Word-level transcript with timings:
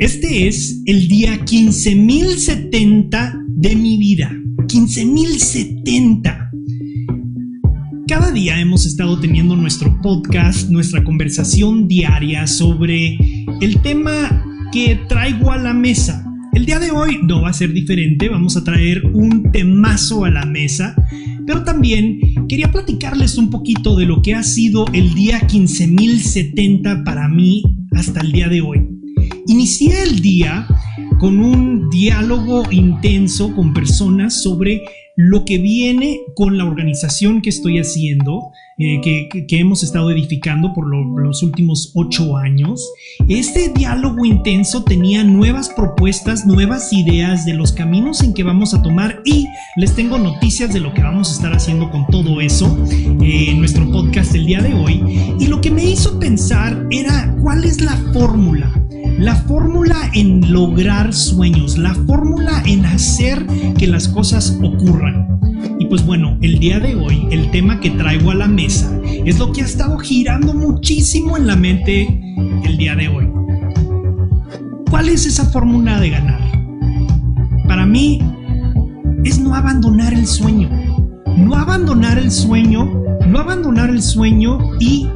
Este 0.00 0.48
es 0.48 0.82
el 0.86 1.06
día 1.08 1.44
15.070 1.44 3.44
de 3.48 3.76
mi 3.76 3.98
vida. 3.98 4.34
15.070. 4.66 6.50
Cada 8.08 8.32
día 8.32 8.58
hemos 8.58 8.86
estado 8.86 9.20
teniendo 9.20 9.56
nuestro 9.56 10.00
podcast, 10.00 10.70
nuestra 10.70 11.04
conversación 11.04 11.86
diaria 11.86 12.46
sobre 12.46 13.18
el 13.60 13.82
tema 13.82 14.42
que 14.72 14.98
traigo 15.06 15.52
a 15.52 15.58
la 15.58 15.74
mesa. 15.74 16.24
El 16.54 16.64
día 16.64 16.78
de 16.78 16.92
hoy 16.92 17.18
no 17.24 17.42
va 17.42 17.50
a 17.50 17.52
ser 17.52 17.74
diferente, 17.74 18.30
vamos 18.30 18.56
a 18.56 18.64
traer 18.64 19.04
un 19.04 19.52
temazo 19.52 20.24
a 20.24 20.30
la 20.30 20.46
mesa, 20.46 20.96
pero 21.46 21.62
también 21.62 22.46
quería 22.48 22.72
platicarles 22.72 23.36
un 23.36 23.50
poquito 23.50 23.96
de 23.96 24.06
lo 24.06 24.22
que 24.22 24.34
ha 24.34 24.44
sido 24.44 24.86
el 24.94 25.12
día 25.12 25.46
15.070 25.46 27.04
para 27.04 27.28
mí 27.28 27.64
hasta 27.92 28.22
el 28.22 28.32
día 28.32 28.48
de 28.48 28.62
hoy. 28.62 28.89
Inicié 29.46 30.02
el 30.02 30.20
día 30.20 30.66
con 31.18 31.40
un 31.40 31.90
diálogo 31.90 32.70
intenso 32.70 33.54
con 33.54 33.72
personas 33.74 34.42
sobre 34.42 34.82
lo 35.16 35.44
que 35.44 35.58
viene 35.58 36.20
con 36.34 36.56
la 36.56 36.64
organización 36.64 37.42
que 37.42 37.50
estoy 37.50 37.78
haciendo, 37.78 38.52
eh, 38.78 39.00
que, 39.02 39.58
hemos 39.58 39.82
estado 39.82 40.10
edificando 40.10 40.72
por 40.72 40.86
los 40.88 41.42
últimos 41.42 41.92
ocho 41.94 42.38
años. 42.38 42.90
Este 43.28 43.68
diálogo 43.68 44.24
intenso 44.24 44.82
tenía 44.82 45.22
nuevas 45.22 45.68
propuestas, 45.68 46.46
nuevas 46.46 46.90
ideas 46.92 47.44
de 47.44 47.52
los 47.52 47.72
caminos 47.72 48.22
en 48.22 48.32
que 48.32 48.42
vamos 48.42 48.72
a 48.72 48.80
tomar 48.80 49.20
y 49.26 49.46
les 49.76 49.94
tengo 49.94 50.16
noticias 50.16 50.72
de 50.72 50.80
lo 50.80 50.94
que 50.94 51.02
vamos 51.02 51.30
a 51.30 51.34
estar 51.34 51.52
haciendo 51.52 51.90
con 51.90 52.06
todo 52.06 52.40
eso 52.40 52.82
eh, 53.20 53.50
en 53.50 53.58
nuestro 53.58 53.90
podcast 53.90 54.34
el 54.34 54.46
día 54.46 54.62
de 54.62 54.72
hoy. 54.72 55.02
Y 55.38 55.48
lo 55.48 55.60
que 55.60 55.70
me 55.70 55.84
hizo 55.84 56.18
pensar 56.18 56.86
era 56.90 57.36
cuál 57.42 57.64
es 57.64 57.82
la 57.82 57.96
fórmula 58.14 58.72
la 59.20 59.34
fórmula 59.34 60.10
en 60.14 60.50
lograr 60.50 61.12
sueños, 61.12 61.76
la 61.76 61.94
fórmula 61.94 62.62
en 62.64 62.86
hacer 62.86 63.46
que 63.76 63.86
las 63.86 64.08
cosas 64.08 64.58
ocurran. 64.62 65.38
Y 65.78 65.84
pues 65.86 66.06
bueno, 66.06 66.38
el 66.40 66.58
día 66.58 66.80
de 66.80 66.94
hoy, 66.94 67.28
el 67.30 67.50
tema 67.50 67.80
que 67.80 67.90
traigo 67.90 68.30
a 68.30 68.34
la 68.34 68.48
mesa 68.48 68.90
es 69.04 69.38
lo 69.38 69.52
que 69.52 69.60
ha 69.60 69.66
estado 69.66 69.98
girando 69.98 70.54
muchísimo 70.54 71.36
en 71.36 71.46
la 71.46 71.54
mente 71.54 72.08
el 72.64 72.78
día 72.78 72.96
de 72.96 73.08
hoy. 73.08 73.30
¿Cuál 74.88 75.10
es 75.10 75.26
esa 75.26 75.44
fórmula 75.44 76.00
de 76.00 76.10
ganar? 76.10 76.40
Para 77.68 77.84
mí 77.84 78.20
es 79.24 79.38
no 79.38 79.54
abandonar 79.54 80.14
el 80.14 80.26
sueño. 80.26 80.70
No 81.36 81.56
abandonar 81.56 82.18
el 82.18 82.30
sueño, 82.30 82.90
no 83.26 83.38
abandonar 83.38 83.90
el 83.90 84.02
sueño 84.02 84.58
y 84.80 85.06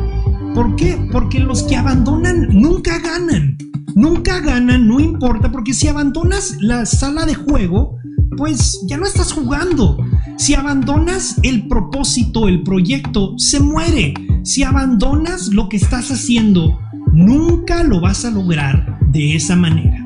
¿por 0.54 0.76
qué? 0.76 0.98
Porque 1.10 1.40
los 1.40 1.62
que 1.62 1.76
abandonan 1.76 2.48
nunca 2.50 2.98
ganan. 2.98 3.56
Nunca 3.94 4.40
ganan, 4.40 4.88
no 4.88 4.98
importa, 4.98 5.52
porque 5.52 5.72
si 5.72 5.88
abandonas 5.88 6.56
la 6.60 6.84
sala 6.84 7.26
de 7.26 7.34
juego, 7.34 7.96
pues 8.36 8.84
ya 8.88 8.96
no 8.96 9.06
estás 9.06 9.32
jugando. 9.32 9.98
Si 10.36 10.54
abandonas 10.54 11.36
el 11.42 11.68
propósito, 11.68 12.48
el 12.48 12.62
proyecto, 12.62 13.38
se 13.38 13.60
muere. 13.60 14.14
Si 14.42 14.62
abandonas 14.62 15.48
lo 15.48 15.68
que 15.68 15.76
estás 15.76 16.10
haciendo, 16.10 16.78
nunca 17.12 17.84
lo 17.84 18.00
vas 18.00 18.24
a 18.24 18.30
lograr 18.30 18.98
de 19.12 19.36
esa 19.36 19.54
manera. 19.54 20.00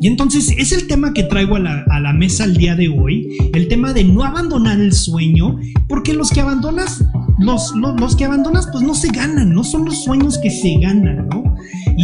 Y 0.00 0.08
entonces 0.08 0.52
es 0.58 0.72
el 0.72 0.88
tema 0.88 1.14
que 1.14 1.22
traigo 1.22 1.56
a 1.56 1.60
la, 1.60 2.12
mesa 2.12 2.44
el 2.44 2.56
día 2.56 2.74
de 2.74 2.88
hoy, 2.88 3.28
el 3.54 3.68
tema 3.68 3.92
de 3.92 4.04
no 4.04 4.24
abandonar 4.24 4.80
el 4.80 4.92
sueño, 4.92 5.58
porque 5.88 6.12
los 6.12 6.30
que 6.30 6.40
abandonas, 6.40 7.04
los, 7.38 7.72
los, 7.76 7.98
los 8.00 8.16
que 8.16 8.24
abandonas 8.24 8.68
pues 8.72 8.84
no 8.84 8.94
se 8.94 9.08
ganan, 9.08 9.54
no 9.54 9.62
son 9.62 9.84
los 9.84 10.02
sueños 10.02 10.38
que 10.42 10.50
se 10.50 10.76
ganan, 10.80 11.28
¿no? 11.28 11.51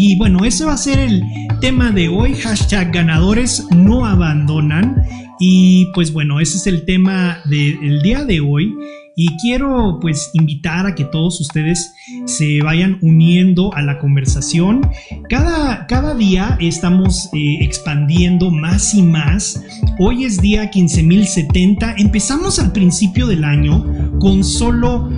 Y 0.08 0.16
bueno, 0.16 0.42
ese 0.46 0.64
va 0.64 0.72
a 0.72 0.78
ser 0.78 1.00
el 1.00 1.22
tema 1.60 1.91
de 1.91 2.08
hoy. 2.08 2.32
Hashtag 2.32 2.92
ganadores 2.92 3.66
no 3.76 4.06
abandonan. 4.06 5.02
Y 5.38 5.84
pues 5.92 6.14
bueno, 6.14 6.41
ese 6.41 6.56
es 6.56 6.66
el 6.66 6.86
tema 6.86 7.42
del 7.44 8.00
día 8.00 8.24
de 8.24 8.41
hoy. 8.41 8.74
Y 9.14 9.36
quiero 9.36 9.98
pues 10.00 10.30
invitar 10.32 10.86
a 10.86 10.94
que 10.94 11.04
todos 11.04 11.42
ustedes 11.42 11.92
se 12.24 12.62
vayan 12.62 12.97
uniendo 13.02 13.74
a 13.74 13.82
la 13.82 13.98
conversación. 13.98 14.80
Cada, 15.28 15.86
cada 15.86 16.14
día 16.14 16.56
estamos 16.58 17.28
eh, 17.34 17.58
expandiendo 17.60 18.50
más 18.50 18.94
y 18.94 19.02
más. 19.02 19.62
Hoy 19.98 20.24
es 20.24 20.41
día 20.41 20.70
15.070. 20.70 21.97
Empezamos 21.98 22.58
al 22.58 22.72
principio 22.72 23.26
del 23.26 23.44
año 23.44 23.84
con 24.20 24.42
solo 24.42 25.10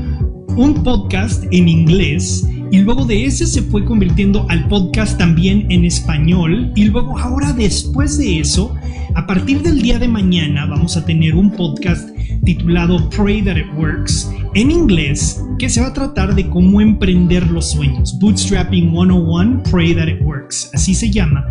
un 0.57 0.83
podcast 0.83 1.45
en 1.53 1.69
inglés 1.69 2.45
y 2.71 2.79
luego 2.79 3.05
de 3.05 3.25
ese 3.27 3.47
se 3.47 3.63
fue 3.63 3.85
convirtiendo 3.85 4.47
al 4.49 4.69
podcast 4.69 5.19
también 5.19 5.67
en 5.71 5.85
español. 5.85 6.73
Y 6.77 6.85
luego 6.85 7.19
ahora 7.19 7.53
después 7.53 8.17
de 8.17 8.39
eso, 8.39 8.75
a 9.15 9.27
partir 9.27 9.63
del 9.63 9.83
día 9.83 9.99
de 9.99 10.07
mañana 10.07 10.67
vamos 10.67 10.97
a 10.97 11.05
tener 11.05 11.35
un 11.35 11.51
podcast 11.51 12.09
titulado 12.45 13.09
Pray 13.11 13.43
That 13.43 13.57
It 13.57 13.73
Works 13.77 14.31
en 14.55 14.71
inglés 14.71 15.43
que 15.59 15.69
se 15.69 15.81
va 15.81 15.89
a 15.89 15.93
tratar 15.93 16.35
de 16.35 16.49
cómo 16.49 16.81
emprender 16.81 17.47
los 17.51 17.73
sueños. 17.73 18.19
Bootstrapping 18.19 18.91
101, 18.91 19.63
Pray 19.71 19.95
That 19.95 20.09
It 20.09 20.23
Works, 20.23 20.71
así 20.73 20.95
se 20.95 21.11
llama. 21.11 21.45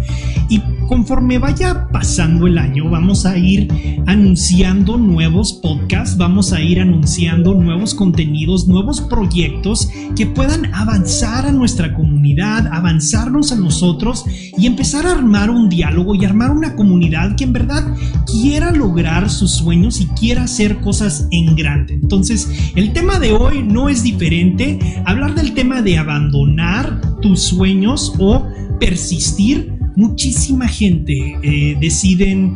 Y 0.49 0.61
conforme 0.87 1.37
vaya 1.37 1.87
pasando 1.91 2.47
el 2.47 2.57
año, 2.57 2.89
vamos 2.89 3.27
a 3.27 3.37
ir 3.37 3.71
anunciando 4.07 4.97
nuevos 4.97 5.53
podcasts, 5.53 6.17
vamos 6.17 6.51
a 6.51 6.61
ir 6.61 6.81
anunciando 6.81 7.53
nuevos 7.53 7.93
contenidos, 7.93 8.67
nuevos 8.67 9.01
proyectos 9.01 9.89
que 10.15 10.25
puedan 10.25 10.73
avanzar 10.73 11.45
a 11.45 11.51
nuestra 11.51 11.93
comunidad, 11.93 12.67
avanzarnos 12.73 13.51
a 13.51 13.57
nosotros 13.57 14.25
y 14.57 14.65
empezar 14.65 15.05
a 15.05 15.11
armar 15.11 15.51
un 15.51 15.69
diálogo 15.69 16.15
y 16.15 16.25
armar 16.25 16.49
una 16.49 16.75
comunidad 16.75 17.35
que 17.35 17.43
en 17.43 17.53
verdad 17.53 17.95
quiera 18.25 18.71
lograr 18.71 19.29
sus 19.29 19.51
sueños 19.51 20.01
y 20.01 20.07
quiera 20.07 20.43
hacer 20.43 20.68
cosas 20.77 21.27
en 21.31 21.55
grande. 21.55 21.95
Entonces, 21.95 22.47
el 22.75 22.93
tema 22.93 23.19
de 23.19 23.33
hoy 23.33 23.63
no 23.63 23.89
es 23.89 24.03
diferente. 24.03 24.79
Hablar 25.05 25.35
del 25.35 25.53
tema 25.53 25.81
de 25.81 25.97
abandonar 25.97 27.19
tus 27.21 27.41
sueños 27.41 28.13
o 28.19 28.47
persistir. 28.79 29.73
Muchísima 29.95 30.67
gente 30.67 31.37
eh, 31.41 31.77
deciden 31.79 32.55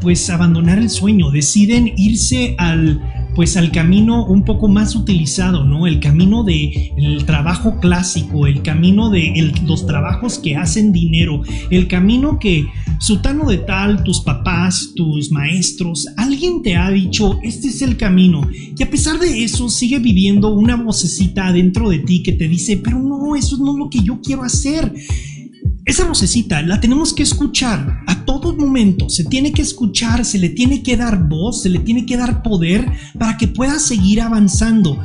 pues 0.00 0.28
abandonar 0.28 0.78
el 0.78 0.90
sueño, 0.90 1.30
deciden 1.30 1.92
irse 1.96 2.54
al 2.58 3.00
pues 3.34 3.56
al 3.56 3.72
camino 3.72 4.24
un 4.26 4.44
poco 4.44 4.68
más 4.68 4.94
utilizado, 4.94 5.64
¿no? 5.64 5.86
El 5.86 6.00
camino 6.00 6.44
de 6.44 6.92
el 6.96 7.24
trabajo 7.24 7.78
clásico, 7.80 8.46
el 8.46 8.62
camino 8.62 9.10
de 9.10 9.52
los 9.66 9.86
trabajos 9.86 10.38
que 10.38 10.56
hacen 10.56 10.92
dinero, 10.92 11.42
el 11.70 11.88
camino 11.88 12.38
que 12.38 12.66
sutano 12.98 13.48
de 13.48 13.58
tal, 13.58 14.04
tus 14.04 14.20
papás, 14.20 14.92
tus 14.94 15.30
maestros, 15.30 16.08
alguien 16.16 16.62
te 16.62 16.76
ha 16.76 16.90
dicho, 16.90 17.38
este 17.42 17.68
es 17.68 17.82
el 17.82 17.96
camino. 17.96 18.48
Y 18.76 18.82
a 18.82 18.90
pesar 18.90 19.18
de 19.18 19.44
eso, 19.44 19.68
sigue 19.68 19.98
viviendo 19.98 20.54
una 20.54 20.76
vocecita 20.76 21.52
dentro 21.52 21.90
de 21.90 21.98
ti 22.00 22.22
que 22.22 22.32
te 22.32 22.48
dice, 22.48 22.80
pero 22.82 22.98
no, 23.00 23.36
eso 23.36 23.56
no 23.58 23.72
es 23.72 23.78
lo 23.78 23.90
que 23.90 24.02
yo 24.02 24.20
quiero 24.20 24.42
hacer. 24.42 24.92
Esa 25.86 26.06
vocecita 26.06 26.62
la 26.62 26.80
tenemos 26.80 27.12
que 27.12 27.22
escuchar 27.22 28.02
a 28.06 28.24
todo 28.24 28.56
momento, 28.56 29.10
se 29.10 29.24
tiene 29.24 29.52
que 29.52 29.60
escuchar, 29.60 30.24
se 30.24 30.38
le 30.38 30.48
tiene 30.48 30.82
que 30.82 30.96
dar 30.96 31.28
voz, 31.28 31.60
se 31.60 31.68
le 31.68 31.78
tiene 31.78 32.06
que 32.06 32.16
dar 32.16 32.42
poder 32.42 32.90
para 33.18 33.36
que 33.36 33.48
pueda 33.48 33.78
seguir 33.78 34.22
avanzando. 34.22 34.98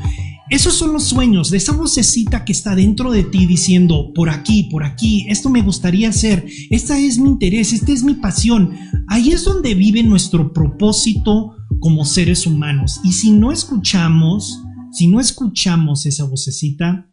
Esos 0.50 0.76
son 0.76 0.94
los 0.94 1.04
sueños 1.04 1.52
de 1.52 1.58
esa 1.58 1.74
vocecita 1.74 2.46
que 2.46 2.54
está 2.54 2.76
dentro 2.76 3.12
de 3.12 3.24
ti 3.24 3.46
diciendo, 3.46 4.14
por 4.16 4.30
aquí, 4.30 4.64
por 4.72 4.86
aquí, 4.86 5.26
esto 5.28 5.50
me 5.50 5.62
gustaría 5.62 6.10
hacer, 6.10 6.48
esta 6.70 6.98
es 6.98 7.20
mi 7.20 7.30
interés, 7.30 7.74
esta 7.74 7.92
es 7.92 8.04
mi 8.04 8.14
pasión. 8.14 8.74
Ahí 9.10 9.32
es 9.32 9.44
donde 9.44 9.76
vive 9.76 10.02
nuestro 10.02 10.54
propósito 10.54 11.58
como 11.82 12.06
seres 12.06 12.48
humanos. 12.48 13.02
Y 13.04 13.12
si 13.12 13.32
no 13.32 13.52
escuchamos, 13.52 14.64
si 14.94 15.08
no 15.08 15.20
escuchamos 15.20 16.06
esa 16.06 16.24
vocecita, 16.24 17.10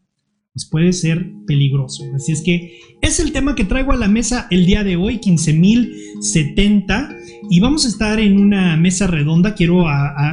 pues 0.56 0.64
puede 0.64 0.94
ser 0.94 1.31
peligroso. 1.47 2.03
Así 2.14 2.32
es 2.32 2.41
que 2.41 2.81
es 3.03 3.20
el 3.20 3.32
tema 3.32 3.55
que 3.55 3.64
traigo 3.64 3.93
a 3.93 3.97
la 3.97 4.08
mesa 4.08 4.47
el 4.50 4.64
día 4.64 4.85
de 4.85 4.97
hoy, 4.97 5.19
15.070. 5.19 7.14
Y 7.50 7.61
vamos 7.61 7.85
a 7.85 7.88
estar 7.88 8.19
en 8.19 8.41
una 8.41 8.75
mesa 8.79 9.06
redonda. 9.06 9.55
Quiero 9.55 9.85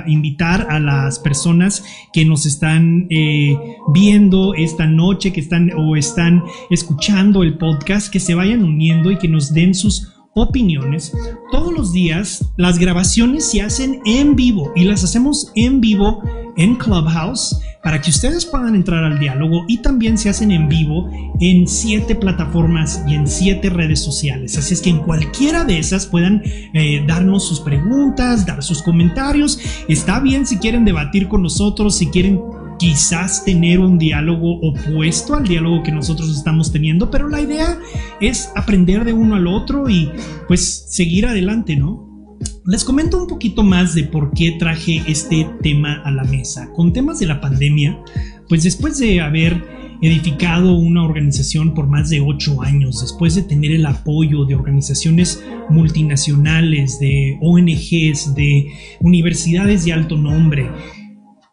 invitar 0.07 0.67
a 0.69 0.79
las 0.79 1.19
personas 1.19 1.83
que 2.13 2.23
nos 2.23 2.45
están 2.45 3.07
eh, 3.09 3.57
viendo 3.93 4.53
esta 4.53 4.87
noche, 4.87 5.33
que 5.33 5.41
están 5.41 5.73
o 5.75 5.97
están 5.97 6.41
escuchando 6.69 7.43
el 7.43 7.57
podcast, 7.57 8.09
que 8.09 8.21
se 8.21 8.33
vayan 8.33 8.63
uniendo 8.63 9.11
y 9.11 9.17
que 9.17 9.27
nos 9.27 9.53
den 9.53 9.75
sus 9.75 10.12
opiniones. 10.33 11.13
Todos 11.51 11.73
los 11.73 11.93
días 11.93 12.51
las 12.57 12.79
grabaciones 12.79 13.49
se 13.49 13.61
hacen 13.61 14.01
en 14.05 14.35
vivo 14.35 14.71
y 14.75 14.83
las 14.85 15.03
hacemos 15.03 15.51
en 15.55 15.81
vivo 15.81 16.21
en 16.55 16.75
Clubhouse 16.75 17.59
para 17.83 17.99
que 17.99 18.09
ustedes 18.09 18.45
puedan 18.45 18.75
entrar 18.75 19.03
al 19.03 19.19
diálogo 19.19 19.65
y 19.67 19.79
también 19.79 20.17
se 20.17 20.29
hacen 20.29 20.51
en 20.51 20.69
vivo 20.69 21.09
en 21.39 21.67
siete 21.67 22.15
plataformas 22.15 23.03
y 23.07 23.15
en 23.15 23.27
siete 23.27 23.69
redes 23.69 24.01
sociales. 24.01 24.57
Así 24.57 24.73
es 24.73 24.81
que 24.81 24.89
en 24.89 24.99
cualquiera 24.99 25.65
de 25.65 25.79
esas 25.79 26.05
puedan 26.05 26.41
eh, 26.73 27.03
darnos 27.07 27.47
sus 27.47 27.59
preguntas, 27.59 28.45
dar 28.45 28.63
sus 28.63 28.81
comentarios. 28.81 29.59
Está 29.89 30.19
bien 30.19 30.47
si 30.47 30.57
quieren 30.57 30.85
debatir 30.85 31.27
con 31.27 31.43
nosotros, 31.43 31.95
si 31.95 32.07
quieren 32.07 32.39
quizás 32.77 33.45
tener 33.45 33.79
un 33.79 33.97
diálogo 33.97 34.59
opuesto 34.61 35.35
al 35.35 35.47
diálogo 35.47 35.83
que 35.83 35.91
nosotros 35.91 36.35
estamos 36.35 36.71
teniendo, 36.71 37.09
pero 37.09 37.29
la 37.29 37.41
idea 37.41 37.77
es 38.19 38.51
aprender 38.55 39.05
de 39.05 39.13
uno 39.13 39.35
al 39.35 39.47
otro 39.47 39.89
y 39.89 40.11
pues 40.47 40.85
seguir 40.89 41.25
adelante, 41.25 41.75
¿no? 41.75 42.37
Les 42.65 42.83
comento 42.83 43.21
un 43.21 43.27
poquito 43.27 43.63
más 43.63 43.93
de 43.93 44.03
por 44.03 44.31
qué 44.33 44.53
traje 44.57 45.01
este 45.07 45.47
tema 45.61 46.01
a 46.05 46.11
la 46.11 46.23
mesa. 46.23 46.69
Con 46.73 46.93
temas 46.93 47.19
de 47.19 47.25
la 47.25 47.41
pandemia, 47.41 47.99
pues 48.47 48.63
después 48.63 48.99
de 48.99 49.21
haber 49.21 49.61
edificado 50.01 50.75
una 50.75 51.03
organización 51.03 51.73
por 51.73 51.87
más 51.87 52.09
de 52.09 52.19
ocho 52.19 52.61
años, 52.61 53.01
después 53.01 53.35
de 53.35 53.43
tener 53.43 53.71
el 53.71 53.85
apoyo 53.85 54.43
de 54.45 54.55
organizaciones 54.55 55.41
multinacionales, 55.69 56.99
de 56.99 57.37
ONGs, 57.41 58.35
de 58.35 58.67
universidades 58.99 59.85
de 59.85 59.93
alto 59.93 60.17
nombre, 60.17 60.69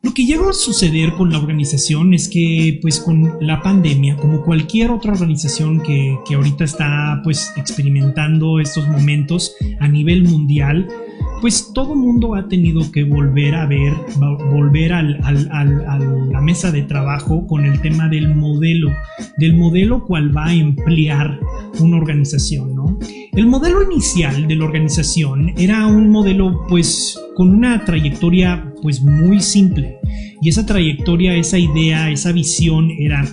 lo 0.03 0.15
que 0.15 0.25
llegó 0.25 0.49
a 0.49 0.55
suceder 0.55 1.13
con 1.13 1.31
la 1.31 1.39
organización 1.39 2.15
es 2.15 2.29
que, 2.29 2.79
pues 2.81 3.01
con 3.01 3.37
la 3.41 3.63
pandemia, 3.63 4.17
como 4.17 4.43
cualquier 4.43 4.91
otra 4.91 5.13
organización 5.13 5.83
que, 5.83 6.19
que 6.27 6.37
ahorita 6.37 6.65
está 6.65 7.21
pues 7.23 7.53
experimentando 7.57 8.61
estos 8.61 8.89
momentos 8.89 9.55
a 9.79 9.89
nivel 9.89 10.25
mundial, 10.25 10.89
pues 11.41 11.73
todo 11.75 11.95
mundo 11.95 12.35
ha 12.35 12.49
tenido 12.49 12.91
que 12.93 13.05
volver 13.05 13.55
a 13.55 13.67
ver, 13.67 13.95
volver 14.51 14.93
a 14.93 15.03
la 15.03 16.41
mesa 16.41 16.71
de 16.71 16.83
trabajo 16.83 17.47
con 17.47 17.65
el 17.65 17.81
tema 17.81 18.09
del 18.09 18.35
modelo, 18.35 18.91
del 19.39 19.57
modelo 19.57 20.05
cual 20.05 20.37
va 20.37 20.47
a 20.47 20.55
emplear 20.55 21.41
una 21.79 21.97
organización, 21.97 22.75
¿no? 22.75 22.99
El 23.33 23.47
modelo 23.47 23.83
inicial 23.83 24.49
de 24.49 24.57
la 24.57 24.65
organización 24.65 25.55
era 25.57 25.87
un 25.87 26.11
modelo 26.11 26.67
pues 26.69 27.19
con 27.35 27.51
una 27.51 27.85
trayectoria 27.85 28.70
pues 28.81 29.01
muy 29.03 29.41
simple 29.41 29.99
y 30.41 30.49
esa 30.49 30.65
trayectoria, 30.65 31.35
esa 31.35 31.59
idea, 31.59 32.11
esa 32.11 32.33
visión 32.33 32.91
era 32.99 33.25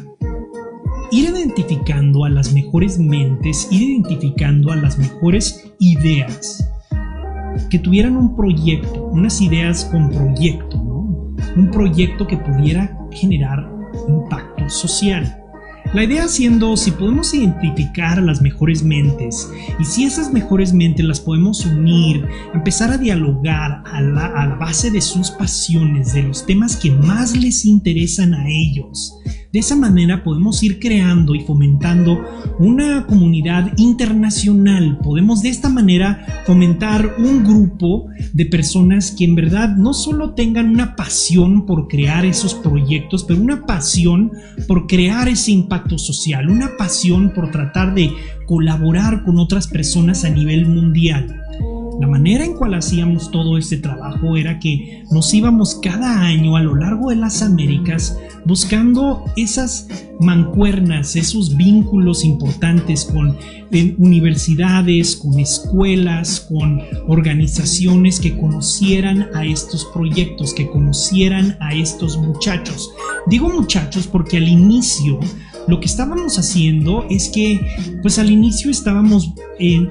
ir 1.11 1.29
identificando 1.29 2.25
a 2.25 2.29
las 2.29 2.53
mejores 2.53 2.99
mentes, 2.99 3.67
ir 3.71 3.81
identificando 3.81 4.71
a 4.71 4.75
las 4.75 4.97
mejores 4.97 5.71
ideas 5.79 6.67
que 7.69 7.79
tuvieran 7.79 8.17
un 8.17 8.35
proyecto, 8.35 9.05
unas 9.05 9.41
ideas 9.41 9.85
con 9.85 10.09
proyecto, 10.09 10.77
¿no? 10.77 11.35
Un 11.55 11.71
proyecto 11.71 12.27
que 12.27 12.37
pudiera 12.37 12.97
generar 13.11 13.69
impacto 14.07 14.69
social. 14.69 15.43
La 15.93 16.03
idea 16.03 16.27
siendo 16.27 16.75
si 16.75 16.91
podemos 16.91 17.33
identificar 17.33 18.19
a 18.19 18.21
las 18.21 18.41
mejores 18.41 18.83
mentes 18.83 19.49
y 19.79 19.85
si 19.85 20.03
esas 20.03 20.31
mejores 20.33 20.73
mentes 20.73 21.05
las 21.05 21.19
podemos 21.19 21.65
unir, 21.65 22.27
empezar 22.53 22.91
a 22.91 22.97
dialogar 22.97 23.83
a 23.85 24.01
la, 24.01 24.25
a 24.25 24.47
la 24.47 24.55
base 24.55 24.91
de 24.91 25.01
sus 25.01 25.31
pasiones, 25.31 26.13
de 26.13 26.23
los 26.23 26.45
temas 26.45 26.75
que 26.75 26.91
más 26.91 27.35
les 27.37 27.63
interesan 27.65 28.33
a 28.33 28.47
ellos, 28.49 29.17
de 29.57 29.61
esa 29.61 29.75
manera 29.75 30.23
podemos 30.23 30.61
ir 30.61 30.77
creando 30.77 31.33
y 31.33 31.39
fomentando 31.39 32.23
una 32.59 33.07
comunidad 33.07 33.73
internacional. 33.77 34.99
Podemos 34.99 35.41
de 35.41 35.49
esta 35.49 35.67
manera 35.67 36.43
fomentar 36.45 37.15
un 37.17 37.43
grupo 37.43 38.05
de 38.33 38.45
personas 38.45 39.09
que 39.09 39.25
en 39.25 39.33
verdad 39.33 39.75
no 39.75 39.95
solo 39.95 40.35
tengan 40.35 40.69
una 40.69 40.95
pasión 40.95 41.65
por 41.65 41.87
crear 41.87 42.23
esos 42.23 42.53
proyectos, 42.53 43.23
pero 43.23 43.41
una 43.41 43.65
pasión 43.65 44.31
por 44.67 44.85
crear 44.85 45.27
ese 45.27 45.53
impacto 45.53 45.97
social, 45.97 46.51
una 46.51 46.77
pasión 46.77 47.33
por 47.33 47.49
tratar 47.49 47.95
de 47.95 48.11
colaborar 48.45 49.23
con 49.23 49.39
otras 49.39 49.65
personas 49.67 50.23
a 50.23 50.29
nivel 50.29 50.67
mundial. 50.67 51.46
La 51.99 52.07
manera 52.07 52.45
en 52.45 52.53
cual 52.53 52.75
hacíamos 52.75 53.31
todo 53.31 53.57
este 53.57 53.77
trabajo 53.77 54.37
era 54.37 54.59
que 54.59 55.03
nos 55.09 55.33
íbamos 55.33 55.79
cada 55.81 56.21
año 56.21 56.55
a 56.55 56.61
lo 56.61 56.75
largo 56.75 57.09
de 57.09 57.15
las 57.15 57.41
Américas 57.41 58.17
buscando 58.45 59.25
esas 59.35 59.87
mancuernas, 60.19 61.15
esos 61.15 61.57
vínculos 61.57 62.23
importantes 62.23 63.03
con 63.03 63.35
eh, 63.71 63.95
universidades, 63.97 65.15
con 65.15 65.39
escuelas, 65.39 66.39
con 66.47 66.81
organizaciones 67.07 68.19
que 68.19 68.37
conocieran 68.37 69.29
a 69.33 69.45
estos 69.45 69.85
proyectos, 69.85 70.53
que 70.53 70.69
conocieran 70.69 71.57
a 71.59 71.73
estos 71.73 72.17
muchachos. 72.17 72.91
Digo 73.25 73.49
muchachos 73.49 74.07
porque 74.07 74.37
al 74.37 74.47
inicio 74.47 75.19
lo 75.67 75.79
que 75.79 75.85
estábamos 75.85 76.39
haciendo 76.39 77.05
es 77.09 77.29
que, 77.29 77.59
pues 78.01 78.19
al 78.19 78.31
inicio 78.31 78.71
estábamos 78.71 79.33
eh, 79.59 79.87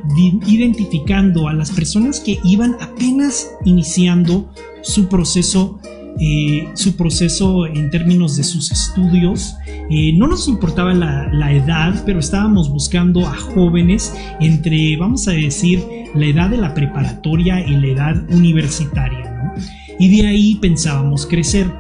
identificando 0.47 1.49
a 1.49 1.53
las 1.53 1.71
personas 1.71 2.21
que 2.21 2.39
iban 2.45 2.77
apenas 2.81 3.51
iniciando 3.65 4.51
su 4.83 5.09
proceso 5.09 5.79
eh, 6.19 6.71
su 6.75 6.97
proceso 6.97 7.67
en 7.67 7.91
términos 7.91 8.37
de 8.37 8.45
sus 8.45 8.73
estudios. 8.73 9.55
Eh, 9.91 10.15
no 10.15 10.27
nos 10.27 10.49
importaba 10.49 10.95
la, 10.95 11.53
edad, 11.53 12.03
pero 12.07 12.21
estábamos 12.21 12.71
buscando 12.71 13.27
a 13.27 13.35
jóvenes 13.35 14.15
entre, 14.41 14.97
vamos 14.97 15.29
a 15.29 15.33
decir, 15.33 15.85
la 16.15 16.27
edad 16.27 16.49
de 16.49 16.57
la 16.57 16.73
preparatoria 16.73 17.61
y 17.61 17.77
la 17.77 17.87
edad 17.87 18.31
universitaria. 18.31 19.55
Y 19.99 20.17
de 20.17 20.27
ahí 20.27 20.55
pensábamos 20.55 21.27
crecer. 21.27 21.71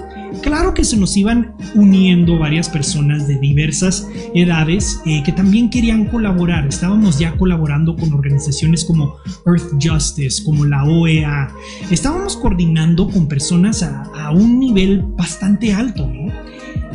Claro 0.42 0.74
que 0.74 0.84
se 0.84 0.96
nos 0.96 1.16
iban 1.16 1.54
uniendo 1.74 2.38
varias 2.38 2.68
personas 2.68 3.26
de 3.26 3.38
diversas 3.38 4.08
edades 4.34 5.00
eh, 5.04 5.22
que 5.24 5.32
también 5.32 5.70
querían 5.70 6.06
colaborar. 6.06 6.66
Estábamos 6.66 7.18
ya 7.18 7.36
colaborando 7.36 7.96
con 7.96 8.12
organizaciones 8.12 8.84
como 8.84 9.16
Earth 9.46 9.72
Justice, 9.82 10.42
como 10.44 10.64
la 10.64 10.84
OEA. 10.84 11.50
Estábamos 11.90 12.36
coordinando 12.36 13.08
con 13.08 13.28
personas 13.28 13.82
a, 13.82 14.30
un 14.30 14.58
nivel 14.58 15.02
bastante 15.02 15.72
alto. 15.72 16.08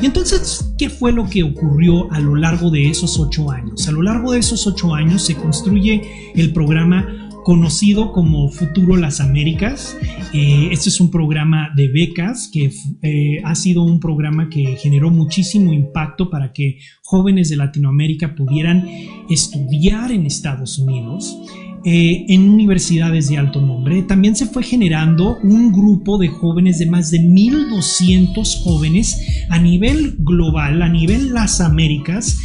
Y 0.02 0.06
entonces, 0.06 0.74
¿qué 0.78 0.90
fue 0.90 1.12
lo 1.12 1.30
que 1.30 1.44
ocurrió 1.44 2.12
a 2.12 2.20
lo 2.20 2.36
largo 2.36 2.70
de 2.70 2.90
esos 2.90 3.20
ocho 3.20 3.52
años? 3.52 3.88
A 3.88 3.92
lo 3.92 4.02
largo 4.02 4.34
de 4.34 4.40
esos 4.40 4.66
ocho 4.68 4.94
años 4.94 5.26
se 5.26 5.36
construye 5.36 6.34
el 6.36 6.54
programa 6.54 7.21
conocido 7.44 8.12
como 8.12 8.50
Futuro 8.50 8.96
Las 8.96 9.20
Américas. 9.20 9.98
Eh, 10.34 10.70
este 10.72 10.90
es 10.90 11.00
un 11.00 11.12
programa 11.12 11.70
de 11.76 11.88
becas 11.88 12.50
que 12.52 12.72
eh, 13.02 13.42
ha 13.44 13.56
sido 13.56 13.84
un 13.84 14.00
programa 14.00 14.50
que 14.50 14.78
generó 14.78 15.10
muchísimo 15.10 15.74
impacto 15.74 16.30
para 16.30 16.54
que 16.54 16.78
jóvenes 17.04 17.50
de 17.50 17.58
Latinoamérica 17.58 18.36
pudieran 18.36 18.88
estudiar 19.30 20.12
en 20.12 20.26
Estados 20.26 20.80
Unidos. 20.80 21.38
Eh, 21.84 22.26
en 22.30 22.48
universidades 22.48 23.28
de 23.28 23.40
alto 23.40 23.60
nombre. 23.60 24.04
También 24.04 24.36
se 24.36 24.46
fue 24.46 24.62
generando 24.62 25.40
un 25.42 25.72
grupo 25.72 26.20
de 26.20 26.28
jóvenes 26.28 26.78
de 26.78 26.86
más 26.86 27.10
de 27.10 27.22
1.200 27.22 28.64
jóvenes 28.64 29.20
a 29.50 29.58
nivel 29.58 30.16
global, 30.20 30.84
a 30.84 30.90
nivel 30.90 31.34
las 31.34 31.60
Américas, 31.60 32.38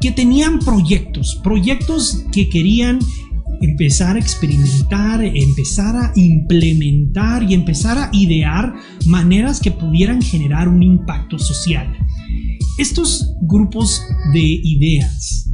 que 0.00 0.12
tenían 0.12 0.60
proyectos, 0.60 1.40
proyectos 1.42 2.24
que 2.30 2.48
querían 2.48 3.00
empezar 3.64 4.16
a 4.16 4.18
experimentar, 4.18 5.24
empezar 5.24 5.96
a 5.96 6.12
implementar 6.14 7.42
y 7.42 7.54
empezar 7.54 7.98
a 7.98 8.10
idear 8.12 8.74
maneras 9.06 9.60
que 9.60 9.70
pudieran 9.70 10.22
generar 10.22 10.68
un 10.68 10.82
impacto 10.82 11.38
social. 11.38 11.86
Estos 12.78 13.34
grupos 13.42 14.02
de 14.32 14.42
ideas 14.42 15.50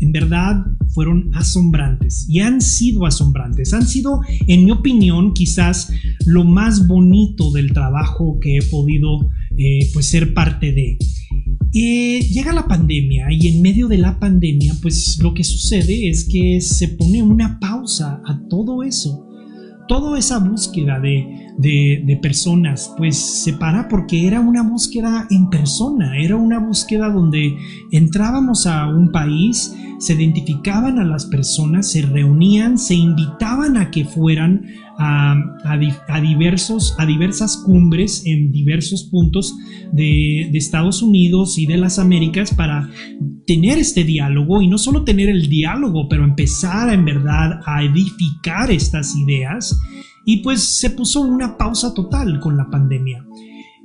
en 0.00 0.12
verdad 0.12 0.64
fueron 0.92 1.30
asombrantes 1.34 2.26
y 2.28 2.40
han 2.40 2.60
sido 2.60 3.06
asombrantes. 3.06 3.72
Han 3.74 3.86
sido, 3.86 4.20
en 4.46 4.64
mi 4.64 4.70
opinión, 4.70 5.32
quizás 5.34 5.90
lo 6.26 6.44
más 6.44 6.86
bonito 6.86 7.50
del 7.52 7.72
trabajo 7.72 8.38
que 8.40 8.58
he 8.58 8.62
podido 8.62 9.30
eh, 9.56 9.90
pues 9.92 10.06
ser 10.06 10.34
parte 10.34 10.72
de. 10.72 10.98
Eh, 11.76 12.20
llega 12.30 12.52
la 12.52 12.68
pandemia 12.68 13.26
y 13.32 13.48
en 13.48 13.60
medio 13.60 13.88
de 13.88 13.98
la 13.98 14.20
pandemia, 14.20 14.74
pues 14.80 15.18
lo 15.20 15.34
que 15.34 15.42
sucede 15.42 16.08
es 16.08 16.24
que 16.24 16.60
se 16.60 16.86
pone 16.86 17.20
una 17.20 17.58
pausa 17.58 18.22
a 18.24 18.40
todo 18.48 18.84
eso. 18.84 19.26
Toda 19.88 20.16
esa 20.16 20.38
búsqueda 20.38 21.00
de, 21.00 21.43
de, 21.58 22.18
personas, 22.22 22.92
pues 22.96 23.16
se 23.16 23.52
para 23.54 23.88
porque 23.88 24.26
era 24.26 24.40
una 24.40 24.62
búsqueda 24.62 25.26
en 25.30 25.50
persona, 25.50 26.18
era 26.18 26.36
una 26.36 26.58
búsqueda 26.58 27.10
donde 27.10 27.56
entrábamos 27.92 28.66
a 28.66 28.86
un 28.88 29.12
país, 29.12 29.74
se 29.98 30.14
identificaban 30.14 30.98
a 30.98 31.04
las 31.04 31.26
personas, 31.26 31.90
se 31.90 32.02
reunían, 32.02 32.78
se 32.78 32.94
invitaban 32.94 33.76
a 33.76 33.90
que 33.90 34.04
fueran 34.04 34.64
a, 34.98 36.20
diversos, 36.20 36.94
a 36.98 37.06
diversas 37.06 37.56
cumbres 37.56 38.22
en 38.26 38.52
diversos 38.52 39.08
puntos 39.10 39.54
de, 39.92 40.48
de, 40.50 40.58
Estados 40.58 41.02
Unidos 41.02 41.58
y 41.58 41.66
de 41.66 41.76
las 41.78 41.98
Américas 41.98 42.54
para 42.54 42.88
tener 43.46 43.78
este 43.78 44.04
diálogo 44.04 44.62
y 44.62 44.68
no 44.68 44.78
solo 44.78 45.04
tener 45.04 45.28
el 45.28 45.48
diálogo, 45.48 46.08
pero 46.08 46.24
empezar 46.24 46.92
en 46.92 47.04
verdad 47.04 47.60
a 47.64 47.82
edificar 47.82 48.70
estas 48.70 49.16
ideas. 49.16 49.78
Y 50.24 50.38
pues 50.38 50.62
se 50.62 50.90
puso 50.90 51.20
una 51.20 51.56
pausa 51.56 51.92
total 51.94 52.40
con 52.40 52.56
la 52.56 52.70
pandemia. 52.70 53.24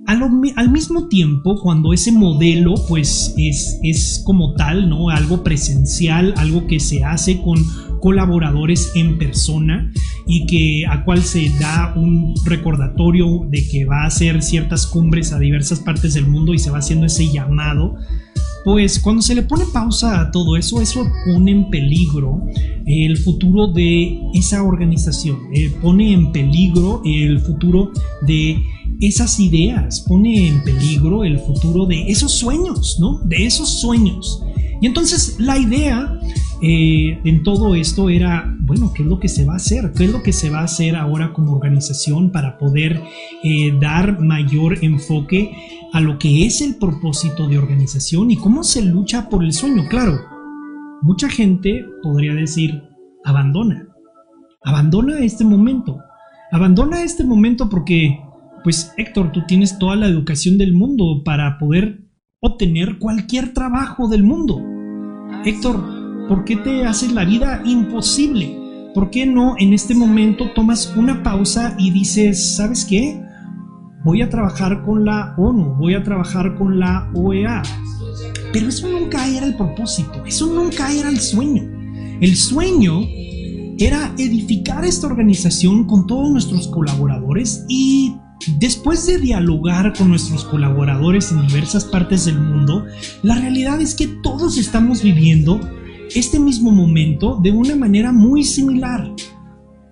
al, 0.07 0.69
mismo 0.71 1.07
tiempo, 1.07 1.59
cuando 1.61 1.93
ese 1.93 2.11
modelo 2.11 2.75
pues 2.87 3.33
es, 3.37 3.79
es 3.83 4.21
como 4.25 4.53
tal, 4.55 4.89
¿no? 4.89 5.09
Algo 5.09 5.43
presencial, 5.43 6.33
algo 6.37 6.65
que 6.67 6.79
se 6.79 7.03
hace 7.03 7.41
con 7.41 7.57
colaboradores 7.99 8.91
en 8.95 9.17
persona 9.17 9.91
y 10.25 10.45
que 10.45 10.85
a 10.87 11.03
cual 11.03 11.21
se 11.21 11.49
da 11.59 11.93
un 11.95 12.33
recordatorio 12.45 13.45
de 13.49 13.67
que 13.67 13.85
va 13.85 14.03
a 14.03 14.07
hacer 14.07 14.41
ciertas 14.41 14.87
cumbres 14.87 15.33
a 15.33 15.39
diversas 15.39 15.79
partes 15.79 16.13
del 16.13 16.27
mundo 16.27 16.53
y 16.53 16.59
se 16.59 16.71
va 16.71 16.79
haciendo 16.79 17.05
ese 17.05 17.31
llamado 17.31 17.95
pues 18.69 18.99
cuando 18.99 19.23
se 19.23 19.33
le 19.33 19.41
pone 19.41 19.65
pausa 19.73 20.21
a 20.21 20.29
todo 20.29 20.55
eso, 20.55 20.79
eso 20.79 21.03
pone 21.25 21.49
en 21.49 21.71
peligro 21.71 22.39
el 22.85 23.17
futuro 23.17 23.65
de 23.65 24.21
esa 24.35 24.61
organización, 24.61 25.39
eh, 25.51 25.73
pone 25.81 26.13
en 26.13 26.31
peligro 26.31 27.01
el 27.03 27.39
futuro 27.39 27.89
de 28.27 28.63
esas 29.01 29.39
ideas, 29.39 30.01
pone 30.01 30.49
en 30.49 30.63
peligro 30.63 31.23
el 31.23 31.39
futuro 31.39 31.87
de 31.87 32.11
esos 32.11 32.31
sueños, 32.31 32.97
¿no? 32.99 33.19
De 33.25 33.43
esos 33.43 33.81
sueños. 33.81 34.39
Y 34.81 34.87
entonces 34.87 35.39
la 35.39 35.57
idea 35.57 36.19
eh, 36.61 37.19
en 37.23 37.43
todo 37.43 37.75
esto 37.75 38.09
era, 38.09 38.53
bueno, 38.59 38.91
¿qué 38.93 39.03
es 39.03 39.09
lo 39.09 39.19
que 39.19 39.29
se 39.29 39.45
va 39.45 39.53
a 39.53 39.57
hacer? 39.57 39.93
¿Qué 39.95 40.05
es 40.05 40.11
lo 40.11 40.21
que 40.21 40.33
se 40.33 40.49
va 40.49 40.59
a 40.59 40.65
hacer 40.65 40.95
ahora 40.95 41.31
como 41.33 41.53
organización 41.53 42.31
para 42.31 42.57
poder 42.57 43.01
eh, 43.43 43.73
dar 43.79 44.19
mayor 44.19 44.77
enfoque 44.83 45.51
a 45.93 46.01
lo 46.01 46.19
que 46.19 46.45
es 46.45 46.61
el 46.61 46.75
propósito 46.75 47.47
de 47.47 47.57
organización 47.57 48.29
y 48.31 48.37
cómo 48.37 48.63
se 48.63 48.81
lucha 48.81 49.29
por 49.29 49.43
el 49.43 49.53
sueño? 49.53 49.83
Claro, 49.89 50.19
mucha 51.01 51.29
gente 51.29 51.85
podría 52.03 52.33
decir, 52.33 52.83
abandona, 53.23 53.87
abandona 54.63 55.19
este 55.19 55.45
momento, 55.45 55.99
abandona 56.51 57.03
este 57.03 57.23
momento 57.23 57.69
porque, 57.69 58.19
pues 58.63 58.93
Héctor, 58.97 59.31
tú 59.31 59.43
tienes 59.47 59.79
toda 59.79 59.95
la 59.95 60.07
educación 60.07 60.57
del 60.57 60.73
mundo 60.73 61.21
para 61.23 61.57
poder 61.57 62.08
obtener 62.41 62.97
cualquier 62.99 63.53
trabajo 63.53 64.07
del 64.07 64.23
mundo. 64.23 64.61
Héctor, 65.45 65.99
¿Por 66.29 66.45
qué 66.45 66.57
te 66.57 66.85
haces 66.85 67.11
la 67.11 67.25
vida 67.25 67.63
imposible? 67.65 68.55
¿Por 68.93 69.09
qué 69.09 69.25
no 69.25 69.55
en 69.57 69.73
este 69.73 69.95
momento 69.95 70.51
tomas 70.53 70.93
una 70.95 71.23
pausa 71.23 71.75
y 71.79 71.89
dices, 71.89 72.55
¿sabes 72.55 72.85
qué? 72.85 73.19
Voy 74.05 74.21
a 74.21 74.29
trabajar 74.29 74.85
con 74.85 75.05
la 75.05 75.33
ONU, 75.39 75.73
voy 75.79 75.95
a 75.95 76.03
trabajar 76.03 76.55
con 76.55 76.79
la 76.79 77.11
OEA. 77.15 77.63
Pero 78.53 78.69
eso 78.69 78.87
nunca 78.87 79.27
era 79.27 79.47
el 79.47 79.55
propósito, 79.55 80.23
eso 80.23 80.53
nunca 80.53 80.93
era 80.93 81.09
el 81.09 81.19
sueño. 81.19 81.63
El 82.21 82.35
sueño 82.35 83.01
era 83.79 84.13
edificar 84.19 84.85
esta 84.85 85.07
organización 85.07 85.85
con 85.85 86.05
todos 86.05 86.29
nuestros 86.29 86.67
colaboradores 86.67 87.65
y 87.67 88.15
Después 88.47 89.05
de 89.05 89.19
dialogar 89.19 89.93
con 89.97 90.09
nuestros 90.09 90.45
colaboradores 90.45 91.31
en 91.31 91.45
diversas 91.45 91.83
partes 91.83 92.25
del 92.25 92.39
mundo, 92.39 92.85
la 93.21 93.35
realidad 93.35 93.81
es 93.81 93.95
que 93.95 94.07
todos 94.07 94.57
estamos 94.57 95.03
viviendo 95.03 95.59
este 96.15 96.39
mismo 96.39 96.71
momento 96.71 97.39
de 97.43 97.51
una 97.51 97.75
manera 97.75 98.11
muy 98.13 98.43
similar. 98.43 99.13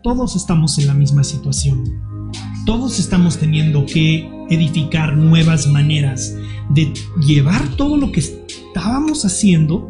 Todos 0.01 0.35
estamos 0.35 0.77
en 0.79 0.87
la 0.87 0.93
misma 0.93 1.23
situación. 1.23 1.83
Todos 2.65 2.99
estamos 2.99 3.37
teniendo 3.37 3.85
que 3.85 4.29
edificar 4.49 5.17
nuevas 5.17 5.67
maneras 5.67 6.35
de 6.69 6.93
llevar 7.25 7.67
todo 7.75 7.97
lo 7.97 8.11
que 8.11 8.21
estábamos 8.21 9.25
haciendo 9.25 9.89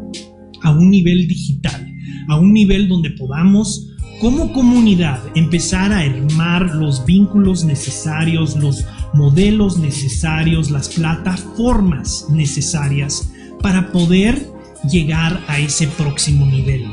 a 0.62 0.72
un 0.72 0.90
nivel 0.90 1.28
digital, 1.28 1.86
a 2.28 2.36
un 2.36 2.52
nivel 2.52 2.88
donde 2.88 3.10
podamos 3.10 3.87
como 4.20 4.52
comunidad 4.52 5.20
empezar 5.34 5.92
a 5.92 6.00
armar 6.00 6.74
los 6.74 7.04
vínculos 7.04 7.64
necesarios, 7.64 8.56
los 8.56 8.84
modelos 9.14 9.78
necesarios, 9.78 10.70
las 10.70 10.88
plataformas 10.88 12.26
necesarias 12.30 13.30
para 13.62 13.92
poder 13.92 14.50
llegar 14.90 15.40
a 15.48 15.58
ese 15.58 15.86
próximo 15.88 16.46
nivel. 16.46 16.86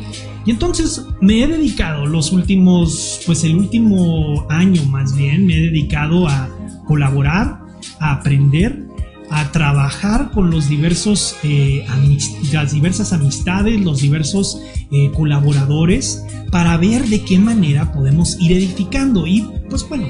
Y 0.46 0.52
entonces 0.52 1.04
me 1.22 1.44
he 1.44 1.48
dedicado 1.48 2.06
los 2.06 2.32
últimos, 2.32 3.22
pues 3.26 3.44
el 3.44 3.56
último 3.56 4.46
año 4.50 4.84
más 4.86 5.16
bien, 5.16 5.48
me 5.48 5.58
he 5.58 5.62
dedicado 5.62 6.28
a 6.28 6.50
colaborar, 6.86 7.62
a 8.00 8.14
aprender, 8.14 8.85
a 9.30 9.52
trabajar 9.52 10.32
con 10.32 10.52
los 10.52 10.70
diversos, 10.70 11.36
eh, 11.44 11.86
las 12.52 12.72
diversas 12.72 13.14
amistades, 13.14 13.80
los 13.82 14.02
diversos 14.02 14.60
eh, 14.92 15.12
colaboradores, 15.14 16.24
para 16.52 16.78
ver 16.78 17.06
de 17.08 17.24
qué 17.24 17.40
manera 17.40 17.92
podemos 17.92 18.38
ir 18.40 18.52
edificando. 18.54 19.28
Y 19.28 19.48
pues 19.70 19.88
bueno, 19.88 20.08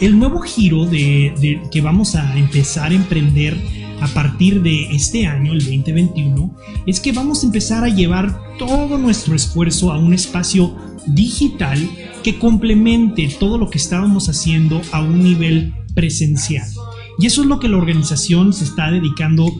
el 0.00 0.18
nuevo 0.18 0.40
giro 0.40 0.86
de, 0.86 1.34
de 1.40 1.60
que 1.70 1.80
vamos 1.80 2.14
a 2.14 2.36
empezar 2.36 2.90
a 2.90 2.94
emprender 2.94 3.56
a 4.00 4.08
partir 4.08 4.62
de 4.62 4.94
este 4.94 5.26
año, 5.26 5.52
el 5.52 5.60
2021, 5.60 6.54
es 6.86 7.00
que 7.00 7.12
vamos 7.12 7.42
a 7.42 7.46
empezar 7.46 7.84
a 7.84 7.88
llevar 7.88 8.56
todo 8.58 8.98
nuestro 8.98 9.34
esfuerzo 9.34 9.92
a 9.92 9.98
un 9.98 10.12
espacio 10.12 10.76
digital 11.06 11.78
que 12.22 12.38
complemente 12.38 13.28
todo 13.38 13.58
lo 13.58 13.70
que 13.70 13.78
estábamos 13.78 14.28
haciendo 14.28 14.82
a 14.92 15.00
un 15.00 15.22
nivel 15.22 15.74
presencial. 15.94 16.68
Y 17.18 17.26
eso 17.26 17.42
es 17.42 17.48
lo 17.48 17.58
que 17.58 17.68
la 17.68 17.76
organización 17.76 18.52
se 18.52 18.64
está 18.64 18.90
dedicando 18.90 19.52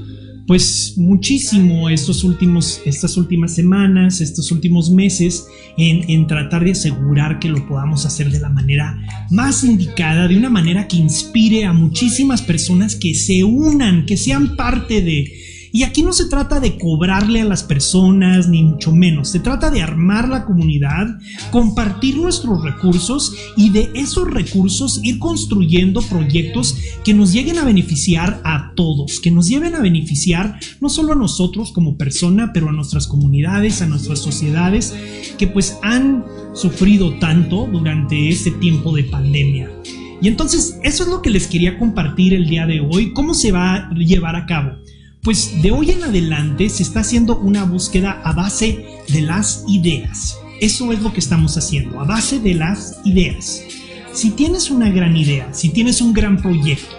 pues 0.47 0.95
muchísimo 0.97 1.89
estos 1.89 2.23
últimos, 2.23 2.81
estas 2.85 3.17
últimas 3.17 3.55
semanas, 3.55 4.21
estos 4.21 4.53
últimos 4.53 4.91
meses 4.91 5.49
en, 5.77 6.09
en, 6.09 6.27
tratar 6.29 6.65
de 6.65 6.71
asegurar 6.71 7.41
que 7.41 7.49
lo 7.49 7.67
podamos 7.67 8.07
hacer 8.07 8.31
de 8.31 8.39
la 8.39 8.49
manera 8.49 8.97
más 9.31 9.65
indicada, 9.65 10.29
de 10.29 10.37
una 10.37 10.49
manera 10.49 10.87
que 10.87 10.99
inspire 10.99 11.65
a 11.65 11.73
muchísimas 11.73 12.43
personas 12.43 12.95
que 12.95 13.15
se 13.15 13.43
unan, 13.43 14.07
que 14.07 14.17
sean 14.17 14.55
parte 14.55 15.03
de, 15.03 15.33
y 15.73 15.83
aquí 15.83 16.03
no 16.03 16.13
se 16.13 16.27
trata 16.27 16.61
de 16.61 16.79
cobrarle 16.79 17.41
a 17.41 17.45
las 17.45 17.63
personas, 17.63 18.49
ni 18.49 18.63
mucho 18.63 18.93
menos. 18.93 19.29
Se 19.29 19.41
trata 19.41 19.71
de 19.71 19.83
armar 19.83 20.29
la 20.29 20.45
comunidad, 20.45 21.07
compartir 21.51 22.17
nuestros 22.17 22.63
recursos 22.63 23.35
y 23.57 23.71
de 23.71 23.91
esos 23.95 24.31
recursos 24.31 25.01
ir 25.03 25.19
construyendo 25.19 26.03
proyectos 26.03 26.77
que 27.05 27.15
nos 27.15 27.33
lleguen 27.33 27.59
a 27.59 27.65
beneficiar 27.65 28.41
a 28.45 28.73
todos, 28.75 29.21
que 29.21 29.31
nos 29.31 29.49
lleven 29.49 29.75
a 29.75 29.81
beneficiar 29.81 30.59
no 30.81 30.89
solo 30.89 31.13
a 31.13 31.17
nosotros 31.17 31.73
como 31.73 31.97
persona, 31.97 32.53
pero 32.53 32.69
a 32.69 32.73
nuestras 32.73 33.07
comunidades, 33.07 33.83
a 33.83 33.87
nuestras 33.87 34.19
sociedades, 34.19 34.95
que 35.39 35.47
pues 35.47 35.79
han 35.83 36.25
sufrido 36.55 37.19
tanto 37.19 37.69
durante 37.71 38.29
este 38.29 38.51
tiempo 38.53 38.95
de 38.95 39.05
pandemia. 39.05 39.71
Y 40.21 40.29
entonces 40.29 40.79
eso 40.83 41.03
es 41.03 41.09
lo 41.11 41.21
que 41.21 41.31
les 41.31 41.47
quería 41.47 41.79
compartir 41.79 42.33
el 42.35 42.49
día 42.49 42.67
de 42.67 42.81
hoy, 42.81 43.13
cómo 43.13 43.35
se 43.35 43.53
va 43.53 43.75
a 43.75 43.95
llevar 43.95 44.37
a 44.37 44.47
cabo. 44.47 44.73
Pues 45.27 45.61
de 45.61 45.73
hoy 45.73 45.91
en 45.91 46.05
adelante 46.05 46.69
se 46.69 46.85
está 46.85 47.01
haciendo 47.01 47.37
una 47.41 47.65
búsqueda 47.65 48.23
a 48.23 48.33
base 48.33 48.87
de 49.09 49.23
las 49.23 49.65
ideas. 49.67 50.39
Eso 50.61 50.93
es 50.93 51.03
lo 51.03 51.13
que 51.13 51.19
estamos 51.19 51.59
haciendo, 51.59 52.01
a 52.01 52.05
base 52.05 52.39
de 52.39 52.55
las 52.55 53.01
ideas. 53.05 53.61
Si 54.13 54.31
tienes 54.31 54.71
una 54.71 54.89
gran 54.89 55.17
idea, 55.17 55.53
si 55.53 55.71
tienes 55.71 56.01
un 56.01 56.13
gran 56.13 56.41
proyecto, 56.41 56.95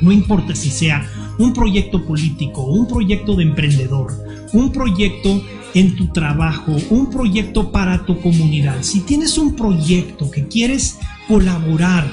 no 0.00 0.12
importa 0.12 0.54
si 0.54 0.70
sea 0.70 1.10
un 1.40 1.52
proyecto 1.52 2.06
político, 2.06 2.62
un 2.62 2.86
proyecto 2.86 3.34
de 3.34 3.42
emprendedor, 3.42 4.12
un 4.52 4.70
proyecto 4.70 5.42
en 5.74 5.96
tu 5.96 6.12
trabajo, 6.12 6.76
un 6.90 7.10
proyecto 7.10 7.72
para 7.72 8.06
tu 8.06 8.20
comunidad, 8.20 8.82
si 8.82 9.00
tienes 9.00 9.36
un 9.36 9.56
proyecto 9.56 10.30
que 10.30 10.46
quieres 10.46 11.00
colaborar, 11.26 12.06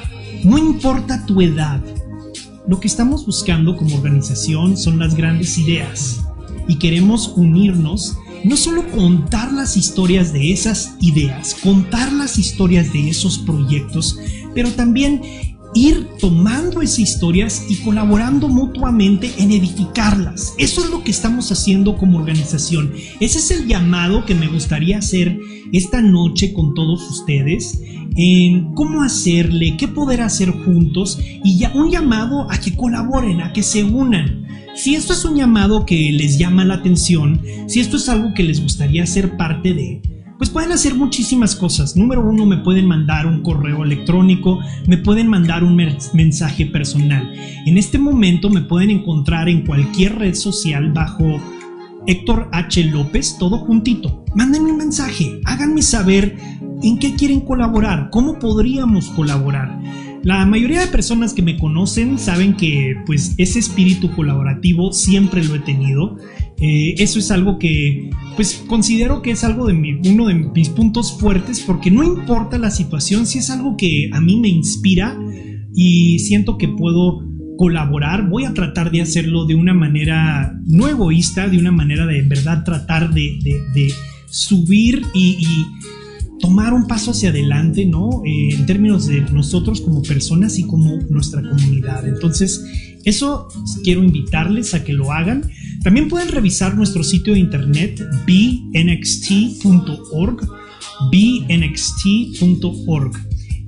no 0.43 0.57
importa 0.57 1.23
tu 1.27 1.39
edad, 1.39 1.83
lo 2.67 2.79
que 2.79 2.87
estamos 2.87 3.25
buscando 3.25 3.75
como 3.75 3.95
organización 3.95 4.77
son 4.77 4.99
las 4.99 5.15
grandes 5.15 5.57
ideas 5.57 6.25
y 6.67 6.77
queremos 6.77 7.33
unirnos, 7.35 8.17
no 8.43 8.57
solo 8.57 8.89
contar 8.91 9.53
las 9.53 9.77
historias 9.77 10.33
de 10.33 10.51
esas 10.51 10.95
ideas, 10.99 11.55
contar 11.61 12.11
las 12.11 12.39
historias 12.39 12.91
de 12.91 13.09
esos 13.09 13.37
proyectos, 13.39 14.17
pero 14.53 14.71
también 14.71 15.21
ir 15.75 16.07
tomando 16.19 16.81
esas 16.81 16.99
historias 16.99 17.65
y 17.69 17.75
colaborando 17.75 18.47
mutuamente 18.47 19.31
en 19.37 19.51
edificarlas. 19.51 20.53
Eso 20.57 20.83
es 20.83 20.89
lo 20.89 21.03
que 21.03 21.11
estamos 21.11 21.51
haciendo 21.51 21.97
como 21.97 22.17
organización. 22.17 22.93
Ese 23.19 23.39
es 23.39 23.51
el 23.51 23.67
llamado 23.67 24.25
que 24.25 24.33
me 24.33 24.47
gustaría 24.47 24.97
hacer 24.97 25.37
esta 25.71 26.01
noche 26.01 26.53
con 26.53 26.73
todos 26.73 27.07
ustedes 27.09 27.81
en 28.15 28.73
cómo 28.73 29.03
hacerle, 29.03 29.75
qué 29.77 29.89
poder 29.89 30.21
hacer 30.21 30.49
juntos 30.51 31.19
y 31.43 31.57
ya 31.57 31.71
un 31.75 31.91
llamado 31.91 32.49
a 32.49 32.57
que 32.57 32.75
colaboren, 32.75 33.41
a 33.41 33.51
que 33.51 33.61
se 33.61 33.83
unan. 33.83 34.47
Si 34.75 34.95
esto 34.95 35.13
es 35.13 35.25
un 35.25 35.35
llamado 35.35 35.85
que 35.85 36.11
les 36.11 36.37
llama 36.37 36.63
la 36.65 36.75
atención, 36.75 37.41
si 37.67 37.81
esto 37.81 37.97
es 37.97 38.07
algo 38.07 38.33
que 38.33 38.43
les 38.43 38.61
gustaría 38.61 39.05
ser 39.05 39.35
parte 39.37 39.73
de, 39.73 40.01
pues 40.37 40.49
pueden 40.49 40.71
hacer 40.71 40.95
muchísimas 40.95 41.55
cosas. 41.55 41.95
Número 41.95 42.21
uno, 42.21 42.45
me 42.45 42.57
pueden 42.57 42.87
mandar 42.87 43.25
un 43.25 43.41
correo 43.41 43.83
electrónico, 43.83 44.59
me 44.87 44.97
pueden 44.97 45.27
mandar 45.27 45.63
un 45.63 45.75
mensaje 45.75 46.65
personal. 46.65 47.31
En 47.65 47.77
este 47.77 47.97
momento 47.97 48.49
me 48.49 48.61
pueden 48.61 48.89
encontrar 48.89 49.49
en 49.49 49.65
cualquier 49.65 50.17
red 50.17 50.33
social 50.33 50.91
bajo 50.91 51.39
Héctor 52.07 52.49
H. 52.51 52.83
López, 52.85 53.37
todo 53.39 53.59
juntito. 53.59 54.23
Mándenme 54.35 54.71
un 54.71 54.77
mensaje, 54.77 55.39
háganme 55.45 55.81
saber 55.81 56.37
en 56.83 56.99
qué 56.99 57.15
quieren 57.15 57.41
colaborar, 57.41 58.09
cómo 58.11 58.37
podríamos 58.37 59.07
colaborar. 59.09 59.79
La 60.25 60.43
mayoría 60.45 60.79
de 60.79 60.87
personas 60.87 61.33
que 61.33 61.43
me 61.43 61.55
conocen 61.57 62.17
saben 62.17 62.55
que 62.55 62.95
pues 63.05 63.35
ese 63.37 63.59
espíritu 63.59 64.11
colaborativo 64.15 64.91
siempre 64.91 65.43
lo 65.43 65.53
he 65.53 65.59
tenido. 65.59 66.17
Eh, 66.59 66.95
eso 66.99 67.19
es 67.19 67.31
algo 67.31 67.59
que 67.59 68.09
pues 68.35 68.63
considero 68.67 69.21
que 69.21 69.31
es 69.31 69.43
algo 69.43 69.67
de 69.67 69.73
uno 69.73 70.27
de 70.27 70.33
mis 70.33 70.69
puntos 70.69 71.17
fuertes 71.17 71.61
porque 71.61 71.91
no 71.91 72.03
importa 72.03 72.57
la 72.57 72.71
situación, 72.71 73.25
si 73.25 73.39
es 73.39 73.49
algo 73.49 73.75
que 73.77 74.09
a 74.13 74.21
mí 74.21 74.39
me 74.39 74.49
inspira 74.49 75.17
y 75.73 76.19
siento 76.19 76.57
que 76.57 76.67
puedo 76.67 77.25
colaborar, 77.57 78.29
voy 78.29 78.45
a 78.45 78.53
tratar 78.53 78.91
de 78.91 79.01
hacerlo 79.01 79.45
de 79.45 79.55
una 79.55 79.73
manera 79.73 80.57
no 80.65 80.87
egoísta, 80.87 81.47
de 81.47 81.57
una 81.57 81.71
manera 81.71 82.05
de 82.05 82.21
verdad 82.21 82.63
tratar 82.63 83.13
de, 83.13 83.39
subir 84.27 85.03
y, 85.13 85.45
tomar 86.41 86.73
un 86.73 86.85
paso 86.85 87.11
hacia 87.11 87.29
adelante, 87.29 87.85
¿no? 87.85 88.21
Eh, 88.25 88.49
en 88.51 88.65
términos 88.65 89.07
de 89.07 89.21
nosotros 89.21 89.79
como 89.79 90.03
personas 90.03 90.59
y 90.59 90.63
como 90.63 90.97
nuestra 91.09 91.41
comunidad. 91.41 92.05
Entonces, 92.05 92.63
eso 93.05 93.47
quiero 93.83 94.03
invitarles 94.03 94.73
a 94.73 94.83
que 94.83 94.91
lo 94.91 95.13
hagan. 95.13 95.43
También 95.85 96.09
pueden 96.09 96.27
revisar 96.29 96.75
nuestro 96.75 97.03
sitio 97.03 97.33
de 97.33 97.39
internet 97.41 98.01
bnxt.org, 98.25 99.61
bnxt.org. 101.11 103.11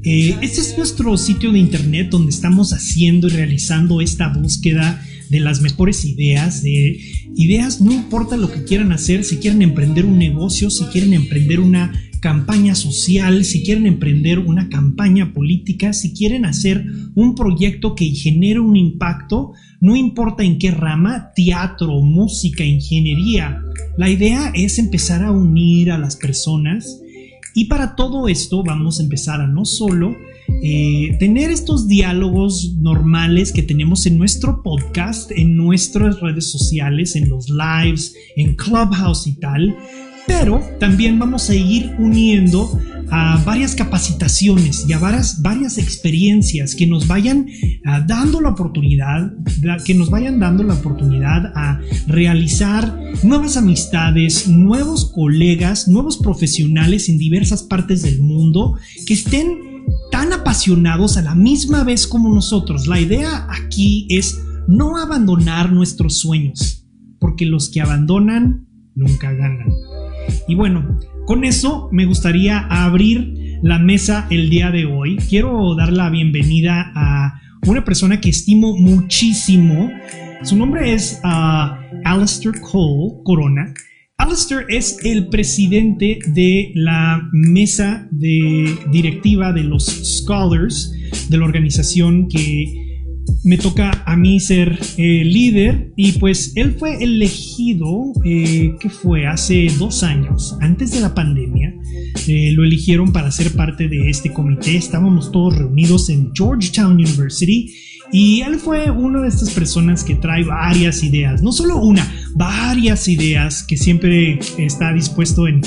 Eh, 0.02 0.36
este 0.42 0.62
es 0.62 0.76
nuestro 0.76 1.16
sitio 1.16 1.52
de 1.52 1.60
internet 1.60 2.10
donde 2.10 2.32
estamos 2.32 2.74
haciendo 2.74 3.28
y 3.28 3.30
realizando 3.30 4.02
esta 4.02 4.30
búsqueda 4.30 5.00
de 5.30 5.42
las 5.42 5.62
mejores 5.62 6.06
ideas, 6.06 6.64
de 6.64 7.00
ideas, 7.36 7.82
no 7.82 7.92
importa 7.92 8.36
lo 8.36 8.52
que 8.52 8.64
quieran 8.64 8.94
hacer, 8.94 9.24
si 9.24 9.38
quieren 9.38 9.62
emprender 9.62 10.04
un 10.04 10.18
negocio, 10.18 10.72
si 10.72 10.86
quieren 10.86 11.14
emprender 11.14 11.60
una 11.60 11.94
campaña 12.20 12.76
social, 12.76 13.44
si 13.46 13.64
quieren 13.64 13.86
emprender 13.86 14.40
una 14.40 14.70
campaña 14.70 15.34
política, 15.34 15.94
si 15.94 16.14
quieren 16.14 16.46
hacer 16.46 16.86
un 17.16 17.36
proyecto 17.36 17.96
que 17.96 18.10
genere 18.12 18.60
un 18.60 18.76
impacto, 18.76 19.54
no 19.80 19.96
importa 19.96 20.44
en 20.44 20.58
qué 20.60 20.72
rama, 20.72 21.32
teatro, 21.36 22.02
música, 22.02 22.64
ingeniería, 22.64 23.62
la 23.98 24.10
idea 24.10 24.52
es 24.54 24.80
empezar 24.80 25.24
a 25.24 25.32
unir 25.32 25.92
a 25.92 25.98
las 25.98 26.16
personas. 26.16 27.02
Y 27.56 27.66
para 27.66 27.96
todo 27.96 28.28
esto 28.28 28.64
vamos 28.64 29.00
a 29.00 29.04
empezar 29.04 29.42
a 29.42 29.48
no 29.48 29.66
solo 29.66 30.16
eh, 30.64 31.16
tener 31.20 31.52
estos 31.52 31.88
diálogos 31.88 32.76
normales 32.80 33.52
que 33.52 33.64
tenemos 33.64 34.06
en 34.06 34.18
nuestro 34.18 34.64
podcast, 34.64 35.32
en 35.32 35.58
nuestras 35.58 36.20
redes 36.20 36.52
sociales, 36.52 37.16
en 37.16 37.30
los 37.30 37.50
lives, 37.50 38.16
en 38.36 38.56
Clubhouse 38.56 39.28
y 39.28 39.34
tal, 39.34 39.76
pero 40.28 40.62
también 40.80 41.18
vamos 41.18 41.50
a 41.50 41.56
ir 41.56 41.96
uniendo 41.98 42.80
a 43.10 43.42
varias 43.46 43.76
capacitaciones 43.76 44.86
y 44.88 44.94
a 44.94 45.00
varias, 45.00 45.78
experiencias 45.78 46.76
que 46.76 46.86
nos 46.86 47.08
vayan 47.08 47.48
ah, 47.86 48.02
dando 48.06 48.42
la 48.42 48.50
oportunidad, 48.50 49.32
que 49.86 49.94
nos 49.94 50.10
vayan 50.10 50.40
dando 50.40 50.64
la 50.64 50.74
oportunidad 50.74 51.54
a 51.56 51.80
realizar 52.08 53.00
nuevas 53.24 53.56
amistades, 53.58 54.48
nuevos 54.48 55.12
colegas, 55.12 55.88
nuevos 55.88 56.18
profesionales 56.18 57.10
en 57.10 57.18
diversas 57.18 57.64
partes 57.64 58.02
del 58.02 58.22
mundo 58.22 58.78
que 59.06 59.14
estén 59.14 59.60
tan 60.12 60.34
apasionados 60.34 61.16
a 61.18 61.22
la 61.22 61.36
misma 61.36 61.84
vez 61.84 62.08
como 62.08 62.34
nosotros. 62.34 62.88
La 62.88 63.00
idea 63.00 63.48
aquí 63.50 64.08
es 64.10 64.42
no 64.68 64.98
abandonar 64.98 65.72
nuestros 65.72 66.18
sueños, 66.18 66.86
porque 67.20 67.46
los 67.46 67.70
que 67.70 67.82
abandonan 67.82 68.68
nunca 68.96 69.32
ganan. 69.32 69.68
Y 70.48 70.56
bueno, 70.56 70.98
con 71.26 71.44
eso 71.44 71.90
me 71.92 72.06
gustaría 72.06 72.60
abrir 72.60 73.60
la 73.62 73.80
mesa 73.80 74.28
el 74.30 74.50
día 74.50 74.72
de 74.72 74.86
hoy. 74.86 75.18
Quiero 75.18 75.76
dar 75.76 75.92
la 75.92 76.10
bienvenida 76.10 76.92
a 76.96 77.42
una 77.66 77.84
persona 77.84 78.22
que 78.22 78.30
estimo 78.30 78.78
muchísimo. 78.78 79.92
Su 80.44 80.56
nombre 80.56 80.94
es 80.94 81.20
uh, 81.24 81.76
Alistair 82.06 82.60
Cole 82.62 83.22
Corona. 83.24 83.74
Alistair 84.18 84.66
es 84.70 84.98
el 85.04 85.28
presidente 85.28 86.20
de 86.28 86.72
la 86.76 87.28
mesa 87.34 88.08
de 88.12 88.76
directiva 88.92 89.54
de 89.54 89.64
los 89.64 89.86
Scholars, 89.86 90.94
de 91.30 91.38
la 91.38 91.46
organización 91.46 92.28
que 92.28 92.87
me 93.48 93.58
toca 93.58 94.04
a 94.06 94.18
mí 94.18 94.42
ser 94.42 94.78
eh, 94.98 95.24
líder. 95.24 95.94
Y 95.96 96.14
pues 96.14 96.52
él 96.56 96.76
fue 96.78 97.02
elegido, 97.02 98.12
eh, 98.26 98.76
que 98.80 98.90
fue 98.90 99.26
hace 99.26 99.68
dos 99.80 100.04
años, 100.04 100.58
antes 100.60 100.92
de 100.92 101.00
la 101.00 101.16
pandemia, 101.16 101.74
eh, 102.28 102.52
lo 102.52 102.66
eligieron 102.66 103.14
para 103.14 103.32
ser 103.32 103.54
parte 103.54 103.88
de 103.88 104.10
este 104.10 104.34
comité, 104.34 104.76
estábamos 104.76 105.32
todos 105.32 105.58
reunidos 105.58 106.10
en 106.10 106.32
Georgetown 106.36 106.94
University 106.94 107.74
y 108.12 108.42
él 108.42 108.56
fue 108.58 108.90
una 108.90 109.22
de 109.22 109.28
estas 109.28 109.50
personas 109.52 110.04
que 110.04 110.16
trae 110.16 110.44
varias 110.44 111.04
ideas, 111.04 111.42
no 111.42 111.52
solo 111.52 111.78
una, 111.78 112.10
varias 112.36 113.08
ideas 113.08 113.64
que 113.64 113.78
siempre 113.78 114.40
está 114.58 114.94
dispuesto 114.94 115.48
en, 115.48 115.62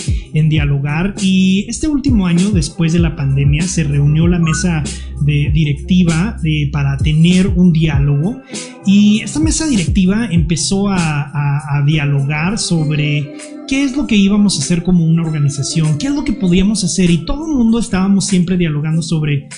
dialogar. 0.49 1.15
Y 1.21 1.67
este 1.69 1.87
último 1.87 2.27
año, 2.27 2.51
después 2.51 2.93
de 2.93 2.99
la 2.99 3.15
pandemia, 3.15 3.63
se 3.63 3.85
reunió 3.85 4.27
la 4.27 4.39
mesa 4.39 4.83
de 5.21 5.51
directiva 5.53 6.39
para 6.73 6.97
tener 6.97 7.49
un 7.49 7.73
diálogo. 7.73 8.41
Y 8.87 9.21
esta 9.21 9.39
mesa 9.39 9.67
directiva 9.67 10.27
empezó 10.31 10.89
a 10.89 11.83
dialogar 11.87 12.59
sobre 12.59 13.35
qué 13.71 13.85
es 13.85 13.97
lo 13.97 14.09
que 14.09 14.17
íbamos 14.17 14.59
a 14.59 14.63
hacer 14.63 14.83
como 14.83 15.07
una 15.07 15.23
organización, 15.23 15.97
qué 15.97 16.09
es 16.09 16.15
lo 16.15 16.25
que 16.25 16.33
podíamos 16.33 16.83
hacer. 16.83 17.09
Y 17.09 17.25
todo 17.25 17.47
el 17.47 17.57
mundo 17.57 17.79
estábamos 17.79 18.27
siempre 18.27 18.57
dialogando 18.57 19.01
sobre 19.01 19.49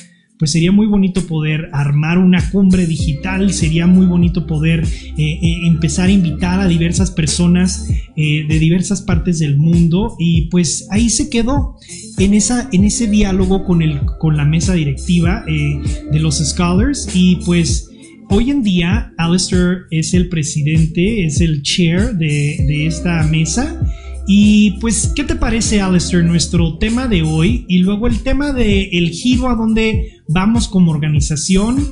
pues 0.42 0.50
sería 0.50 0.72
muy 0.72 0.88
bonito 0.88 1.24
poder 1.28 1.68
armar 1.72 2.18
una 2.18 2.50
cumbre 2.50 2.84
digital, 2.84 3.52
sería 3.52 3.86
muy 3.86 4.06
bonito 4.06 4.44
poder 4.44 4.82
eh, 4.82 5.14
eh, 5.16 5.68
empezar 5.68 6.08
a 6.08 6.10
invitar 6.10 6.58
a 6.58 6.66
diversas 6.66 7.12
personas 7.12 7.88
eh, 8.16 8.44
de 8.48 8.58
diversas 8.58 9.02
partes 9.02 9.38
del 9.38 9.56
mundo 9.56 10.16
y 10.18 10.48
pues 10.48 10.88
ahí 10.90 11.10
se 11.10 11.30
quedó 11.30 11.76
en, 12.18 12.34
esa, 12.34 12.68
en 12.72 12.82
ese 12.82 13.06
diálogo 13.06 13.64
con, 13.64 13.82
el, 13.82 14.00
con 14.18 14.36
la 14.36 14.44
mesa 14.44 14.74
directiva 14.74 15.44
de 15.46 16.18
los 16.18 16.38
Scholars 16.38 17.08
y 17.14 17.36
pues... 17.46 17.88
Hoy 18.34 18.50
en 18.50 18.62
día, 18.62 19.12
Alistair 19.18 19.80
es 19.90 20.14
el 20.14 20.30
presidente, 20.30 21.26
es 21.26 21.42
el 21.42 21.62
chair 21.62 22.14
de, 22.14 22.64
de 22.66 22.86
esta 22.86 23.22
mesa 23.24 23.78
y 24.26 24.78
pues, 24.80 25.12
¿qué 25.14 25.24
te 25.24 25.34
parece, 25.34 25.80
Alistair, 25.80 26.24
nuestro 26.24 26.78
tema 26.78 27.08
de 27.08 27.22
hoy? 27.22 27.64
Y 27.68 27.78
luego 27.78 28.06
el 28.06 28.22
tema 28.22 28.52
de 28.52 28.84
el 28.92 29.10
giro 29.10 29.48
a 29.48 29.54
donde 29.54 30.20
vamos 30.28 30.68
como 30.68 30.92
organización. 30.92 31.84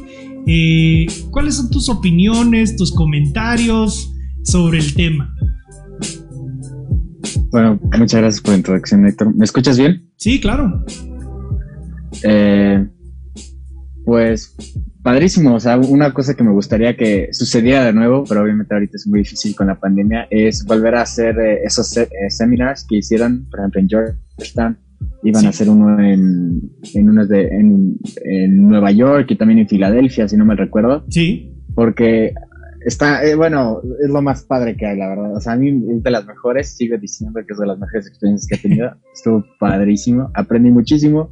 Eh, 0.47 1.07
¿Cuáles 1.31 1.57
son 1.57 1.71
tus 1.71 1.89
opiniones, 1.89 2.77
tus 2.77 2.93
comentarios 2.93 4.13
sobre 4.43 4.79
el 4.79 4.95
tema? 4.95 5.35
Bueno, 7.51 7.81
muchas 7.99 8.21
gracias 8.21 8.41
por 8.41 8.53
la 8.53 8.59
introducción, 8.59 9.07
Héctor. 9.07 9.35
¿Me 9.35 9.45
escuchas 9.45 9.77
bien? 9.77 10.09
Sí, 10.17 10.41
claro. 10.41 10.85
Eh, 12.23 12.87
pues 14.11 14.57
padrísimo, 15.05 15.55
o 15.55 15.61
sea, 15.61 15.79
una 15.79 16.13
cosa 16.13 16.35
que 16.35 16.43
me 16.43 16.51
gustaría 16.51 16.97
que 16.97 17.29
sucediera 17.31 17.85
de 17.85 17.93
nuevo, 17.93 18.25
pero 18.29 18.43
obviamente 18.43 18.75
ahorita 18.75 18.97
es 18.97 19.07
muy 19.07 19.21
difícil 19.21 19.55
con 19.55 19.69
la 19.69 19.79
pandemia, 19.79 20.27
es 20.31 20.65
volver 20.65 20.97
a 20.97 21.03
hacer 21.03 21.39
eh, 21.39 21.61
esos 21.63 21.97
eh, 21.97 22.09
seminars 22.29 22.85
que 22.89 22.97
hicieron, 22.97 23.47
por 23.49 23.61
ejemplo, 23.61 23.81
en 23.81 23.89
Georgetown, 23.89 24.79
iban 25.23 25.47
a 25.47 25.51
hacer 25.51 25.69
uno 25.69 26.01
en, 26.01 26.61
en, 26.93 27.29
de, 27.29 27.43
en, 27.53 27.99
en, 28.25 28.69
Nueva 28.69 28.91
York 28.91 29.31
y 29.31 29.37
también 29.37 29.61
en 29.61 29.69
Filadelfia, 29.69 30.27
si 30.27 30.37
no 30.37 30.45
me 30.45 30.57
recuerdo. 30.57 31.05
Sí. 31.09 31.55
Porque 31.77 32.35
está, 32.85 33.25
eh, 33.25 33.37
bueno, 33.37 33.81
es 34.03 34.11
lo 34.11 34.23
más 34.23 34.43
padre 34.43 34.77
que 34.77 34.87
hay, 34.87 34.99
la 34.99 35.11
verdad. 35.11 35.37
O 35.37 35.41
sea, 35.41 35.53
a 35.53 35.57
mí 35.57 35.69
es 35.69 36.03
de 36.03 36.11
las 36.11 36.27
mejores, 36.27 36.77
sigo 36.77 36.99
diciendo 36.99 37.39
que 37.47 37.53
es 37.53 37.59
de 37.61 37.67
las 37.67 37.79
mejores 37.79 38.09
experiencias 38.09 38.49
que 38.49 38.57
he 38.57 38.69
tenido. 38.71 38.91
Estuvo 39.15 39.45
padrísimo, 39.61 40.33
aprendí 40.35 40.71
muchísimo 40.73 41.31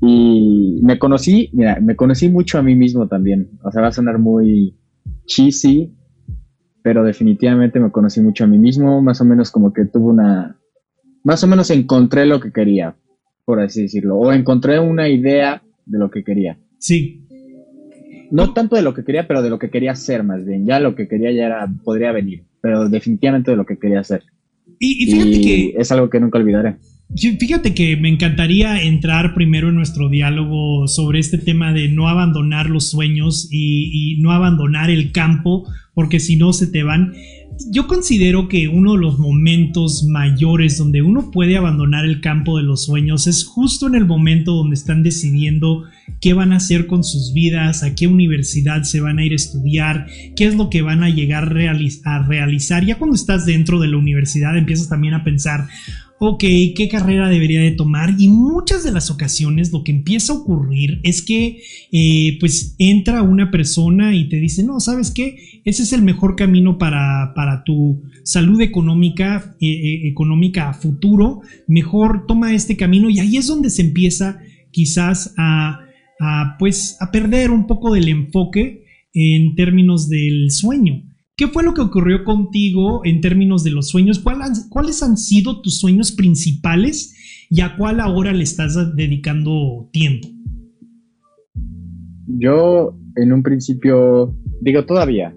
y 0.00 0.80
me 0.82 0.98
conocí, 0.98 1.50
mira, 1.52 1.80
me 1.80 1.96
conocí 1.96 2.28
mucho 2.28 2.58
a 2.58 2.62
mí 2.62 2.74
mismo 2.74 3.08
también. 3.08 3.50
O 3.62 3.70
sea, 3.70 3.82
va 3.82 3.88
a 3.88 3.92
sonar 3.92 4.18
muy 4.18 4.76
cheesy, 5.24 5.94
pero 6.82 7.02
definitivamente 7.02 7.80
me 7.80 7.90
conocí 7.90 8.20
mucho 8.20 8.44
a 8.44 8.46
mí 8.46 8.58
mismo. 8.58 9.00
Más 9.00 9.20
o 9.20 9.24
menos 9.24 9.50
como 9.50 9.72
que 9.72 9.86
tuve 9.86 10.10
una. 10.10 10.58
Más 11.24 11.42
o 11.42 11.46
menos 11.46 11.70
encontré 11.70 12.26
lo 12.26 12.40
que 12.40 12.52
quería, 12.52 12.96
por 13.44 13.60
así 13.60 13.82
decirlo. 13.82 14.16
O 14.16 14.32
encontré 14.32 14.78
una 14.78 15.08
idea 15.08 15.62
de 15.86 15.98
lo 15.98 16.10
que 16.10 16.22
quería. 16.22 16.58
Sí. 16.78 17.22
No 18.30 18.52
tanto 18.52 18.76
de 18.76 18.82
lo 18.82 18.92
que 18.92 19.04
quería, 19.04 19.26
pero 19.26 19.40
de 19.40 19.50
lo 19.50 19.58
que 19.58 19.70
quería 19.70 19.92
hacer 19.92 20.24
más 20.24 20.44
bien. 20.44 20.66
Ya 20.66 20.78
lo 20.78 20.94
que 20.94 21.08
quería 21.08 21.32
ya 21.32 21.46
era, 21.46 21.72
podría 21.84 22.12
venir, 22.12 22.44
pero 22.60 22.88
definitivamente 22.88 23.52
de 23.52 23.56
lo 23.56 23.64
que 23.64 23.78
quería 23.78 24.00
hacer. 24.00 24.24
Y, 24.78 25.06
fíjate 25.06 25.40
que. 25.40 25.74
Es 25.78 25.90
algo 25.90 26.10
que 26.10 26.20
nunca 26.20 26.38
olvidaré. 26.38 26.76
Fíjate 27.14 27.72
que 27.72 27.96
me 27.96 28.08
encantaría 28.08 28.82
entrar 28.82 29.32
primero 29.32 29.68
en 29.68 29.76
nuestro 29.76 30.08
diálogo 30.08 30.88
sobre 30.88 31.20
este 31.20 31.38
tema 31.38 31.72
de 31.72 31.88
no 31.88 32.08
abandonar 32.08 32.68
los 32.68 32.90
sueños 32.90 33.48
y, 33.50 34.18
no 34.20 34.32
abandonar 34.32 34.90
el 34.90 35.12
campo, 35.12 35.66
porque 35.94 36.18
si 36.18 36.36
no 36.36 36.52
se 36.52 36.66
te 36.66 36.82
van. 36.82 37.14
yo 37.70 37.86
considero 37.86 38.48
que 38.48 38.68
uno 38.68 38.94
de 38.94 38.98
los 38.98 39.18
momentos 39.18 40.04
mayores 40.04 40.76
donde 40.76 41.00
uno 41.00 41.30
puede 41.30 41.56
abandonar 41.56 42.04
el 42.04 42.20
campo 42.20 42.58
de 42.58 42.64
los 42.64 42.84
sueños 42.84 43.26
es 43.26 43.44
justo 43.44 43.86
en 43.86 43.94
el 43.94 44.04
momento 44.04 44.52
donde 44.52 44.74
están 44.74 45.02
decidiendo 45.02 45.84
qué 46.20 46.34
van 46.34 46.52
a 46.52 46.56
hacer 46.56 46.86
con 46.86 47.02
sus 47.02 47.32
vidas, 47.32 47.82
a 47.82 47.94
qué 47.94 48.08
universidad 48.08 48.82
se 48.82 49.00
van 49.00 49.18
a 49.18 49.24
ir 49.24 49.32
a 49.32 49.36
estudiar, 49.36 50.06
qué 50.34 50.46
es 50.46 50.56
lo 50.56 50.68
que 50.68 50.82
van 50.82 51.02
a 51.02 51.08
llegar 51.08 51.44
a 52.04 52.26
realizar. 52.26 52.84
Ya 52.84 52.98
cuando 52.98 53.16
estás 53.16 53.46
dentro 53.46 53.78
de 53.78 53.88
la 53.88 53.96
universidad 53.96 54.56
empiezas 54.58 54.88
también 54.88 55.14
a 55.14 55.24
pensar, 55.24 55.68
ok, 56.18 56.40
¿qué 56.74 56.88
carrera 56.90 57.28
debería 57.28 57.60
de 57.60 57.72
tomar? 57.72 58.14
Y 58.18 58.28
muchas 58.28 58.84
de 58.84 58.92
las 58.92 59.10
ocasiones 59.10 59.72
lo 59.72 59.84
que 59.84 59.92
empieza 59.92 60.32
a 60.32 60.36
ocurrir 60.36 61.00
es 61.02 61.22
que 61.22 61.60
eh, 61.92 62.36
pues 62.40 62.74
entra 62.78 63.22
una 63.22 63.50
persona 63.50 64.14
y 64.14 64.28
te 64.28 64.36
dice, 64.36 64.62
no, 64.62 64.80
¿sabes 64.80 65.10
qué? 65.10 65.60
Ese 65.64 65.82
es 65.82 65.92
el 65.92 66.02
mejor 66.02 66.36
camino 66.36 66.78
para, 66.78 67.32
para 67.34 67.64
tu 67.64 68.02
salud 68.24 68.60
económica, 68.60 69.56
eh, 69.60 69.66
eh, 69.66 70.08
económica 70.08 70.70
a 70.70 70.74
futuro, 70.74 71.40
mejor 71.66 72.26
toma 72.26 72.54
este 72.54 72.76
camino 72.76 73.10
y 73.10 73.18
ahí 73.18 73.36
es 73.36 73.46
donde 73.46 73.70
se 73.70 73.82
empieza 73.82 74.38
quizás 74.70 75.34
a, 75.36 75.80
a 76.20 76.56
pues 76.58 76.96
a 77.00 77.10
perder 77.10 77.50
un 77.50 77.66
poco 77.66 77.92
del 77.92 78.08
enfoque 78.08 78.84
en 79.12 79.54
términos 79.54 80.08
del 80.08 80.50
sueño. 80.50 81.02
¿Qué 81.38 81.48
fue 81.48 81.62
lo 81.64 81.74
que 81.74 81.82
ocurrió 81.82 82.24
contigo 82.24 83.02
en 83.04 83.20
términos 83.20 83.62
de 83.62 83.70
los 83.70 83.90
sueños? 83.90 84.18
¿Cuáles 84.20 85.02
han 85.02 85.18
sido 85.18 85.60
tus 85.60 85.78
sueños 85.78 86.12
principales 86.12 87.14
y 87.50 87.60
a 87.60 87.76
cuál 87.76 88.00
ahora 88.00 88.32
le 88.32 88.42
estás 88.42 88.74
dedicando 88.96 89.86
tiempo? 89.92 90.28
Yo 92.26 92.96
en 93.16 93.34
un 93.34 93.42
principio, 93.42 94.34
digo 94.62 94.86
todavía, 94.86 95.36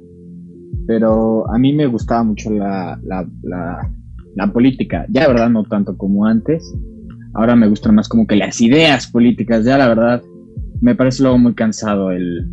pero 0.87 1.45
a 1.51 1.59
mí 1.59 1.73
me 1.73 1.87
gustaba 1.87 2.23
mucho 2.23 2.49
la, 2.49 2.97
la, 3.03 4.53
política. 4.53 5.05
Ya, 5.09 5.23
la 5.23 5.27
verdad, 5.27 5.49
no 5.49 5.63
tanto 5.65 5.97
como 5.97 6.25
antes. 6.25 6.63
Ahora 7.33 7.57
me 7.57 7.67
gustan 7.67 7.95
más 7.95 8.07
como 8.07 8.25
que 8.25 8.37
las 8.37 8.61
ideas 8.61 9.05
políticas. 9.07 9.65
Ya, 9.65 9.77
la 9.77 9.89
verdad, 9.89 10.23
me 10.79 10.95
parece 10.95 11.23
luego 11.23 11.37
muy 11.37 11.55
cansado 11.55 12.11
el, 12.11 12.49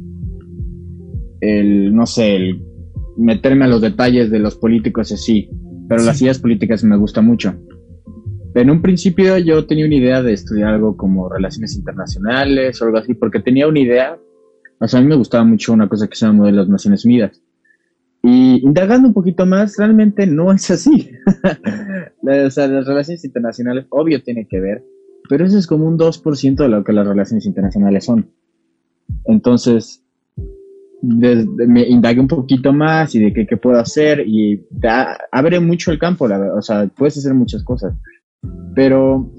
el 1.41 1.95
no 1.95 2.07
sé, 2.07 2.35
el 2.35 2.76
meterme 3.17 3.65
a 3.65 3.69
los 3.69 3.81
detalles 3.81 4.31
de 4.31 4.39
los 4.39 4.57
políticos 4.57 5.13
así, 5.13 5.51
pero 5.89 6.03
las 6.03 6.21
ideas 6.21 6.39
políticas 6.39 6.85
me 6.85 6.97
gusta 6.97 7.23
mucho. 7.23 7.55
En 8.55 8.71
un 8.71 8.81
principio 8.81 9.37
yo 9.39 9.67
tenía 9.67 9.85
una 9.85 9.97
idea 9.97 10.23
de 10.23 10.33
estudiar 10.33 10.75
algo 10.75 10.97
como 10.97 11.29
relaciones 11.29 11.77
internacionales 11.77 12.81
o 12.81 12.87
algo 12.87 12.99
así, 12.99 13.15
porque 13.15 13.41
tenía 13.41 13.69
una 13.69 13.81
idea, 13.81 14.19
o 14.81 14.89
sea, 14.89 15.01
a 15.01 15.03
mí 15.03 15.09
me 15.09 15.17
gustaba 15.17 15.45
mucho 15.45 15.73
una 15.73 15.89
cosa 15.89 16.09
que 16.09 16.17
se 16.17 16.25
llama 16.27 16.47
de 16.47 16.53
las 16.53 16.69
Naciones 16.69 17.05
Unidas. 17.05 17.43
Y 18.23 18.65
indagando 18.65 19.09
un 19.09 19.15
poquito 19.15 19.45
más, 19.45 19.77
realmente 19.77 20.27
no 20.27 20.53
es 20.53 20.71
así. 20.71 21.11
o 22.23 22.51
sea, 22.51 22.67
las 22.67 22.87
relaciones 22.87 23.25
internacionales, 23.25 23.87
obvio, 23.91 24.23
tiene 24.23 24.49
que 24.49 24.59
ver, 24.59 24.85
pero 25.29 25.45
eso 25.45 25.59
es 25.59 25.67
como 25.67 25.87
un 25.87 25.99
2% 25.99 26.57
de 26.57 26.69
lo 26.69 26.83
que 26.83 26.93
las 26.93 27.07
relaciones 27.07 27.45
internacionales 27.45 28.07
son. 28.07 28.31
Entonces, 29.27 30.03
me 31.03 31.89
indague 31.89 32.21
un 32.21 32.29
poquito 32.29 32.73
más 32.73 33.15
y 33.15 33.21
de 33.21 33.47
qué, 33.47 33.57
puedo 33.57 33.79
hacer 33.79 34.21
y 34.27 34.67
abre 35.31 35.61
mucho 35.61 35.93
el 35.93 35.99
campo, 35.99 36.27
la 36.27 36.55
o 36.55 36.63
sea, 36.63 36.87
puedes 36.89 37.19
hacer 37.19 37.35
muchas 37.35 37.63
cosas. 37.63 37.95
Pero 38.75 39.31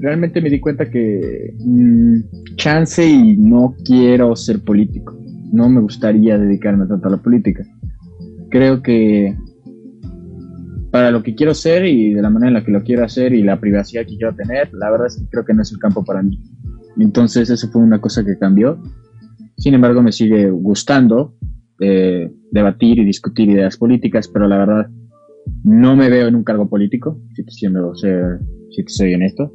realmente 0.00 0.40
me 0.40 0.50
di 0.50 0.60
cuenta 0.60 0.90
que 0.90 1.54
mm, 1.64 2.56
chance 2.56 3.06
y 3.06 3.36
no 3.36 3.74
quiero 3.84 4.34
ser 4.36 4.60
político. 4.64 5.18
No 5.52 5.68
me 5.68 5.80
gustaría 5.80 6.38
dedicarme 6.38 6.86
tanto 6.86 7.08
a 7.08 7.12
la 7.12 7.16
política. 7.18 7.64
Creo 8.50 8.82
que 8.82 9.36
para 10.90 11.10
lo 11.10 11.22
que 11.22 11.34
quiero 11.34 11.54
ser 11.54 11.86
y 11.86 12.12
de 12.12 12.22
la 12.22 12.30
manera 12.30 12.48
en 12.48 12.54
la 12.54 12.64
que 12.64 12.72
lo 12.72 12.82
quiero 12.82 13.04
hacer 13.04 13.32
y 13.32 13.42
la 13.42 13.58
privacidad 13.58 14.02
que 14.02 14.16
quiero 14.16 14.34
tener, 14.34 14.72
la 14.74 14.90
verdad 14.90 15.06
es 15.06 15.16
que 15.16 15.28
creo 15.30 15.44
que 15.44 15.54
no 15.54 15.62
es 15.62 15.72
el 15.72 15.78
campo 15.78 16.04
para 16.04 16.22
mí. 16.22 16.38
Entonces 16.98 17.48
eso 17.48 17.68
fue 17.68 17.80
una 17.80 18.00
cosa 18.00 18.24
que 18.24 18.38
cambió 18.38 18.78
sin 19.56 19.74
embargo, 19.74 20.02
me 20.02 20.12
sigue 20.12 20.50
gustando 20.50 21.34
eh, 21.80 22.30
debatir 22.50 22.98
y 22.98 23.04
discutir 23.04 23.48
ideas 23.48 23.76
políticas, 23.76 24.28
pero 24.28 24.46
la 24.46 24.58
verdad 24.58 24.90
no 25.64 25.96
me 25.96 26.08
veo 26.08 26.28
en 26.28 26.36
un 26.36 26.44
cargo 26.44 26.68
político, 26.68 27.20
si 27.34 27.44
te, 27.44 27.50
ser, 27.50 28.38
si 28.70 28.84
te 28.84 28.92
soy 28.92 29.14
honesto. 29.14 29.52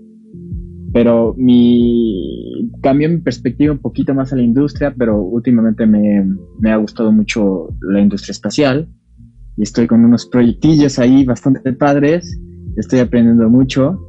Pero 0.94 1.36
mi 1.38 2.70
cambió 2.82 3.10
mi 3.10 3.18
perspectiva 3.18 3.74
un 3.74 3.80
poquito 3.80 4.14
más 4.14 4.34
a 4.34 4.36
la 4.36 4.42
industria, 4.42 4.94
pero 4.98 5.22
últimamente 5.22 5.86
me, 5.86 6.26
me 6.60 6.72
ha 6.72 6.78
gustado 6.78 7.12
mucho 7.12 7.70
la 7.82 8.02
industria 8.02 8.32
espacial 8.32 8.88
y 9.58 9.64
estoy 9.64 9.88
con 9.88 10.06
unos 10.06 10.26
proyectillos 10.26 11.00
ahí 11.00 11.26
bastante 11.26 11.74
padres, 11.74 12.40
estoy 12.78 13.00
aprendiendo 13.00 13.50
mucho 13.50 14.00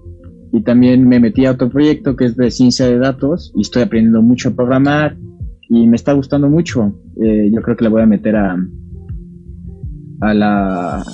y 0.53 0.63
también 0.63 1.07
me 1.09 1.21
metí 1.21 1.47
a 1.47 1.53
otro 1.53 1.69
proyecto 1.69 2.17
que 2.17 2.27
es 2.27 2.37
de 2.37 2.51
ciencia 2.51 2.87
de 2.87 2.99
datos 2.99 3.53
y 3.57 3.63
estoy 3.63 3.83
aprendiendo 3.83 4.23
mucho 4.23 4.51
a 4.51 4.55
programar 4.55 5.17
y 5.69 5.87
me 5.87 5.97
está 5.97 6.13
gustando 6.13 6.49
mucho. 6.49 7.01
Eh, 7.23 7.51
yo 7.53 7.63
creo 7.63 7.77
que 7.77 7.85
le 7.85 7.91
voy 7.91 8.03
a 8.03 8.07
meter 8.07 8.37
a, 8.37 8.57
a, 10.21 10.35
la, 10.35 11.05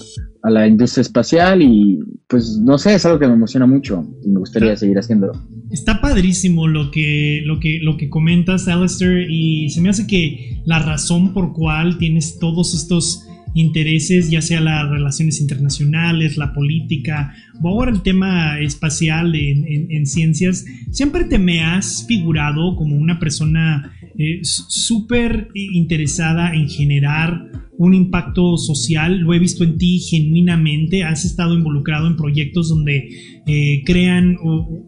a 0.43 0.51
la 0.51 0.67
industria 0.67 1.03
espacial 1.03 1.62
y 1.62 1.99
pues 2.29 2.59
no 2.62 2.79
sé, 2.79 2.95
es 2.95 3.05
algo 3.07 3.19
que 3.19 3.27
me 3.27 3.35
emociona 3.35 3.67
mucho 3.67 4.07
y 4.25 4.31
me 4.31 4.40
gustaría 4.40 4.77
seguir 4.77 4.99
haciéndolo. 4.99 5.33
Está 5.71 6.01
padrísimo 6.01 6.69
lo 6.69 6.90
que, 6.90 7.43
lo 7.45 7.59
que, 7.59 7.81
lo 7.83 7.97
que 7.97 8.09
comentas, 8.09 8.69
Alistair, 8.69 9.29
y 9.29 9.71
se 9.71 9.81
me 9.81 9.88
hace 9.88 10.07
que 10.07 10.61
la 10.64 10.79
razón 10.79 11.35
por 11.35 11.53
cual 11.53 11.99
tienes 11.99 12.38
todos 12.38 12.75
estos 12.75 13.27
intereses, 13.55 14.31
ya 14.31 14.43
sea 14.43 14.61
las 14.61 14.88
relaciones 14.90 15.40
internacionales, 15.40 16.37
la 16.37 16.53
política 16.53 17.33
o 17.62 17.69
ahora 17.69 17.93
el 17.93 18.03
tema 18.03 18.59
espacial 18.59 19.35
en, 19.37 19.90
en 19.90 20.07
ciencias, 20.07 20.64
siempre 20.90 21.25
te 21.25 21.38
me 21.38 21.62
has 21.62 22.05
figurado 22.07 22.75
como 22.75 22.97
una 22.97 23.21
persona 23.21 23.93
eh, 24.16 24.40
súper 24.42 25.48
interesada 25.55 26.55
en 26.55 26.68
generar 26.68 27.50
un 27.77 27.94
impacto 27.94 28.57
social, 28.57 29.18
lo 29.18 29.35
he 29.35 29.40
visto 29.40 29.64
en 29.64 29.77
ti 29.77 29.98
genuinamente, 29.98 31.03
has 31.03 31.24
estado 31.24 31.55
involucrado 31.55 32.07
en 32.07 32.16
proyectos 32.16 32.68
donde 32.68 33.09
eh, 33.46 33.83
crean 33.85 34.37
o, 34.40 34.85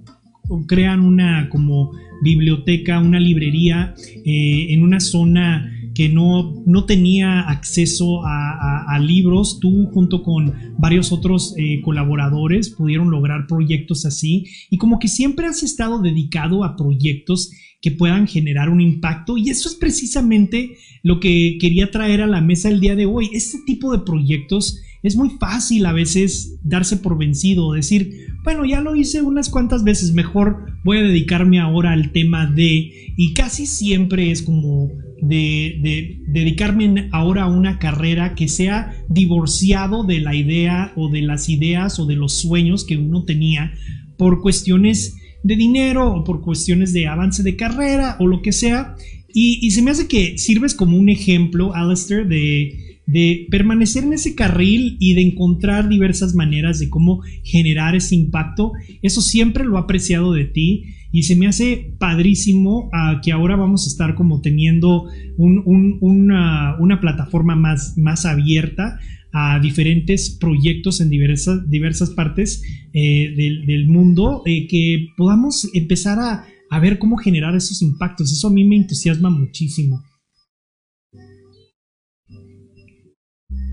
crean 0.69 1.01
una 1.01 1.49
como 1.49 1.91
biblioteca, 2.23 3.01
una 3.01 3.19
librería 3.19 3.95
eh, 4.25 4.69
en 4.71 4.85
una 4.85 5.01
zona 5.01 5.73
que 5.93 6.09
no, 6.09 6.63
no 6.65 6.85
tenía 6.85 7.41
acceso 7.41 8.21
a, 8.25 8.99
libros, 9.01 9.61
tú 9.61 9.87
junto 9.93 10.23
con 10.23 10.53
varios 10.79 11.11
otros 11.11 11.55
colaboradores 11.83 12.71
pudieron 12.71 13.11
lograr 13.11 13.47
proyectos 13.47 14.05
así. 14.05 14.45
Y 14.71 14.79
como 14.79 14.99
que 14.99 15.09
siempre 15.09 15.47
has 15.47 15.63
estado 15.63 16.01
dedicado 16.01 16.65
a 16.65 16.77
proyectos 16.77 17.51
que 17.87 17.93
puedan 17.93 18.27
generar 18.27 18.69
un 18.69 18.81
impacto. 18.81 19.39
Y 19.39 19.49
eso 19.49 19.69
es 19.69 19.77
precisamente 19.77 20.77
lo 21.05 21.21
que 21.21 21.57
quería 21.61 21.93
traer 21.93 22.21
a 22.21 22.27
la 22.27 22.41
mesa 22.41 22.69
el 22.69 22.81
día 22.81 22.97
de 22.97 23.07
hoy. 23.07 23.31
Este 23.33 23.59
tipo 23.65 23.93
de 23.93 24.05
proyectos 24.05 24.81
es 25.05 25.15
muy 25.15 25.31
fácil 25.39 25.87
a 25.87 25.93
veces 25.93 26.59
darse 26.65 26.97
por 26.97 27.17
vencido, 27.17 27.75
decir, 27.75 28.27
bueno, 28.43 28.65
ya 28.65 28.81
lo 28.81 28.97
hice 28.97 29.23
unas 29.23 29.51
cuantas 29.51 29.85
veces, 29.85 30.15
mejor 30.15 30.67
voy 30.83 30.99
a 30.99 31.03
dedicarme 31.03 31.61
ahora 31.61 31.93
al 31.93 32.11
tema 32.11 32.47
de, 32.47 33.13
y 33.17 33.35
casi 33.35 33.67
siempre 33.67 34.33
es 34.33 34.43
como 34.43 34.91
de, 35.23 35.79
de, 35.81 36.25
dedicarme 36.27 37.09
ahora 37.13 37.45
a 37.45 37.49
una 37.49 37.79
carrera 37.79 38.35
que 38.35 38.49
sea 38.49 38.97
divorciado 39.09 40.03
de 40.03 40.19
la 40.19 40.35
idea 40.35 40.93
o 40.97 41.09
de 41.09 41.23
las 41.23 41.49
ideas 41.49 42.01
o 42.01 42.07
de 42.07 42.17
los 42.17 42.33
sueños 42.33 42.85
que 42.85 42.97
uno 42.97 43.23
tenía 43.23 43.73
por 44.17 44.41
cuestiones 44.41 45.15
de 45.47 45.57
dinero 45.57 46.13
o 46.13 46.25
por 46.25 46.43
cuestiones 46.43 46.93
de 46.93 47.07
avance 47.07 47.43
de 47.43 47.57
carrera 47.57 48.17
o 48.19 48.27
lo 48.27 48.43
que 48.43 48.53
sea. 48.53 48.97
Y, 49.33 49.71
se 49.71 49.83
me 49.83 49.91
hace 49.91 50.09
que 50.09 50.39
sirves 50.39 50.75
como 50.75 50.97
un 50.97 51.11
ejemplo, 51.11 51.75
Alistair, 51.75 52.27
de, 52.27 52.99
de 53.07 53.47
permanecer 53.51 54.05
en 54.05 54.15
ese 54.15 54.35
carril 54.35 54.97
y 54.99 55.13
de 55.13 55.23
encontrar 55.23 55.91
diversas 55.91 56.35
maneras 56.35 56.79
de 56.79 56.89
cómo 56.89 57.21
generar 57.45 57.95
ese 57.95 58.15
impacto. 58.15 58.73
Eso 59.03 59.21
siempre 59.21 59.65
lo 59.65 59.77
he 59.77 59.81
apreciado 59.81 60.33
de 60.33 60.47
ti 60.47 60.85
y 61.13 61.23
se 61.23 61.37
me 61.37 61.47
hace 61.47 61.95
padrísimo 61.99 62.91
ah, 62.93 63.21
que 63.23 63.33
ahora 63.33 63.57
vamos 63.57 63.87
a 63.87 63.91
estar 63.91 64.15
como 64.15 64.41
teniendo 64.41 65.05
una, 65.37 66.77
una, 66.79 67.01
plataforma 67.01 67.57
más, 67.57 67.97
más 67.97 68.27
abierta 68.27 68.99
a 69.39 69.61
diferentes 69.61 70.31
proyectos 70.41 71.03
en 71.03 71.11
diversas, 71.11 71.69
diversas 71.69 72.09
partes 72.09 72.63
eh, 72.95 73.35
del, 73.67 73.87
mundo, 73.87 74.43
eh, 74.47 74.67
que 74.67 75.09
podamos 75.15 75.69
empezar 75.75 76.19
a, 76.19 76.47
a, 76.71 76.81
ver 76.81 76.99
cómo 76.99 77.19
generar 77.19 77.55
esos 77.55 77.83
impactos. 77.83 78.33
Eso 78.33 78.49
a 78.49 78.51
mí 78.51 78.65
me 78.65 78.77
entusiasma 78.77 79.29
muchísimo. 79.29 80.03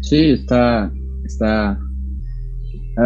Sí, 0.01 0.31
está, 0.31 0.91
está, 1.23 1.79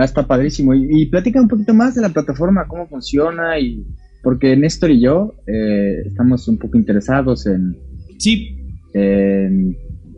está 0.01 0.25
padrísimo. 0.25 0.73
Y, 0.73 1.05
platica 1.11 1.39
un 1.39 1.47
poquito 1.47 1.75
más 1.75 1.93
de 1.93 2.01
la 2.01 2.09
plataforma, 2.09 2.67
cómo 2.67 2.87
funciona 2.87 3.59
y 3.59 3.85
porque 4.23 4.57
Néstor 4.57 4.89
y 4.89 5.01
yo 5.01 5.35
eh, 5.45 6.07
estamos 6.07 6.47
un 6.47 6.57
poco 6.57 6.75
interesados 6.75 7.45
en, 7.45 7.77
sí. 8.17 8.57
en 8.95 9.77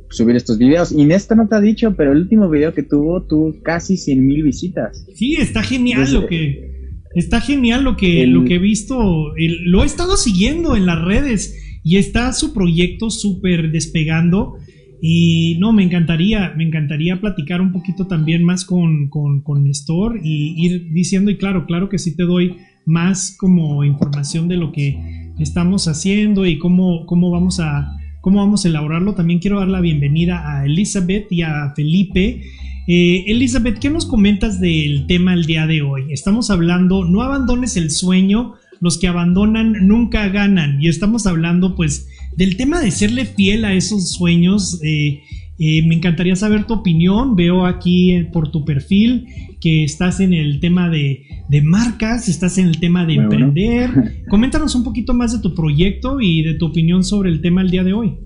subir 0.10 0.36
estos 0.36 0.58
videos. 0.58 0.92
Y 0.92 1.06
Néstor 1.06 1.38
no 1.38 1.48
te 1.48 1.56
ha 1.56 1.62
dicho, 1.62 1.96
pero 1.96 2.12
el 2.12 2.20
último 2.20 2.50
video 2.50 2.74
que 2.74 2.84
tuvo 2.84 3.24
tuvo 3.24 3.56
casi 3.64 3.98
100 3.98 4.26
mil 4.26 4.44
visitas. 4.44 5.06
Sí, 5.16 5.36
está 5.36 5.64
genial 5.64 6.12
lo 6.14 6.28
que... 6.28 6.70
Está 7.16 7.42
genial 7.42 7.84
lo 7.84 7.98
que, 7.98 8.28
lo 8.28 8.46
que 8.46 8.56
he 8.56 8.60
visto. 8.60 9.34
lo 9.36 9.84
he 9.84 9.86
estado 9.86 10.16
siguiendo 10.16 10.76
en 10.76 10.86
las 10.86 11.04
redes 11.04 11.56
y 11.84 11.98
está 11.98 12.32
su 12.34 12.54
proyecto 12.54 13.10
súper 13.10 13.72
despegando. 13.72 14.58
Y 15.02 15.58
no, 15.60 15.74
me 15.74 15.84
encantaría, 15.84 16.54
me 16.56 16.66
encantaría 16.66 17.20
platicar 17.20 17.62
un 17.62 17.72
poquito 17.72 18.06
también 18.06 18.44
más 18.44 18.64
con, 18.64 19.10
con, 19.10 19.42
con 19.42 19.64
Néstor 19.64 20.20
y 20.24 20.54
ir 20.64 20.92
diciendo, 20.92 21.32
y 21.32 21.38
claro, 21.38 21.66
claro 21.66 21.90
que 21.90 21.98
sí 21.98 22.16
te 22.16 22.24
doy 22.24 22.58
más 22.86 23.36
como 23.40 23.84
información 23.84 24.48
de 24.48 24.58
lo 24.58 24.72
que 24.72 25.32
estamos 25.40 25.88
haciendo 25.88 26.46
y 26.46 26.60
cómo, 26.60 27.06
cómo 27.06 27.32
vamos 27.32 27.60
a 27.60 27.99
cómo 28.22 28.40
vamos 28.40 28.66
a 28.66 28.70
elaborarlo. 28.70 29.16
También 29.16 29.40
quiero 29.40 29.60
dar 29.60 29.68
la 29.68 29.82
bienvenida 29.82 30.58
a 30.60 30.66
Elizabeth 30.66 31.32
y 31.32 31.42
a 31.42 31.74
Felipe. 31.76 32.44
Eh, 32.88 33.26
Elizabeth, 33.28 33.80
¿qué 33.80 33.90
nos 33.90 34.06
comentas 34.06 34.60
del 34.60 35.06
tema 35.08 35.34
el 35.34 35.46
día 35.46 35.68
de 35.68 35.82
hoy? 35.82 36.12
Estamos 36.12 36.50
hablando, 36.50 37.06
no 37.06 37.22
abandones 37.22 37.78
el 37.78 37.92
sueño, 37.92 38.56
los 38.80 38.98
que 38.98 39.08
abandonan 39.08 39.88
nunca 39.88 40.28
ganan. 40.30 40.82
Y 40.82 40.90
estamos 40.90 41.28
hablando 41.28 41.76
pues 41.76 42.08
del 42.36 42.58
tema 42.58 42.82
de 42.82 42.92
serle 42.92 43.26
fiel 43.26 43.66
a 43.66 43.74
esos 43.74 44.12
sueños. 44.12 44.80
Eh, 44.84 45.22
eh, 45.62 45.86
me 45.86 45.96
encantaría 45.96 46.38
saber 46.38 46.66
tu 46.66 46.74
opinión. 46.74 47.36
Veo 47.36 47.66
aquí 47.66 48.12
eh, 48.12 48.30
por 48.32 48.50
tu 48.50 48.64
perfil 48.64 49.28
que 49.60 49.84
estás 49.84 50.22
en 50.22 50.34
el 50.34 50.62
tema 50.62 50.90
de, 50.90 51.26
marcas, 51.64 52.30
estás 52.30 52.58
en 52.58 52.68
el 52.68 52.80
tema 52.80 53.06
de 53.06 53.16
emprender. 53.16 54.24
Coméntanos 54.30 54.74
un 54.76 54.86
poquito 54.86 55.14
más 55.14 55.34
de 55.34 55.40
tu 55.40 55.54
proyecto 55.54 56.22
y 56.22 56.44
de 56.44 56.54
tu 56.54 56.68
opinión 56.68 57.04
sobre 57.04 57.30
el 57.30 57.42
tema 57.42 57.62
el 57.62 57.70
día 57.70 57.84
de 57.84 57.92
hoy. 57.92 58.18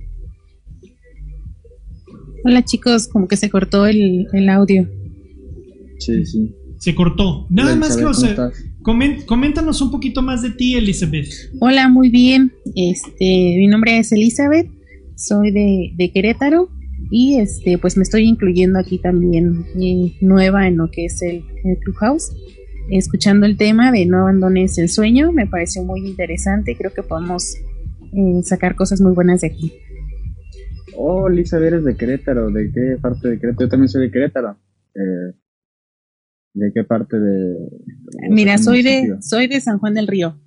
Hola 2.45 2.63
chicos, 2.63 3.07
como 3.07 3.27
que 3.27 3.35
se 3.35 3.49
cortó 3.49 3.87
el, 3.87 4.27
audio. 4.49 4.87
Sí, 5.97 6.25
sí. 6.25 6.53
Se 6.77 6.93
cortó. 6.93 7.47
Nada 7.49 7.75
más 7.75 7.97
que, 7.97 8.05
o 8.05 8.13
sea, 8.13 8.51
coméntanos 9.25 9.81
un 9.81 9.89
poquito 9.89 10.21
más 10.21 10.43
de 10.43 10.51
ti, 10.51 10.75
Elizabeth. 10.75 11.29
Hola, 11.61 11.87
muy 11.87 12.09
bien. 12.09 12.51
Este, 12.75 13.55
mi 13.57 13.65
nombre 13.67 13.97
es 13.97 14.11
Elizabeth, 14.11 14.69
soy 15.15 15.51
de, 15.51 15.93
de 15.95 16.11
Querétaro 16.11 16.69
y 17.09 17.39
este 17.39 17.77
pues 17.77 17.97
me 17.97 18.03
estoy 18.03 18.23
incluyendo 18.23 18.79
aquí 18.79 18.97
también 18.97 19.65
eh, 19.79 20.15
nueva 20.21 20.67
en 20.67 20.77
lo 20.77 20.89
que 20.89 21.05
es 21.05 21.21
el, 21.21 21.43
Clubhouse. 21.81 22.31
Escuchando 22.89 23.45
el 23.45 23.55
tema 23.55 23.91
de 23.91 24.05
no 24.05 24.19
abandones 24.19 24.77
el 24.77 24.89
sueño 24.89 25.31
me 25.31 25.47
pareció 25.47 25.83
muy 25.83 26.05
interesante. 26.05 26.75
Creo 26.75 26.91
que 26.93 27.03
podemos 27.03 27.55
eh, 28.11 28.41
sacar 28.43 28.75
cosas 28.75 28.99
muy 28.99 29.13
buenas 29.13 29.41
de 29.41 29.47
aquí. 29.47 29.73
Oh 30.95 31.29
Lisa 31.29 31.57
eres 31.57 31.83
de 31.83 31.95
Querétaro 31.95 32.51
de 32.51 32.71
qué 32.71 32.97
parte 33.01 33.29
de 33.29 33.39
Querétaro 33.39 33.65
yo 33.65 33.69
también 33.69 33.89
soy 33.89 34.05
de 34.07 34.11
Querétaro. 34.11 34.57
Eh, 34.95 35.35
de 36.55 36.71
qué 36.71 36.83
parte 36.83 37.19
de 37.19 37.55
mira 38.29 38.59
soy 38.59 38.83
de 38.83 39.17
soy 39.21 39.47
de 39.47 39.59
San 39.59 39.79
Juan 39.79 39.93
del 39.93 40.07
Río. 40.07 40.39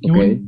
Qué, 0.00 0.40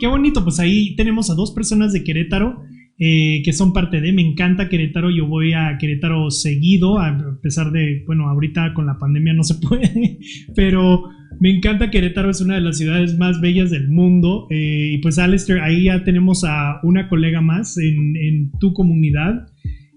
qué 0.00 0.06
bonito 0.06 0.42
pues 0.42 0.58
ahí 0.58 0.96
tenemos 0.96 1.30
a 1.30 1.34
dos 1.34 1.52
personas 1.52 1.92
de 1.92 2.02
Querétaro 2.02 2.64
eh, 2.96 3.42
que 3.44 3.52
son 3.52 3.72
parte 3.72 4.00
de. 4.00 4.12
Me 4.12 4.22
encanta 4.22 4.68
Querétaro, 4.68 5.10
yo 5.10 5.26
voy 5.26 5.52
a 5.52 5.76
Querétaro 5.78 6.30
seguido, 6.30 7.00
a 7.00 7.40
pesar 7.42 7.72
de, 7.72 8.04
bueno, 8.06 8.28
ahorita 8.28 8.72
con 8.72 8.86
la 8.86 8.98
pandemia 8.98 9.32
no 9.32 9.42
se 9.42 9.54
puede, 9.68 10.18
pero 10.54 11.02
me 11.40 11.50
encanta 11.50 11.90
Querétaro, 11.90 12.30
es 12.30 12.40
una 12.40 12.54
de 12.54 12.60
las 12.60 12.78
ciudades 12.78 13.18
más 13.18 13.40
bellas 13.40 13.70
del 13.70 13.88
mundo. 13.88 14.46
Eh, 14.50 14.92
y 14.94 14.98
pues 14.98 15.18
Alistair, 15.18 15.60
ahí 15.60 15.84
ya 15.84 16.04
tenemos 16.04 16.44
a 16.44 16.78
una 16.84 17.08
colega 17.08 17.40
más 17.40 17.76
en, 17.78 18.52
tu 18.60 18.72
comunidad. 18.72 19.46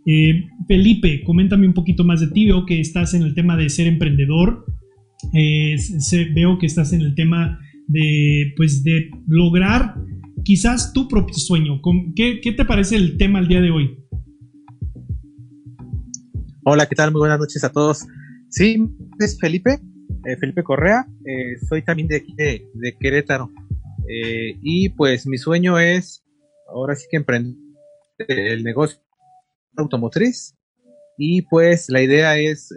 Eh, 0.07 0.45
Felipe, 0.67 1.21
coméntame 1.23 1.67
un 1.67 1.73
poquito 1.73 2.03
más 2.03 2.21
de 2.21 2.27
ti, 2.27 2.45
veo 2.45 2.65
que 2.65 2.79
estás 2.79 3.13
en 3.13 3.21
el 3.21 3.35
tema 3.35 3.57
de 3.57 3.69
ser 3.69 3.85
emprendedor, 3.85 4.65
veo 6.33 6.57
que 6.57 6.65
estás 6.65 6.93
en 6.93 7.01
el 7.01 7.13
tema 7.13 7.59
de, 7.87 8.53
pues, 8.55 8.83
de 8.83 9.09
lograr 9.27 9.95
quizás 10.43 10.93
tu 10.93 11.07
propio 11.07 11.35
sueño. 11.35 11.81
¿Qué, 12.15 12.39
te 12.55 12.65
parece 12.65 12.95
el 12.95 13.17
tema 13.17 13.39
el 13.39 13.47
día 13.47 13.61
de 13.61 13.71
hoy? 13.71 13.97
Hola, 16.63 16.85
¿qué 16.85 16.95
tal? 16.95 17.11
Muy 17.11 17.19
buenas 17.19 17.39
noches 17.39 17.63
a 17.63 17.71
todos. 17.71 18.05
Sí, 18.49 18.77
es 19.19 19.37
Felipe, 19.39 19.79
eh, 20.25 20.37
Felipe 20.37 20.63
Correa. 20.63 21.05
Eh, 21.25 21.57
soy 21.67 21.83
también 21.83 22.07
de 22.07 22.17
aquí 22.17 22.33
de, 22.35 22.97
Querétaro. 22.99 23.49
Eh, 24.09 24.57
y 24.61 24.89
pues 24.89 25.27
mi 25.27 25.37
sueño 25.37 25.79
es 25.79 26.23
ahora 26.69 26.95
sí 26.95 27.07
que 27.09 27.17
emprender 27.17 27.57
el 28.27 28.63
negocio 28.63 28.99
automotriz. 29.75 30.55
Y 31.17 31.41
pues 31.43 31.89
la 31.89 32.01
idea 32.01 32.37
es 32.37 32.69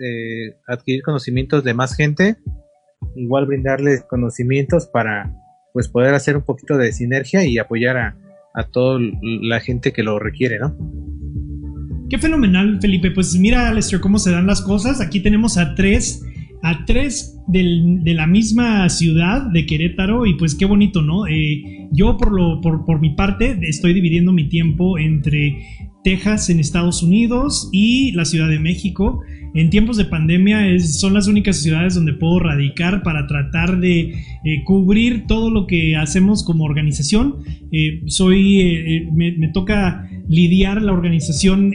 adquirir 0.66 1.02
conocimientos 1.02 1.62
de 1.62 1.74
más 1.74 1.94
gente, 1.94 2.38
igual 3.16 3.46
brindarles 3.46 4.04
conocimientos 4.04 4.86
para 4.86 5.32
pues 5.72 5.88
poder 5.88 6.14
hacer 6.14 6.36
un 6.36 6.42
poquito 6.42 6.76
de 6.76 6.92
sinergia 6.92 7.44
y 7.44 7.58
apoyar 7.58 7.96
a, 7.96 8.16
a 8.54 8.64
toda 8.64 9.00
la 9.22 9.60
gente 9.60 9.92
que 9.92 10.02
lo 10.02 10.18
requiere, 10.18 10.58
¿no? 10.58 10.76
Qué 12.08 12.18
fenomenal, 12.18 12.78
Felipe. 12.80 13.12
Pues 13.12 13.38
mira, 13.38 13.68
Alester, 13.68 14.00
cómo 14.00 14.18
se 14.18 14.32
dan 14.32 14.46
las 14.46 14.62
cosas. 14.62 15.00
Aquí 15.00 15.20
tenemos 15.20 15.56
a 15.56 15.76
tres, 15.76 16.24
a 16.62 16.84
tres 16.84 17.38
de 17.46 18.14
la 18.14 18.26
misma 18.26 18.88
ciudad 18.88 19.42
de 19.42 19.64
Querétaro 19.64 20.26
y 20.26 20.34
pues 20.34 20.56
qué 20.56 20.64
bonito, 20.64 21.02
¿no? 21.02 21.28
Eh, 21.28 21.88
yo 21.92 22.16
por, 22.16 22.32
lo, 22.32 22.60
por, 22.60 22.84
por 22.84 23.00
mi 23.00 23.10
parte 23.10 23.58
estoy 23.62 23.92
dividiendo 23.92 24.32
mi 24.32 24.48
tiempo 24.48 24.98
entre 24.98 25.58
Texas 26.02 26.50
en 26.50 26.60
Estados 26.60 27.02
Unidos 27.02 27.68
y 27.72 28.12
la 28.12 28.24
Ciudad 28.24 28.48
de 28.48 28.58
México 28.58 29.20
en 29.52 29.70
tiempos 29.70 29.96
de 29.96 30.04
pandemia 30.04 30.78
son 30.78 31.14
las 31.14 31.26
únicas 31.26 31.56
ciudades 31.60 31.94
donde 31.94 32.12
puedo 32.12 32.38
radicar 32.38 33.02
para 33.02 33.26
tratar 33.26 33.80
de 33.80 34.00
eh, 34.44 34.64
cubrir 34.64 35.26
todo 35.26 35.50
lo 35.50 35.66
que 35.66 35.96
hacemos 35.96 36.44
como 36.44 36.64
organización. 36.64 37.36
Eh, 37.72 38.02
soy, 38.06 38.60
eh, 38.60 39.08
me, 39.12 39.32
me, 39.32 39.48
toca 39.48 40.08
lidiar 40.28 40.80
la 40.82 40.92
organización 40.92 41.74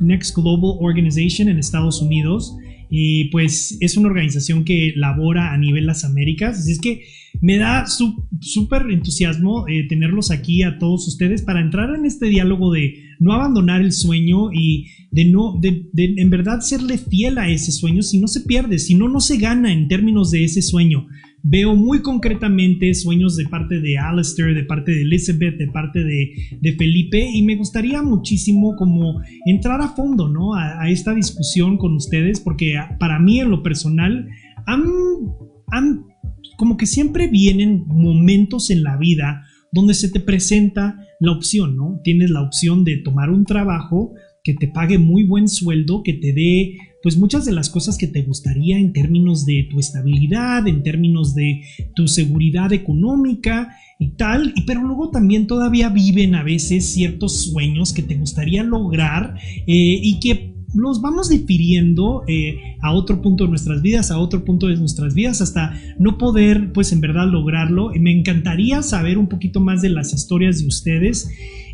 Next 0.00 0.36
Global 0.36 0.76
Organization 0.80 1.48
en 1.48 1.58
Estados 1.58 2.02
Unidos 2.02 2.54
y 2.90 3.26
pues 3.26 3.78
es 3.80 3.96
una 3.96 4.08
organización 4.08 4.64
que 4.64 4.92
labora 4.96 5.54
a 5.54 5.58
nivel 5.58 5.86
las 5.86 6.04
Américas, 6.04 6.58
así 6.58 6.72
es 6.72 6.80
que 6.80 7.04
me 7.40 7.56
da 7.56 7.86
súper 7.86 8.90
entusiasmo 8.90 9.66
eh, 9.68 9.86
tenerlos 9.88 10.30
aquí 10.30 10.62
a 10.62 10.78
todos 10.78 11.06
ustedes 11.06 11.42
para 11.42 11.60
entrar 11.60 11.94
en 11.94 12.04
este 12.04 12.26
diálogo 12.26 12.72
de 12.72 13.04
no 13.20 13.32
abandonar 13.32 13.80
el 13.80 13.92
sueño 13.92 14.52
y 14.52 14.88
de 15.10 15.24
no, 15.26 15.58
de, 15.60 15.88
en 15.94 16.30
verdad 16.30 16.60
serle 16.60 16.98
fiel 16.98 17.38
a 17.38 17.48
ese 17.48 17.72
sueño, 17.72 18.02
si 18.02 18.18
no 18.18 18.28
se 18.28 18.40
pierde, 18.40 18.78
si 18.78 18.94
no, 18.94 19.08
no 19.08 19.20
se 19.20 19.38
gana 19.38 19.72
en 19.72 19.88
términos 19.88 20.30
de 20.30 20.44
ese 20.44 20.62
sueño. 20.62 21.06
Veo 21.42 21.74
muy 21.74 22.02
concretamente 22.02 22.92
sueños 22.94 23.36
de 23.36 23.46
parte 23.46 23.80
de 23.80 23.98
Alistair, 23.98 24.54
de 24.54 24.64
parte 24.64 24.92
de 24.92 25.02
Elizabeth, 25.02 25.56
de 25.56 25.66
parte 25.68 26.04
de, 26.04 26.76
Felipe 26.76 27.26
y 27.32 27.42
me 27.42 27.56
gustaría 27.56 28.02
muchísimo 28.02 28.76
como 28.76 29.20
entrar 29.46 29.80
a 29.80 29.88
fondo, 29.88 30.28
¿no? 30.28 30.54
A, 30.54 30.88
esta 30.90 31.14
discusión 31.14 31.78
con 31.78 31.94
ustedes 31.94 32.40
porque 32.40 32.74
para 32.98 33.18
mí 33.18 33.40
en 33.40 33.50
lo 33.50 33.62
personal 33.62 34.28
han, 34.66 34.84
han 35.68 36.04
como 36.56 36.76
que 36.76 36.86
siempre 36.86 37.28
vienen 37.28 37.84
momentos 37.86 38.70
en 38.70 38.82
la 38.82 38.96
vida 38.96 39.42
donde 39.72 39.94
se 39.94 40.10
te 40.10 40.20
presenta 40.20 40.96
la 41.20 41.32
opción, 41.32 41.76
¿no? 41.76 42.00
Tienes 42.04 42.30
la 42.30 42.42
opción 42.42 42.84
de 42.84 42.98
tomar 42.98 43.30
un 43.30 43.44
trabajo 43.44 44.12
que 44.42 44.54
te 44.54 44.68
pague 44.68 44.98
muy 44.98 45.24
buen 45.24 45.48
sueldo, 45.48 46.02
que 46.02 46.14
te 46.14 46.32
dé 46.32 46.76
pues 47.02 47.16
muchas 47.16 47.44
de 47.44 47.52
las 47.52 47.70
cosas 47.70 47.96
que 47.96 48.06
te 48.06 48.22
gustaría 48.22 48.78
en 48.78 48.92
términos 48.92 49.46
de 49.46 49.66
tu 49.70 49.78
estabilidad, 49.78 50.66
en 50.66 50.82
términos 50.82 51.34
de 51.34 51.62
tu 51.94 52.08
seguridad 52.08 52.72
económica 52.72 53.76
y 53.98 54.10
tal, 54.10 54.52
y 54.56 54.62
pero 54.62 54.82
luego 54.82 55.10
también 55.10 55.46
todavía 55.46 55.88
viven 55.88 56.34
a 56.34 56.42
veces 56.42 56.92
ciertos 56.92 57.44
sueños 57.44 57.92
que 57.92 58.02
te 58.02 58.16
gustaría 58.16 58.62
lograr 58.62 59.36
eh, 59.66 60.00
y 60.02 60.20
que 60.20 60.50
los 60.74 61.00
vamos 61.00 61.28
difiriendo 61.28 62.22
eh, 62.28 62.76
a 62.80 62.92
otro 62.92 63.20
punto 63.20 63.44
de 63.44 63.50
nuestras 63.50 63.82
vidas, 63.82 64.10
a 64.10 64.18
otro 64.18 64.44
punto 64.44 64.68
de 64.68 64.76
nuestras 64.76 65.14
vidas, 65.14 65.40
hasta 65.40 65.74
no 65.98 66.16
poder, 66.16 66.72
pues 66.72 66.92
en 66.92 67.00
verdad, 67.00 67.26
lograrlo. 67.26 67.90
Me 67.98 68.12
encantaría 68.12 68.82
saber 68.82 69.18
un 69.18 69.28
poquito 69.28 69.60
más 69.60 69.82
de 69.82 69.88
las 69.90 70.12
historias 70.12 70.60
de 70.60 70.68
ustedes. 70.68 71.28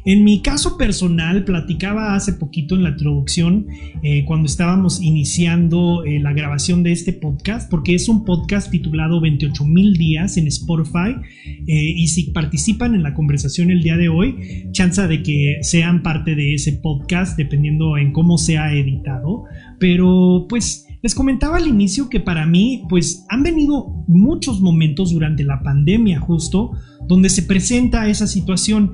En 0.06 0.22
mi 0.22 0.40
caso 0.40 0.78
personal, 0.78 1.44
platicaba 1.44 2.14
hace 2.14 2.34
poquito 2.34 2.76
en 2.76 2.84
la 2.84 2.90
introducción, 2.90 3.66
eh, 4.04 4.24
cuando 4.24 4.46
estábamos 4.46 5.02
iniciando 5.02 6.04
eh, 6.04 6.20
la 6.20 6.32
grabación 6.32 6.84
de 6.84 6.92
este 6.92 7.12
podcast, 7.12 7.68
porque 7.68 7.96
es 7.96 8.08
un 8.08 8.24
podcast 8.24 8.70
titulado 8.70 9.20
28 9.20 9.64
mil 9.64 9.94
días 9.94 10.36
en 10.36 10.46
Spotify, 10.46 11.16
eh, 11.66 11.92
y 11.96 12.06
si 12.06 12.30
participan 12.30 12.94
en 12.94 13.02
la 13.02 13.14
conversación 13.14 13.72
el 13.72 13.82
día 13.82 13.96
de 13.96 14.08
hoy, 14.08 14.68
chance 14.70 15.04
de 15.08 15.24
que 15.24 15.56
sean 15.62 16.04
parte 16.04 16.36
de 16.36 16.54
ese 16.54 16.74
podcast, 16.74 17.36
dependiendo 17.36 17.98
en 17.98 18.12
cómo 18.12 18.38
sea 18.38 18.72
editado, 18.72 19.42
pero 19.80 20.46
pues... 20.48 20.84
Les 21.02 21.14
comentaba 21.14 21.58
al 21.58 21.68
inicio 21.68 22.08
que 22.08 22.18
para 22.18 22.46
mí, 22.46 22.82
pues 22.88 23.26
han 23.28 23.44
venido 23.44 24.02
muchos 24.08 24.60
momentos 24.60 25.12
durante 25.12 25.44
la 25.44 25.62
pandemia 25.62 26.18
justo 26.18 26.72
donde 27.06 27.28
se 27.28 27.42
presenta 27.42 28.08
esa 28.08 28.26
situación 28.26 28.92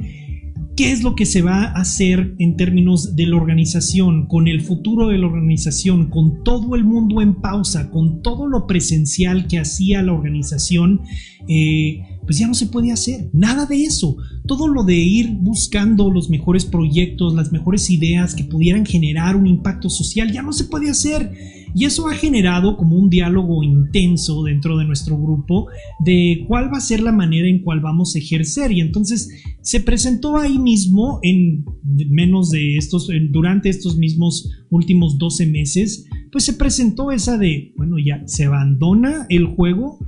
qué 0.76 0.92
es 0.92 1.02
lo 1.02 1.14
que 1.14 1.26
se 1.26 1.42
va 1.42 1.64
a 1.64 1.80
hacer 1.80 2.34
en 2.38 2.56
términos 2.56 3.14
de 3.14 3.26
la 3.26 3.36
organización, 3.36 4.26
con 4.26 4.48
el 4.48 4.62
futuro 4.62 5.08
de 5.08 5.18
la 5.18 5.26
organización, 5.26 6.08
con 6.08 6.42
todo 6.44 6.74
el 6.74 6.84
mundo 6.84 7.20
en 7.20 7.34
pausa, 7.34 7.90
con 7.90 8.22
todo 8.22 8.46
lo 8.46 8.66
presencial 8.66 9.46
que 9.48 9.58
hacía 9.58 10.02
la 10.02 10.12
organización, 10.12 11.02
eh, 11.48 12.00
pues 12.24 12.38
ya 12.38 12.46
no 12.46 12.54
se 12.54 12.66
puede 12.66 12.92
hacer. 12.92 13.28
Nada 13.32 13.66
de 13.66 13.82
eso. 13.82 14.16
Todo 14.46 14.68
lo 14.68 14.84
de 14.84 14.96
ir 14.96 15.30
buscando 15.40 16.10
los 16.10 16.30
mejores 16.30 16.64
proyectos, 16.64 17.34
las 17.34 17.52
mejores 17.52 17.90
ideas 17.90 18.34
que 18.34 18.44
pudieran 18.44 18.86
generar 18.86 19.36
un 19.36 19.46
impacto 19.46 19.90
social, 19.90 20.32
ya 20.32 20.42
no 20.42 20.52
se 20.52 20.64
puede 20.64 20.88
hacer. 20.88 21.32
Y 21.74 21.84
eso 21.84 22.08
ha 22.08 22.14
generado 22.14 22.76
como 22.76 22.96
un 22.96 23.08
diálogo 23.08 23.62
intenso 23.62 24.42
dentro 24.44 24.76
de 24.78 24.84
nuestro 24.84 25.16
grupo 25.16 25.68
de 26.04 26.44
cuál 26.46 26.72
va 26.72 26.78
a 26.78 26.82
ser 26.82 27.00
la 27.00 27.12
manera 27.12 27.48
en 27.48 27.62
cual 27.62 27.80
vamos 27.80 28.14
a 28.14 28.18
ejercer. 28.18 28.72
Y 28.72 28.80
entonces 28.80 29.30
se 29.62 29.80
presentó 29.80 30.36
ahí 30.36 30.58
mismo 30.58 31.18
en 31.22 31.64
menos 32.10 32.50
de 32.50 32.76
estos, 32.76 33.08
durante 33.30 33.68
estos 33.68 33.96
mismos 33.96 34.50
últimos 34.70 35.18
12 35.18 35.46
meses, 35.46 36.06
pues 36.30 36.44
se 36.44 36.54
presentó 36.54 37.10
esa 37.12 37.38
de, 37.38 37.72
bueno, 37.76 37.96
ya 37.98 38.22
se 38.26 38.44
abandona 38.44 39.26
el 39.28 39.46
juego, 39.46 39.98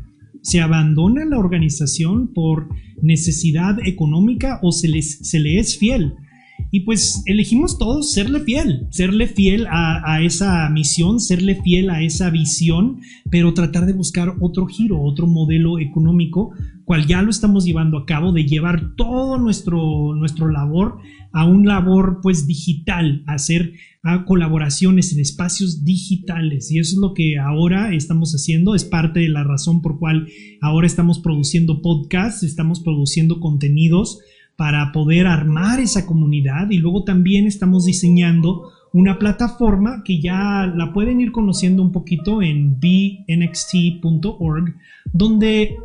se 0.43 0.61
abandona 0.61 1.25
la 1.25 1.39
organización 1.39 2.33
por 2.33 2.69
necesidad 3.03 3.79
económica 3.87 4.59
o 4.63 4.73
se, 4.73 4.89
les, 4.89 5.19
se 5.19 5.39
le 5.39 5.59
es 5.59 5.79
fiel. 5.79 6.15
Y 6.75 6.81
pues 6.81 7.23
elegimos 7.27 7.79
todos 7.79 8.13
serle 8.13 8.41
fiel, 8.41 8.89
serle 8.91 9.29
fiel 9.29 9.69
a, 9.71 10.21
esa 10.23 10.69
misión, 10.71 11.21
serle 11.21 11.63
fiel 11.63 11.89
a 11.89 12.03
esa 12.03 12.31
visión, 12.31 12.99
pero 13.31 13.55
tratar 13.55 13.87
de 13.87 13.93
buscar 13.93 14.35
otro 14.41 14.67
giro, 14.67 15.01
otro 15.01 15.29
modelo 15.29 15.79
económico, 15.79 16.51
cual 16.85 17.07
ya 17.07 17.23
lo 17.23 17.31
estamos 17.31 17.65
llevando 17.65 17.97
a 17.97 18.07
cabo, 18.07 18.33
de 18.33 18.45
llevar 18.45 18.97
todo 18.97 19.39
nuestro, 19.39 20.17
nuestro 20.17 20.51
labor 20.51 20.99
a 21.33 21.47
un 21.47 21.65
labor 21.65 22.19
pues 22.21 22.49
digital, 22.49 23.23
hacer 23.29 23.75
a 24.03 24.25
colaboraciones 24.25 25.13
en 25.13 25.21
espacios 25.21 25.85
digitales. 25.85 26.73
Y 26.73 26.81
eso 26.81 26.97
es 26.97 26.99
lo 26.99 27.15
que 27.15 27.39
ahora 27.39 27.95
estamos 27.95 28.33
haciendo, 28.33 28.75
es 28.75 28.85
parte 28.85 29.21
de 29.21 29.29
la 29.29 29.45
razón 29.45 29.81
por 29.81 30.01
cual 30.01 30.27
ahora 30.61 30.89
estamos 30.89 31.21
produciendo 31.21 31.83
podcasts, 31.83 32.43
estamos 32.43 32.81
produciendo 32.81 33.39
contenidos 33.39 34.19
para 34.57 34.93
poder 34.93 35.27
armar 35.27 35.81
esa 35.81 36.07
comunidad. 36.07 36.71
Y 36.71 36.79
luego 36.79 37.05
también 37.05 37.47
estamos 37.47 37.85
diseñando 37.85 38.71
una 38.93 39.19
plataforma 39.19 40.03
que 40.05 40.21
ya 40.21 40.73
la 40.75 40.93
pueden 40.93 41.21
ir 41.21 41.33
conociendo 41.33 41.83
un 41.83 41.91
poquito 41.91 42.43
en 42.43 42.79
bnxt.org, 42.79 44.75
donde 45.13 45.77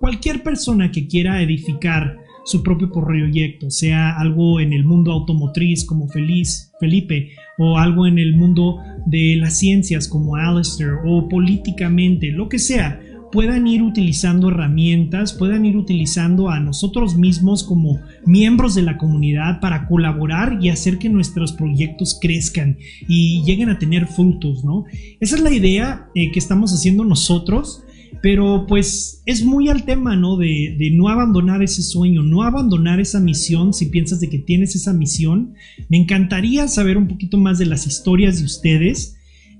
cualquier 0.00 0.42
persona 0.42 0.90
que 0.90 1.06
quiera 1.06 1.42
edificar 1.42 2.24
su 2.44 2.62
propio 2.62 2.90
proyecto, 2.90 3.70
sea 3.70 4.18
algo 4.18 4.60
en 4.60 4.72
el 4.72 4.84
mundo 4.84 5.12
automotriz 5.12 5.84
como 5.84 6.08
Felipe, 6.08 7.30
o 7.58 7.78
algo 7.78 8.06
en 8.06 8.18
el 8.18 8.36
mundo 8.36 8.78
de 9.06 9.36
las 9.36 9.58
ciencias 9.58 10.08
como 10.08 10.36
Alistair, 10.36 10.92
o 11.04 11.28
políticamente, 11.28 12.30
lo 12.30 12.48
que 12.48 12.58
sea, 12.58 13.00
puedan 13.34 13.66
ir 13.66 13.82
utilizando 13.82 14.46
herramientas, 14.46 15.32
puedan 15.32 15.66
ir 15.66 15.76
utilizando 15.76 16.50
a 16.50 16.60
nosotros 16.60 17.16
mismos 17.16 17.64
como 17.64 17.98
miembros 18.24 18.76
de 18.76 18.82
la 18.82 18.96
comunidad 18.96 19.58
para 19.58 19.88
colaborar 19.88 20.60
y 20.62 20.68
hacer 20.68 20.98
que 20.98 21.08
nuestros 21.08 21.52
proyectos 21.52 22.16
crezcan 22.20 22.78
y 23.08 23.42
lleguen 23.42 23.70
a 23.70 23.80
tener 23.80 24.06
frutos, 24.06 24.64
¿no? 24.64 24.84
Esa 25.18 25.34
es 25.34 25.42
la 25.42 25.52
idea 25.52 26.06
eh, 26.14 26.30
que 26.30 26.38
estamos 26.38 26.72
haciendo 26.72 27.04
nosotros. 27.04 27.82
Pero 28.22 28.66
pues 28.68 29.22
es 29.26 29.44
muy 29.44 29.68
al 29.68 29.84
tema, 29.84 30.14
¿no? 30.14 30.36
De, 30.36 30.76
de, 30.78 30.90
no 30.92 31.08
abandonar 31.08 31.64
ese 31.64 31.82
sueño, 31.82 32.22
no 32.22 32.44
abandonar 32.44 33.00
esa 33.00 33.18
misión 33.18 33.74
si 33.74 33.86
piensas 33.86 34.20
de 34.20 34.30
que 34.30 34.38
tienes 34.38 34.76
esa 34.76 34.92
misión. 34.92 35.54
Me 35.88 35.96
encantaría 35.96 36.68
saber 36.68 36.96
un 36.96 37.08
poquito 37.08 37.36
más 37.36 37.58
de 37.58 37.66
las 37.66 37.88
historias 37.88 38.38
de 38.38 38.44
ustedes. 38.44 39.16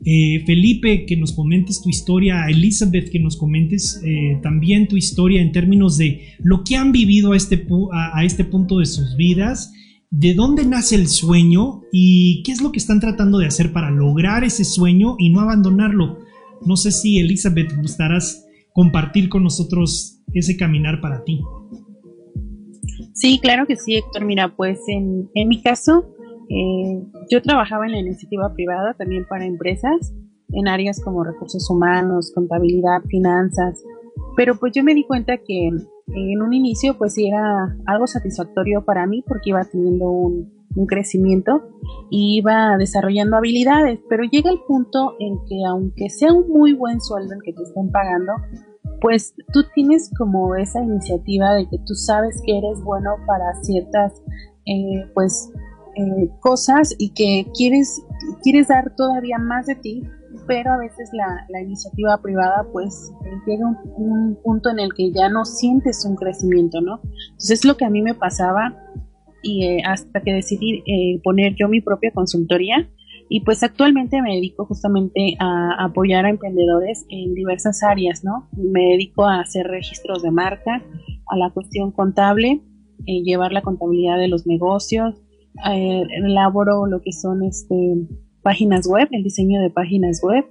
Eh, 0.07 0.43
Felipe, 0.45 1.07
que 1.07 1.17
nos 1.17 1.33
comentes 1.33 1.81
tu 1.81 1.89
historia, 1.89 2.47
Elizabeth, 2.47 3.11
que 3.11 3.19
nos 3.19 3.39
comentes 3.39 4.03
eh, 4.05 4.39
también 4.43 4.87
tu 4.87 4.99
historia 4.99 5.41
en 5.41 5.51
términos 5.51 5.97
de 5.97 6.35
lo 6.41 6.63
que 6.63 6.77
han 6.77 6.93
vivido 6.93 7.33
a 7.33 7.37
este, 7.37 7.67
a, 7.91 8.23
este 8.23 8.45
punto 8.45 8.81
de 8.81 8.87
sus 8.87 9.17
vidas, 9.17 9.73
de 10.11 10.35
dónde 10.35 10.67
nace 10.67 10.97
el 10.97 11.09
sueño 11.09 11.85
y 11.91 12.43
qué 12.43 12.53
es 12.53 12.61
lo 12.61 12.71
que 12.71 12.79
están 12.79 13.01
tratando 13.01 13.39
de 13.39 13.47
hacer 13.47 13.73
para 13.73 13.91
lograr 13.91 14.45
ese 14.45 14.65
sueño 14.65 15.17
y 15.19 15.31
no 15.31 15.41
abandonarlo. 15.41 16.19
No 16.67 16.77
sé 16.77 16.93
si 16.93 17.19
Elizabeth 17.19 17.75
gustarás 17.75 18.45
compartir 18.75 19.31
con 19.31 19.43
nosotros 19.43 20.21
ese 20.35 20.59
caminar 20.59 21.01
para 21.01 21.25
ti. 21.25 21.41
Sí, 23.15 23.39
claro 23.41 23.67
que 23.67 23.77
sí, 23.77 23.95
Héctor. 23.95 24.27
Mira, 24.27 24.55
pues 24.55 24.81
en, 24.89 25.31
en 25.35 25.49
mi 25.49 25.63
caso, 25.63 26.15
eh, 26.49 27.03
yo 27.31 27.43
trabajaba 27.43 27.87
en 27.87 27.93
la 27.93 27.99
iniciativa 27.99 28.53
privada 28.55 28.95
también 28.95 29.27
para 29.29 29.47
empresas 29.47 30.15
en 30.53 30.69
áreas 30.69 31.01
como 31.03 31.25
recursos 31.25 31.69
humanos, 31.71 32.33
contabilidad, 32.35 33.03
finanzas, 33.09 33.83
pero 34.37 34.57
pues 34.57 34.73
yo 34.75 34.85
me 34.85 34.95
di 34.95 35.05
cuenta 35.05 35.39
que 35.39 35.69
en 35.69 36.43
un 36.43 36.53
inicio 36.53 36.97
pues 36.99 37.17
era 37.19 37.77
algo 37.87 38.07
satisfactorio 38.07 38.85
para 38.85 39.07
mí 39.07 39.25
porque 39.27 39.51
iba 39.51 39.65
teniendo 39.65 40.11
un, 40.11 40.53
un 40.77 40.87
crecimiento 40.87 41.63
y 42.11 42.39
iba 42.39 42.77
desarrollando 42.77 43.37
habilidades, 43.37 44.01
pero 44.09 44.25
llega 44.25 44.51
el 44.51 44.61
punto 44.67 45.15
en 45.19 45.39
que 45.47 45.65
aunque 45.69 46.11
sea 46.11 46.33
un 46.33 46.49
muy 46.49 46.73
buen 46.73 47.01
sueldo 47.01 47.35
el 47.35 47.43
que 47.43 47.53
te 47.53 47.63
estén 47.63 47.91
pagando, 47.91 48.33
pues 49.01 49.35
tú 49.53 49.65
tienes 49.75 50.11
como 50.17 50.55
esa 50.57 50.83
iniciativa 50.83 51.55
de 51.55 51.69
que 51.69 51.79
tú 51.87 51.95
sabes 51.95 52.41
que 52.45 52.59
eres 52.59 52.83
bueno 52.83 53.11
para 53.27 53.55
ciertas 53.63 54.23
eh, 54.67 55.05
pues 55.15 55.53
eh, 55.97 56.31
cosas 56.41 56.95
y 56.99 57.11
que 57.11 57.47
quieres, 57.57 58.03
quieres 58.43 58.69
dar 58.69 58.95
todavía 58.97 59.39
más 59.39 59.67
de 59.67 59.77
ti, 59.77 60.03
pero 60.47 60.73
a 60.73 60.79
veces 60.79 61.11
la, 61.13 61.63
iniciativa 61.63 62.21
privada 62.21 62.67
pues 62.73 63.13
eh, 63.25 63.31
llega 63.47 63.67
un, 63.67 63.77
un, 63.97 64.39
punto 64.43 64.71
en 64.71 64.81
el 64.81 64.93
que 64.93 65.13
ya 65.13 65.29
no 65.29 65.45
sientes 65.45 66.05
un 66.05 66.17
crecimiento, 66.17 66.81
¿no? 66.81 67.01
Entonces 67.05 67.61
es 67.61 67.65
lo 67.65 67.77
que 67.77 67.85
a 67.85 67.91
mí 67.91 68.03
me 68.03 68.15
pasaba 68.15 68.77
y 69.43 69.67
eh, 69.67 69.83
hasta 69.87 70.21
que 70.21 70.33
decidí 70.33 70.83
poner 71.23 71.55
yo 71.55 71.69
mi 71.69 71.81
propia 71.81 72.11
consultoría 72.13 72.91
y 73.29 73.41
pues 73.41 73.63
actualmente 73.63 74.21
me 74.21 74.35
dedico 74.35 74.67
justamente 74.67 75.37
a 75.39 75.85
apoyar 75.85 76.27
a 76.27 76.31
emprendedores 76.31 77.07
en 77.09 77.35
diversas 77.35 77.83
áreas, 77.83 78.25
¿no? 78.25 78.49
Me 78.53 78.83
dedico 78.91 79.27
a 79.27 79.41
hacer 79.41 79.67
registros 79.67 80.23
de 80.23 80.31
marca, 80.31 80.83
a 81.29 81.37
la 81.37 81.51
cuestión 81.51 81.93
contable, 81.93 82.61
llevar 83.07 83.53
la 83.53 83.63
contabilidad 83.63 84.19
de 84.19 84.29
los 84.29 84.47
negocios, 84.47 85.24
eh, 85.71 86.03
elaboro 86.25 86.87
lo 86.87 87.01
que 87.01 87.13
son 87.13 87.45
este, 87.45 87.77
páginas 88.43 88.87
web, 88.87 89.09
el 89.13 89.23
diseño 89.23 89.61
de 89.61 89.71
páginas 89.71 90.21
web, 90.23 90.45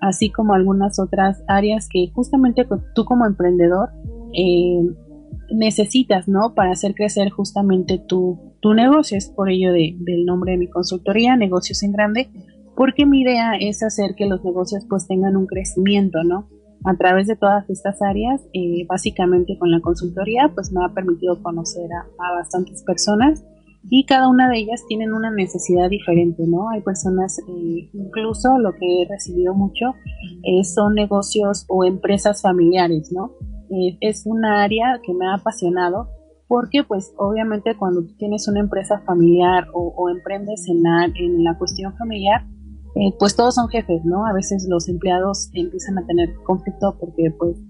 así 0.00 0.30
como 0.30 0.54
algunas 0.54 0.98
otras 0.98 1.42
áreas 1.48 1.88
que 1.88 2.10
justamente 2.12 2.66
tú 2.94 3.04
como 3.04 3.26
emprendedor 3.26 3.90
eh, 4.32 4.80
necesitas, 5.50 6.28
¿no? 6.28 6.54
Para 6.54 6.72
hacer 6.72 6.94
crecer 6.94 7.30
justamente 7.30 7.98
tu, 7.98 8.54
tu 8.60 8.74
negocio. 8.74 9.16
Es 9.18 9.28
por 9.28 9.50
ello 9.50 9.72
de, 9.72 9.96
del 9.98 10.24
nombre 10.24 10.52
de 10.52 10.58
mi 10.58 10.68
consultoría, 10.68 11.36
Negocios 11.36 11.82
en 11.82 11.92
Grande, 11.92 12.28
porque 12.76 13.06
mi 13.06 13.22
idea 13.22 13.52
es 13.58 13.82
hacer 13.82 14.14
que 14.16 14.26
los 14.26 14.44
negocios 14.44 14.84
pues 14.88 15.06
tengan 15.06 15.36
un 15.36 15.46
crecimiento, 15.46 16.22
¿no? 16.24 16.48
A 16.84 16.96
través 16.96 17.26
de 17.26 17.36
todas 17.36 17.68
estas 17.70 18.00
áreas, 18.02 18.42
eh, 18.52 18.86
básicamente 18.86 19.58
con 19.58 19.70
la 19.70 19.80
consultoría, 19.80 20.52
pues 20.54 20.72
me 20.72 20.84
ha 20.84 20.88
permitido 20.90 21.42
conocer 21.42 21.88
a, 21.92 22.06
a 22.24 22.34
bastantes 22.34 22.82
personas 22.84 23.44
y 23.88 24.04
cada 24.04 24.28
una 24.28 24.48
de 24.48 24.58
ellas 24.58 24.84
tienen 24.88 25.12
una 25.12 25.30
necesidad 25.30 25.88
diferente, 25.88 26.44
¿no? 26.46 26.70
Hay 26.70 26.80
personas, 26.80 27.38
eh, 27.38 27.88
incluso 27.92 28.58
lo 28.58 28.72
que 28.72 29.02
he 29.02 29.08
recibido 29.08 29.54
mucho, 29.54 29.94
eh, 30.42 30.64
son 30.64 30.94
negocios 30.94 31.64
o 31.68 31.84
empresas 31.84 32.42
familiares, 32.42 33.12
¿no? 33.12 33.32
Eh, 33.70 33.96
es 34.00 34.26
una 34.26 34.64
área 34.64 35.00
que 35.04 35.14
me 35.14 35.26
ha 35.26 35.34
apasionado 35.34 36.08
porque 36.48 36.84
pues 36.84 37.12
obviamente 37.16 37.76
cuando 37.76 38.04
tú 38.04 38.16
tienes 38.16 38.46
una 38.46 38.60
empresa 38.60 39.00
familiar 39.04 39.66
o, 39.72 40.08
emprendes 40.08 40.68
en 40.68 40.82
la, 40.82 41.06
en 41.06 41.42
la 41.42 41.58
cuestión 41.58 41.96
familiar, 41.96 42.46
pues 43.18 43.34
todos 43.34 43.56
son 43.56 43.68
jefes, 43.68 44.04
¿no? 44.04 44.24
A 44.24 44.32
veces 44.32 44.66
los 44.70 44.88
empleados 44.88 45.50
empiezan 45.54 45.98
a 45.98 46.06
tener 46.06 46.34
conflicto 46.44 46.96
porque 47.00 47.32
pues 47.36 47.60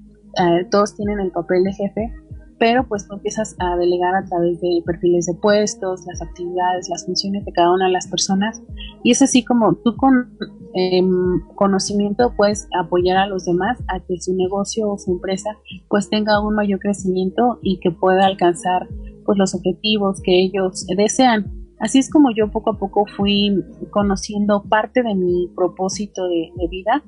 todos 0.71 0.95
tienen 0.95 1.21
el 1.21 1.33
papel 1.33 1.65
de 1.65 1.73
jefe 1.73 2.13
pero 2.59 2.87
pues 2.89 3.07
tú 3.07 3.15
empiezas 3.15 3.55
a 3.59 3.77
delegar 3.77 4.15
a 4.15 4.25
través 4.25 4.61
de 4.61 4.83
perfiles 4.85 5.27
de 5.27 5.35
puestos, 5.35 6.07
las 6.07 6.23
actividades, 6.23 6.89
las 6.89 7.05
funciones 7.05 7.45
de 7.45 7.53
cada 7.53 7.73
una 7.73 7.87
de 7.87 7.93
las 7.93 8.07
personas 8.09 8.63
y 9.03 9.11
es 9.11 9.23
así 9.23 9.45
como 9.45 9.75
tú 9.77 9.95
con 9.97 10.37
em, 10.75 11.41
conocimiento 11.55 12.33
puedes 12.37 12.69
apoyar 12.79 13.19
a 13.19 13.27
los 13.27 13.45
demás 13.45 13.79
a 13.89 14.01
que 14.01 14.21
su 14.21 14.35
negocio 14.35 14.91
o 14.91 14.99
su 14.99 15.13
empresa 15.13 15.51
pues 15.89 16.09
tenga 16.09 16.41
un 16.41 16.55
mayor 16.55 16.81
crecimiento 16.81 17.59
y 17.63 17.79
que 17.81 17.91
pueda 17.91 18.27
alcanzar 18.27 18.89
pues 19.25 19.39
los 19.39 19.55
objetivos 19.55 20.21
que 20.23 20.41
ellos 20.41 20.87
desean. 20.97 21.53
Así 21.79 21.99
es 21.99 22.11
como 22.11 22.31
yo 22.35 22.51
poco 22.51 22.71
a 22.71 22.79
poco 22.79 23.05
fui 23.17 23.63
conociendo 23.91 24.63
parte 24.63 25.03
de 25.03 25.15
mi 25.15 25.49
propósito 25.55 26.27
de 26.27 26.69
vida 26.71 27.03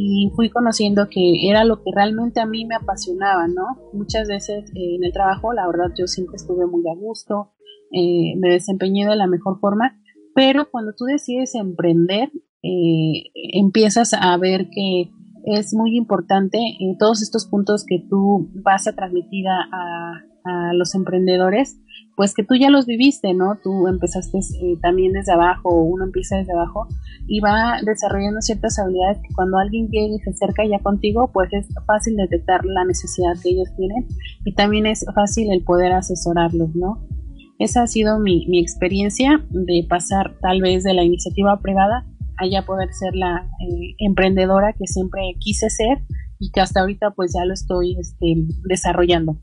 y 0.00 0.30
fui 0.36 0.48
conociendo 0.48 1.08
que 1.10 1.48
era 1.50 1.64
lo 1.64 1.82
que 1.82 1.90
realmente 1.92 2.40
a 2.40 2.46
mí 2.46 2.64
me 2.64 2.76
apasionaba, 2.76 3.48
¿no? 3.48 3.64
Muchas 3.92 4.28
veces 4.28 4.70
eh, 4.70 4.94
en 4.96 5.04
el 5.04 5.12
trabajo, 5.12 5.52
la 5.52 5.66
verdad, 5.66 5.92
yo 5.98 6.06
siempre 6.06 6.36
estuve 6.36 6.66
muy 6.66 6.82
a 6.88 6.94
gusto, 6.94 7.52
eh, 7.92 8.36
me 8.38 8.50
desempeñé 8.50 9.06
de 9.06 9.16
la 9.16 9.26
mejor 9.26 9.58
forma, 9.58 10.00
pero 10.34 10.70
cuando 10.70 10.92
tú 10.96 11.04
decides 11.04 11.54
emprender, 11.56 12.30
eh, 12.62 13.24
empiezas 13.52 14.12
a 14.14 14.36
ver 14.36 14.68
que 14.70 15.10
es 15.46 15.74
muy 15.74 15.96
importante 15.96 16.58
todos 16.98 17.22
estos 17.22 17.46
puntos 17.46 17.84
que 17.84 18.04
tú 18.08 18.50
vas 18.62 18.86
a 18.86 18.94
transmitir 18.94 19.46
a, 19.48 20.24
los 20.72 20.94
emprendedores, 20.94 21.78
pues 22.18 22.34
que 22.34 22.42
tú 22.42 22.56
ya 22.56 22.68
los 22.68 22.84
viviste, 22.84 23.32
¿no? 23.32 23.60
Tú 23.62 23.86
empezaste 23.86 24.38
eh, 24.38 24.76
también 24.82 25.12
desde 25.12 25.32
abajo, 25.34 25.70
uno 25.70 26.02
empieza 26.02 26.36
desde 26.36 26.52
abajo 26.52 26.88
y 27.28 27.38
va 27.38 27.78
desarrollando 27.86 28.40
ciertas 28.40 28.76
habilidades 28.80 29.18
que 29.18 29.32
cuando 29.36 29.56
alguien 29.56 29.86
llega 29.86 30.16
y 30.16 30.18
se 30.18 30.30
acerca 30.30 30.66
ya 30.66 30.80
contigo, 30.80 31.30
pues 31.32 31.48
es 31.52 31.68
fácil 31.86 32.16
detectar 32.16 32.64
la 32.64 32.84
necesidad 32.84 33.40
que 33.40 33.50
ellos 33.50 33.68
tienen 33.76 34.08
y 34.44 34.52
también 34.52 34.86
es 34.86 35.06
fácil 35.14 35.52
el 35.52 35.62
poder 35.62 35.92
asesorarlos, 35.92 36.74
¿no? 36.74 37.06
Esa 37.60 37.84
ha 37.84 37.86
sido 37.86 38.18
mi, 38.18 38.48
mi 38.48 38.60
experiencia 38.60 39.40
de 39.50 39.86
pasar 39.88 40.34
tal 40.42 40.60
vez 40.60 40.82
de 40.82 40.94
la 40.94 41.04
iniciativa 41.04 41.60
privada 41.60 42.04
allá 42.36 42.66
poder 42.66 42.92
ser 42.94 43.14
la 43.14 43.48
eh, 43.60 43.94
emprendedora 43.98 44.72
que 44.72 44.88
siempre 44.88 45.20
quise 45.38 45.70
ser 45.70 45.98
y 46.40 46.50
que 46.50 46.60
hasta 46.60 46.80
ahorita 46.80 47.12
pues 47.12 47.32
ya 47.32 47.44
lo 47.44 47.54
estoy 47.54 47.96
este, 47.96 48.34
desarrollando. 48.68 49.38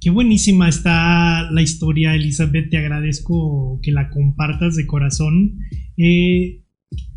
Qué 0.00 0.08
buenísima 0.08 0.66
está 0.66 1.50
la 1.50 1.60
historia, 1.60 2.14
Elizabeth. 2.14 2.70
Te 2.70 2.78
agradezco 2.78 3.80
que 3.82 3.92
la 3.92 4.08
compartas 4.08 4.74
de 4.76 4.86
corazón. 4.86 5.58
Eh, 5.98 6.64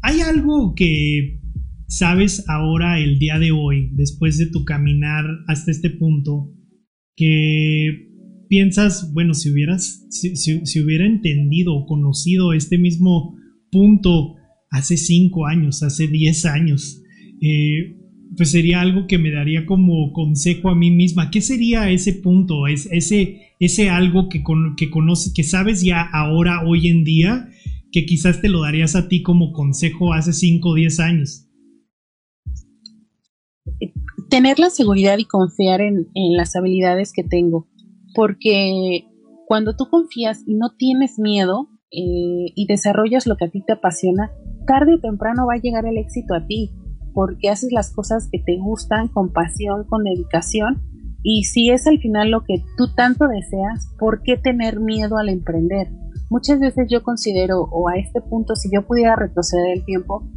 ¿Hay 0.02 0.20
algo 0.20 0.76
que 0.76 1.40
sabes 1.88 2.44
ahora, 2.50 3.00
el 3.00 3.20
día 3.20 3.40
de 3.40 3.52
hoy, 3.54 3.90
después 3.94 4.38
de 4.38 4.48
tu 4.48 4.66
caminar 4.66 5.24
hasta 5.48 5.72
este 5.72 5.92
punto, 5.92 6.52
que 7.16 8.10
piensas, 8.50 9.14
bueno, 9.14 9.34
si 9.34 9.50
hubieras, 9.50 10.06
si, 10.10 10.82
hubiera 10.82 11.06
entendido 11.06 11.74
o 11.74 11.86
conocido 11.86 12.52
este 12.52 12.78
mismo 12.78 13.38
punto 13.72 14.36
hace 14.72 14.98
cinco 14.98 15.48
años, 15.48 15.84
hace 15.84 16.08
diez 16.08 16.46
años, 16.46 17.02
eh, 17.42 17.96
pues 18.36 18.52
sería 18.52 18.82
algo 18.82 19.08
que 19.08 19.18
me 19.18 19.32
daría 19.32 19.66
como 19.66 20.12
consejo 20.12 20.70
a 20.70 20.76
mí 20.76 20.92
misma. 20.92 21.30
¿Qué 21.30 21.42
sería 21.42 21.90
ese 21.90 22.14
punto, 22.14 22.68
es, 22.68 22.88
ese, 22.92 23.54
ese 23.60 23.90
algo 23.90 24.30
que, 24.30 24.44
que, 24.78 24.90
conoces, 24.90 25.34
que 25.34 25.44
sabes 25.44 25.84
ya 25.84 26.02
ahora, 26.02 26.64
hoy 26.66 26.88
en 26.88 27.04
día, 27.04 27.50
que 27.92 28.06
quizás 28.06 28.42
te 28.42 28.50
lo 28.50 28.62
darías 28.62 28.96
a 28.96 29.08
ti 29.08 29.22
como 29.22 29.52
consejo 29.54 30.14
hace 30.14 30.34
cinco 30.34 30.70
o 30.70 30.76
diez 30.76 31.00
años? 31.00 31.48
Tener 34.30 34.60
la 34.60 34.70
seguridad 34.70 35.18
y 35.20 35.26
confiar 35.26 35.82
en, 35.82 36.08
en 36.16 36.36
las 36.36 36.56
habilidades 36.56 37.14
que 37.14 37.24
tengo, 37.24 37.68
porque 38.16 39.06
cuando 39.48 39.76
tú 39.76 39.86
confías 39.90 40.44
y 40.48 40.56
no 40.56 40.72
tienes 40.78 41.20
miedo 41.20 41.70
eh, 41.92 42.52
y 42.56 42.66
desarrollas 42.68 43.28
lo 43.28 43.38
que 43.38 43.46
a 43.46 43.52
ti 43.52 43.64
te 43.66 43.74
apasiona, 43.74 44.32
tarde 44.66 44.96
o 44.96 45.00
temprano 45.00 45.46
va 45.46 45.56
a 45.56 45.62
llegar 45.62 45.86
el 45.86 45.98
éxito 45.98 46.34
a 46.34 46.48
ti, 46.48 46.72
porque 47.14 47.50
haces 47.50 47.72
las 47.72 47.92
cosas 47.92 48.28
que 48.32 48.40
te 48.40 48.58
gustan 48.58 49.08
con 49.08 49.32
pasión, 49.32 49.86
con 49.86 50.04
dedicación, 50.04 50.82
y 51.22 51.46
si 51.46 51.70
es 51.70 51.88
al 51.88 52.00
final 52.00 52.32
lo 52.32 52.44
que 52.44 52.64
tú 52.78 52.94
tanto 52.94 53.28
deseas, 53.28 53.88
¿por 53.98 54.24
qué 54.24 54.38
tener 54.38 54.80
miedo 54.80 55.18
al 55.18 55.30
emprender? 55.30 55.90
Muchas 56.30 56.60
veces 56.60 56.88
yo 56.90 57.02
considero, 57.02 57.62
o 57.62 57.88
a 57.88 57.96
este 57.96 58.20
punto, 58.20 58.56
si 58.56 58.70
yo 58.74 58.86
pudiera 58.86 59.16
retroceder 59.16 59.78
el 59.78 59.86
tiempo, 59.86 60.28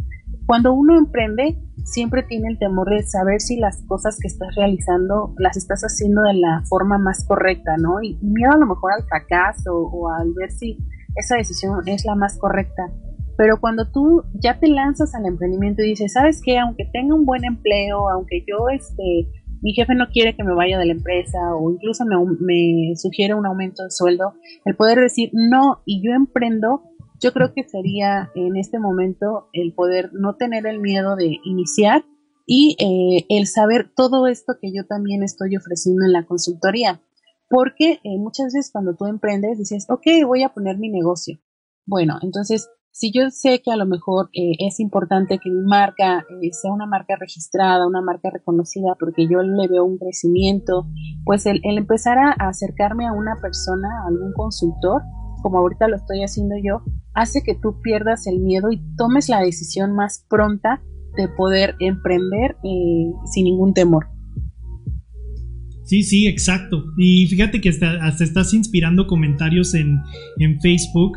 cuando 0.46 0.72
uno 0.72 0.96
emprende, 0.96 1.58
siempre 1.84 2.22
tiene 2.22 2.48
el 2.48 2.58
temor 2.58 2.88
de 2.88 3.02
saber 3.02 3.40
si 3.40 3.56
las 3.56 3.82
cosas 3.82 4.16
que 4.20 4.28
estás 4.28 4.54
realizando 4.54 5.34
las 5.38 5.56
estás 5.56 5.82
haciendo 5.82 6.22
de 6.22 6.34
la 6.34 6.62
forma 6.68 6.98
más 6.98 7.24
correcta, 7.26 7.76
¿no? 7.78 8.00
Y 8.00 8.16
miedo 8.22 8.52
a 8.52 8.56
lo 8.56 8.66
mejor 8.66 8.92
al 8.92 9.04
fracaso 9.04 9.74
o 9.74 10.08
al 10.12 10.32
ver 10.34 10.52
si 10.52 10.78
esa 11.16 11.36
decisión 11.36 11.80
es 11.86 12.04
la 12.04 12.14
más 12.14 12.38
correcta. 12.38 12.92
Pero 13.36 13.60
cuando 13.60 13.90
tú 13.90 14.24
ya 14.34 14.58
te 14.58 14.68
lanzas 14.68 15.14
al 15.14 15.26
emprendimiento 15.26 15.82
y 15.82 15.90
dices, 15.90 16.12
¿sabes 16.12 16.40
qué? 16.44 16.58
Aunque 16.58 16.86
tenga 16.92 17.14
un 17.14 17.26
buen 17.26 17.44
empleo, 17.44 18.08
aunque 18.08 18.44
yo, 18.46 18.68
este, 18.70 19.28
mi 19.62 19.72
jefe 19.72 19.94
no 19.94 20.08
quiere 20.08 20.34
que 20.36 20.44
me 20.44 20.54
vaya 20.54 20.78
de 20.78 20.86
la 20.86 20.92
empresa 20.92 21.38
o 21.54 21.70
incluso 21.70 22.04
me, 22.04 22.16
me 22.40 22.96
sugiere 22.96 23.34
un 23.34 23.46
aumento 23.46 23.84
de 23.84 23.90
sueldo, 23.90 24.34
el 24.64 24.76
poder 24.76 25.00
decir 25.00 25.30
no 25.32 25.82
y 25.84 26.02
yo 26.06 26.12
emprendo, 26.12 26.82
yo 27.20 27.32
creo 27.32 27.52
que 27.54 27.64
sería 27.64 28.30
en 28.34 28.56
este 28.56 28.78
momento 28.78 29.48
el 29.52 29.74
poder 29.74 30.10
no 30.12 30.36
tener 30.36 30.66
el 30.66 30.80
miedo 30.80 31.16
de 31.16 31.38
iniciar 31.44 32.04
y 32.46 32.76
eh, 32.78 33.26
el 33.28 33.46
saber 33.46 33.90
todo 33.94 34.26
esto 34.28 34.54
que 34.60 34.72
yo 34.72 34.86
también 34.86 35.22
estoy 35.22 35.56
ofreciendo 35.56 36.04
en 36.04 36.12
la 36.12 36.26
consultoría. 36.26 37.02
Porque 37.48 38.00
eh, 38.02 38.18
muchas 38.18 38.46
veces 38.46 38.70
cuando 38.72 38.96
tú 38.96 39.06
emprendes 39.06 39.58
dices, 39.58 39.86
ok, 39.88 40.06
voy 40.26 40.42
a 40.42 40.50
poner 40.50 40.78
mi 40.78 40.88
negocio. 40.88 41.38
Bueno, 41.86 42.18
entonces 42.22 42.68
si 42.98 43.12
yo 43.12 43.28
sé 43.28 43.60
que 43.62 43.70
a 43.70 43.76
lo 43.76 43.84
mejor 43.84 44.30
eh, 44.32 44.52
es 44.58 44.80
importante 44.80 45.38
que 45.38 45.50
mi 45.50 45.66
marca 45.66 46.24
eh, 46.40 46.48
sea 46.52 46.72
una 46.72 46.86
marca 46.86 47.14
registrada, 47.20 47.86
una 47.86 48.00
marca 48.00 48.30
reconocida, 48.32 48.96
porque 48.98 49.28
yo 49.30 49.42
le 49.42 49.68
veo 49.68 49.84
un 49.84 49.98
crecimiento, 49.98 50.86
pues 51.26 51.44
el, 51.44 51.60
empezar 51.62 52.16
a, 52.16 52.30
acercarme 52.48 53.06
a 53.06 53.12
una 53.12 53.36
persona, 53.42 53.86
a 54.02 54.08
algún 54.08 54.32
consultor, 54.32 55.02
como 55.42 55.58
ahorita 55.58 55.88
lo 55.88 55.96
estoy 55.96 56.22
haciendo 56.22 56.54
yo, 56.64 56.80
hace 57.12 57.42
que 57.42 57.54
tú 57.54 57.82
pierdas 57.82 58.26
el 58.26 58.40
miedo 58.40 58.72
y 58.72 58.80
tomes 58.96 59.28
la 59.28 59.42
decisión 59.42 59.94
más 59.94 60.24
pronta 60.30 60.82
de 61.18 61.28
poder 61.28 61.74
emprender 61.80 62.56
eh, 62.64 63.12
sin 63.30 63.44
ningún 63.44 63.74
temor. 63.74 64.06
Sí, 65.84 66.02
sí, 66.02 66.26
exacto. 66.26 66.82
Y 66.96 67.26
fíjate 67.26 67.60
que 67.60 67.68
hasta, 67.68 68.02
hasta 68.02 68.24
estás 68.24 68.54
inspirando 68.54 69.06
comentarios 69.06 69.74
en, 69.74 70.00
en 70.38 70.58
Facebook 70.62 71.12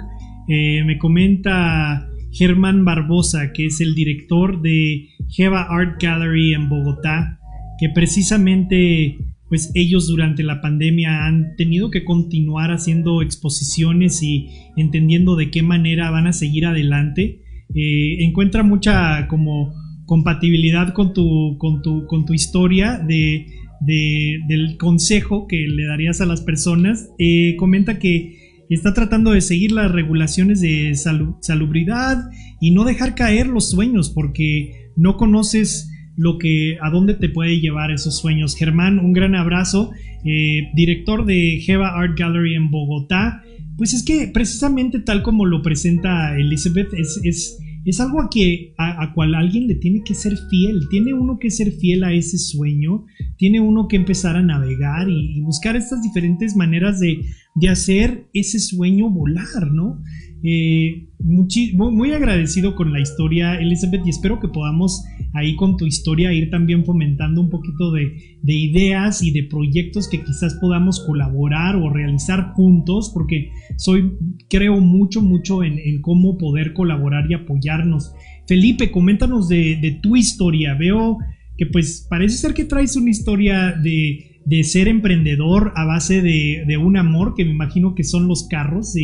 eh, 0.49 0.83
me 0.83 0.97
comenta 0.97 2.09
Germán 2.31 2.83
Barbosa, 2.83 3.53
que 3.53 3.67
es 3.67 3.81
el 3.81 3.95
director 3.95 4.61
de 4.61 5.09
Jeva 5.29 5.67
Art 5.69 6.01
Gallery 6.01 6.53
en 6.53 6.69
Bogotá, 6.69 7.39
que 7.79 7.89
precisamente 7.89 9.17
pues 9.47 9.71
ellos 9.73 10.07
durante 10.07 10.43
la 10.43 10.61
pandemia 10.61 11.25
han 11.25 11.55
tenido 11.55 11.89
que 11.89 12.03
continuar 12.03 12.71
haciendo 12.71 13.23
exposiciones 13.23 14.21
y 14.21 14.47
entendiendo 14.77 15.35
de 15.35 15.49
qué 15.49 15.63
manera 15.63 16.11
van 16.11 16.27
a 16.27 16.33
seguir 16.33 16.65
adelante. 16.67 17.41
Eh, 17.73 18.23
encuentra 18.23 18.63
mucha 18.63 19.27
como 19.27 19.73
compatibilidad 20.05 20.93
con 20.93 21.13
tu, 21.13 21.57
con 21.57 21.81
tu, 21.81 22.05
con 22.05 22.25
tu 22.25 22.33
historia 22.33 22.97
de, 22.97 23.47
del 23.81 24.77
consejo 24.77 25.47
que 25.47 25.67
le 25.67 25.85
darías 25.85 26.21
a 26.21 26.25
las 26.25 26.41
personas. 26.41 27.09
Eh, 27.17 27.55
comenta 27.57 27.97
que 27.97 28.38
está 28.75 28.93
tratando 28.93 29.31
de 29.31 29.41
seguir 29.41 29.71
las 29.71 29.91
regulaciones 29.91 30.61
de 30.61 30.93
salubridad 30.95 32.29
y 32.61 32.71
no 32.71 32.83
dejar 32.83 33.15
caer 33.15 33.47
los 33.47 33.69
sueños 33.69 34.09
porque 34.09 34.91
no 34.95 35.17
conoces 35.17 35.89
lo 36.15 36.37
que 36.37 36.77
a 36.81 36.89
dónde 36.89 37.13
te 37.13 37.29
puede 37.29 37.61
llevar 37.61 37.91
esos 37.91 38.17
sueños. 38.17 38.55
Germán, 38.55 38.99
un 38.99 39.13
gran 39.13 39.35
abrazo, 39.35 39.91
eh, 40.25 40.69
director 40.75 41.25
de 41.25 41.61
Jeva 41.65 41.97
Art 41.97 42.19
Gallery 42.19 42.55
en 42.55 42.69
Bogotá. 42.69 43.41
Pues 43.77 43.93
es 43.93 44.03
que 44.03 44.27
precisamente 44.27 44.99
tal 44.99 45.23
como 45.23 45.45
lo 45.45 45.61
presenta 45.61 46.37
Elizabeth, 46.37 46.93
es, 46.93 47.21
es, 47.23 47.57
es 47.85 47.99
algo 47.99 48.21
a, 48.21 48.29
que, 48.29 48.73
a, 48.77 49.13
cual 49.13 49.35
alguien 49.35 49.67
le 49.67 49.75
tiene 49.75 50.01
que 50.03 50.13
ser 50.13 50.37
fiel. 50.49 50.87
Tiene 50.89 51.13
uno 51.13 51.39
que 51.39 51.49
ser 51.49 51.71
fiel 51.71 52.03
a 52.03 52.13
ese 52.13 52.37
sueño, 52.37 53.05
tiene 53.37 53.59
uno 53.59 53.87
que 53.87 53.95
empezar 53.95 54.35
a 54.35 54.43
navegar 54.43 55.09
y 55.09 55.41
buscar 55.41 55.75
estas 55.75 56.01
diferentes 56.01 56.55
maneras 56.55 56.99
de 56.99 57.25
de 57.59 57.69
hacer 57.69 58.29
ese 58.33 58.59
sueño 58.59 59.09
volar, 59.09 59.71
¿no? 59.71 60.01
Eh, 60.41 61.09
muy, 61.19 62.11
agradecido 62.13 62.75
con 62.75 62.93
la 62.93 63.01
historia, 63.01 63.55
Elizabeth, 63.55 64.05
y 64.05 64.09
espero 64.09 64.39
que 64.39 64.47
podamos 64.47 65.03
ahí 65.33 65.55
con 65.55 65.75
tu 65.75 65.85
historia 65.85 66.31
ir 66.31 66.49
también 66.49 66.85
fomentando 66.85 67.41
un 67.41 67.49
poquito 67.49 67.91
de, 67.91 68.15
ideas 68.43 69.21
y 69.21 69.31
de 69.31 69.43
proyectos 69.43 70.07
que 70.07 70.23
quizás 70.23 70.55
podamos 70.55 71.01
colaborar 71.05 71.75
o 71.75 71.89
realizar 71.89 72.53
juntos, 72.53 73.11
porque 73.13 73.51
soy, 73.77 74.13
creo 74.49 74.79
mucho, 74.79 75.21
mucho 75.21 75.63
en, 75.63 76.01
cómo 76.01 76.37
poder 76.37 76.73
colaborar 76.73 77.29
y 77.29 77.33
apoyarnos. 77.33 78.13
Felipe, 78.47 78.91
coméntanos 78.91 79.49
de, 79.49 79.99
tu 80.01 80.15
historia. 80.15 80.73
Veo 80.73 81.17
que 81.57 81.65
pues 81.65 82.07
parece 82.09 82.37
ser 82.37 82.53
que 82.53 82.63
traes 82.63 82.95
una 82.95 83.09
historia 83.09 83.73
de 83.73 84.63
ser 84.63 84.87
emprendedor 84.87 85.73
a 85.75 85.85
base 85.85 86.21
de, 86.21 86.77
un 86.77 86.97
amor 86.97 87.35
que 87.35 87.43
me 87.43 87.51
imagino 87.51 87.93
que 87.93 88.03
son 88.03 88.27
los 88.27 88.47
carros 88.47 88.95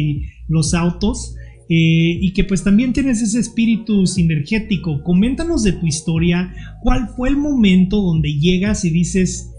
los 0.47 0.73
autos. 0.73 1.35
Eh, 1.67 2.21
y 2.21 2.31
que 2.33 2.43
pues 2.43 2.63
también 2.63 2.93
tienes 2.93 3.23
ese 3.23 3.39
espíritu 3.39 4.05
sinergético. 4.05 5.01
Coméntanos 5.03 5.63
de 5.63 5.71
tu 5.73 5.87
historia, 5.87 6.53
cuál 6.83 7.09
fue 7.09 7.29
el 7.29 7.37
momento 7.37 8.01
donde 8.01 8.37
llegas 8.37 8.85
y 8.85 8.91
dices, 8.91 9.51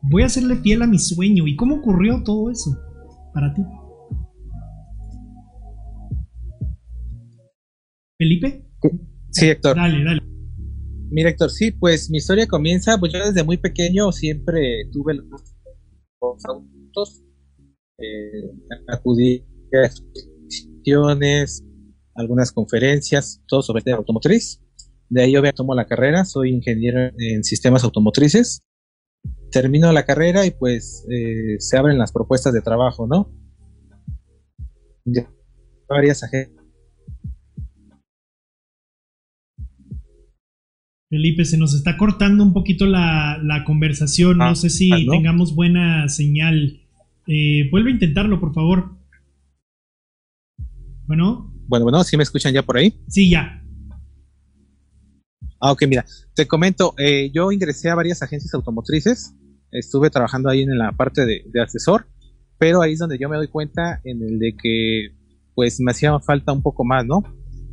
voy 0.00 0.22
a 0.22 0.30
serle 0.30 0.56
fiel 0.56 0.80
a 0.80 0.86
mi 0.86 0.98
sueño 0.98 1.46
y 1.46 1.56
cómo 1.56 1.76
ocurrió 1.76 2.22
todo 2.24 2.50
eso 2.50 2.78
para 3.34 3.52
ti. 3.52 3.62
Felipe. 8.16 8.64
Sí, 9.30 9.46
Héctor. 9.46 9.76
Dale, 9.76 10.02
dale. 10.02 10.20
Mira, 11.10 11.30
Héctor, 11.30 11.50
sí, 11.50 11.72
pues 11.72 12.10
mi 12.10 12.18
historia 12.18 12.46
comienza, 12.46 12.98
pues 12.98 13.12
yo 13.12 13.18
desde 13.18 13.42
muy 13.44 13.56
pequeño 13.56 14.12
siempre 14.12 14.88
tuve 14.92 15.14
los 15.14 16.44
autos, 16.44 17.24
eh, 17.98 18.50
acudí 18.88 19.44
algunas 22.14 22.52
conferencias, 22.52 23.42
todo 23.46 23.62
sobre 23.62 23.82
tema 23.82 23.98
automotriz. 23.98 24.60
De 25.08 25.22
ahí 25.22 25.32
yo 25.32 25.42
tomo 25.52 25.74
la 25.74 25.86
carrera, 25.86 26.24
soy 26.24 26.50
ingeniero 26.50 27.10
en 27.18 27.42
sistemas 27.42 27.82
automotrices. 27.84 28.62
Termino 29.50 29.92
la 29.92 30.04
carrera 30.04 30.46
y 30.46 30.52
pues 30.52 31.04
eh, 31.10 31.56
se 31.58 31.76
abren 31.76 31.98
las 31.98 32.12
propuestas 32.12 32.52
de 32.52 32.62
trabajo, 32.62 33.06
¿no? 33.08 33.32
De 35.04 35.26
varias 35.88 36.22
agencias. 36.22 36.60
Felipe, 41.08 41.44
se 41.44 41.58
nos 41.58 41.74
está 41.74 41.96
cortando 41.96 42.44
un 42.44 42.52
poquito 42.52 42.86
la, 42.86 43.64
conversación. 43.66 44.38
no 44.38 44.44
ah, 44.44 44.54
sé 44.54 44.70
si 44.70 44.90
tengamos 45.08 45.56
buena 45.56 46.08
señal. 46.08 46.80
Eh, 47.26 47.68
vuelve 47.72 47.90
a 47.90 47.94
intentarlo, 47.94 48.38
por 48.38 48.54
favor. 48.54 48.99
Bueno. 51.10 51.52
Bueno, 51.66 51.86
bueno, 51.86 52.04
¿sí 52.04 52.16
me 52.16 52.22
escuchan 52.22 52.54
ya 52.54 52.62
por 52.62 52.76
ahí? 52.76 53.02
Sí, 53.08 53.30
ya. 53.30 53.60
Ah, 55.60 55.72
ok, 55.72 55.82
mira, 55.88 56.04
te 56.36 56.46
comento, 56.46 56.94
eh, 56.98 57.32
yo 57.34 57.50
ingresé 57.50 57.90
a 57.90 57.96
varias 57.96 58.22
agencias 58.22 58.54
automotrices, 58.54 59.34
estuve 59.72 60.08
trabajando 60.10 60.50
ahí 60.50 60.62
en 60.62 60.78
la 60.78 60.92
parte 60.92 61.26
de, 61.26 61.60
asesor, 61.60 62.06
pero 62.58 62.80
ahí 62.80 62.92
es 62.92 63.00
donde 63.00 63.18
yo 63.18 63.28
me 63.28 63.38
doy 63.38 63.48
cuenta 63.48 64.00
en 64.04 64.22
el 64.22 64.38
de 64.38 64.54
que 64.56 65.08
pues 65.56 65.80
me 65.80 65.90
hacía 65.90 66.16
falta 66.20 66.52
un 66.52 66.62
poco 66.62 66.84
más, 66.84 67.04
¿no? 67.04 67.24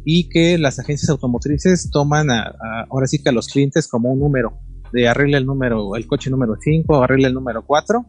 Y 0.04 0.30
que 0.30 0.58
las 0.58 0.80
agencias 0.80 1.12
automotrices 1.12 1.92
toman 1.92 2.30
ahora 2.90 3.06
sí 3.06 3.22
que 3.22 3.30
a 3.30 3.34
los 3.34 3.50
clientes 3.50 3.88
como 3.88 4.12
un 4.12 4.20
número, 4.20 4.58
de 4.92 5.08
arregle 5.10 5.38
el 5.38 5.46
número, 5.46 5.96
el 5.96 6.08
coche 6.08 6.32
número 6.32 6.56
5, 6.60 7.04
arregle 7.04 7.28
el 7.28 7.36
número 7.36 7.64
4. 7.68 8.04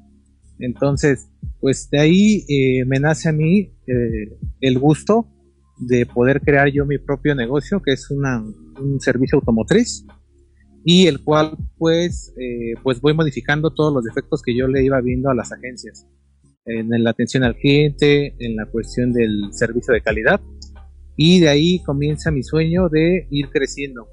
Entonces, 0.61 1.29
pues 1.61 1.89
de 1.91 2.01
ahí 2.01 2.45
eh, 2.49 2.85
me 2.87 3.01
nace 3.01 3.29
a 3.29 3.33
mí 3.33 3.73
eh, 3.87 4.39
el 4.61 4.79
gusto 4.79 5.27
de 5.79 6.07
poder 6.07 6.41
crear 6.41 6.69
yo 6.69 6.85
mi 6.85 6.99
propio 6.99 7.35
negocio, 7.35 7.81
que 7.83 7.93
es 7.93 8.11
una, 8.11 8.43
un 8.43 9.01
servicio 9.01 9.39
automotriz, 9.39 10.05
y 10.85 11.07
el 11.07 11.23
cual 11.23 11.57
pues, 11.77 12.35
eh, 12.39 12.75
pues 12.83 13.01
voy 13.01 13.15
modificando 13.15 13.71
todos 13.71 13.93
los 13.93 14.05
defectos 14.05 14.43
que 14.43 14.57
yo 14.57 14.67
le 14.67 14.83
iba 14.83 15.01
viendo 15.01 15.31
a 15.31 15.35
las 15.35 15.53
agencias, 15.53 16.07
en 16.67 17.03
la 17.03 17.11
atención 17.11 17.45
al 17.45 17.57
cliente, 17.57 18.35
en 18.39 18.57
la 18.57 18.67
cuestión 18.67 19.13
del 19.13 19.53
servicio 19.53 19.95
de 19.95 20.03
calidad, 20.03 20.41
y 21.17 21.41
de 21.41 21.49
ahí 21.49 21.83
comienza 21.83 22.31
mi 22.31 22.43
sueño 22.43 22.89
de 22.89 23.27
ir 23.31 23.49
creciendo. 23.51 24.07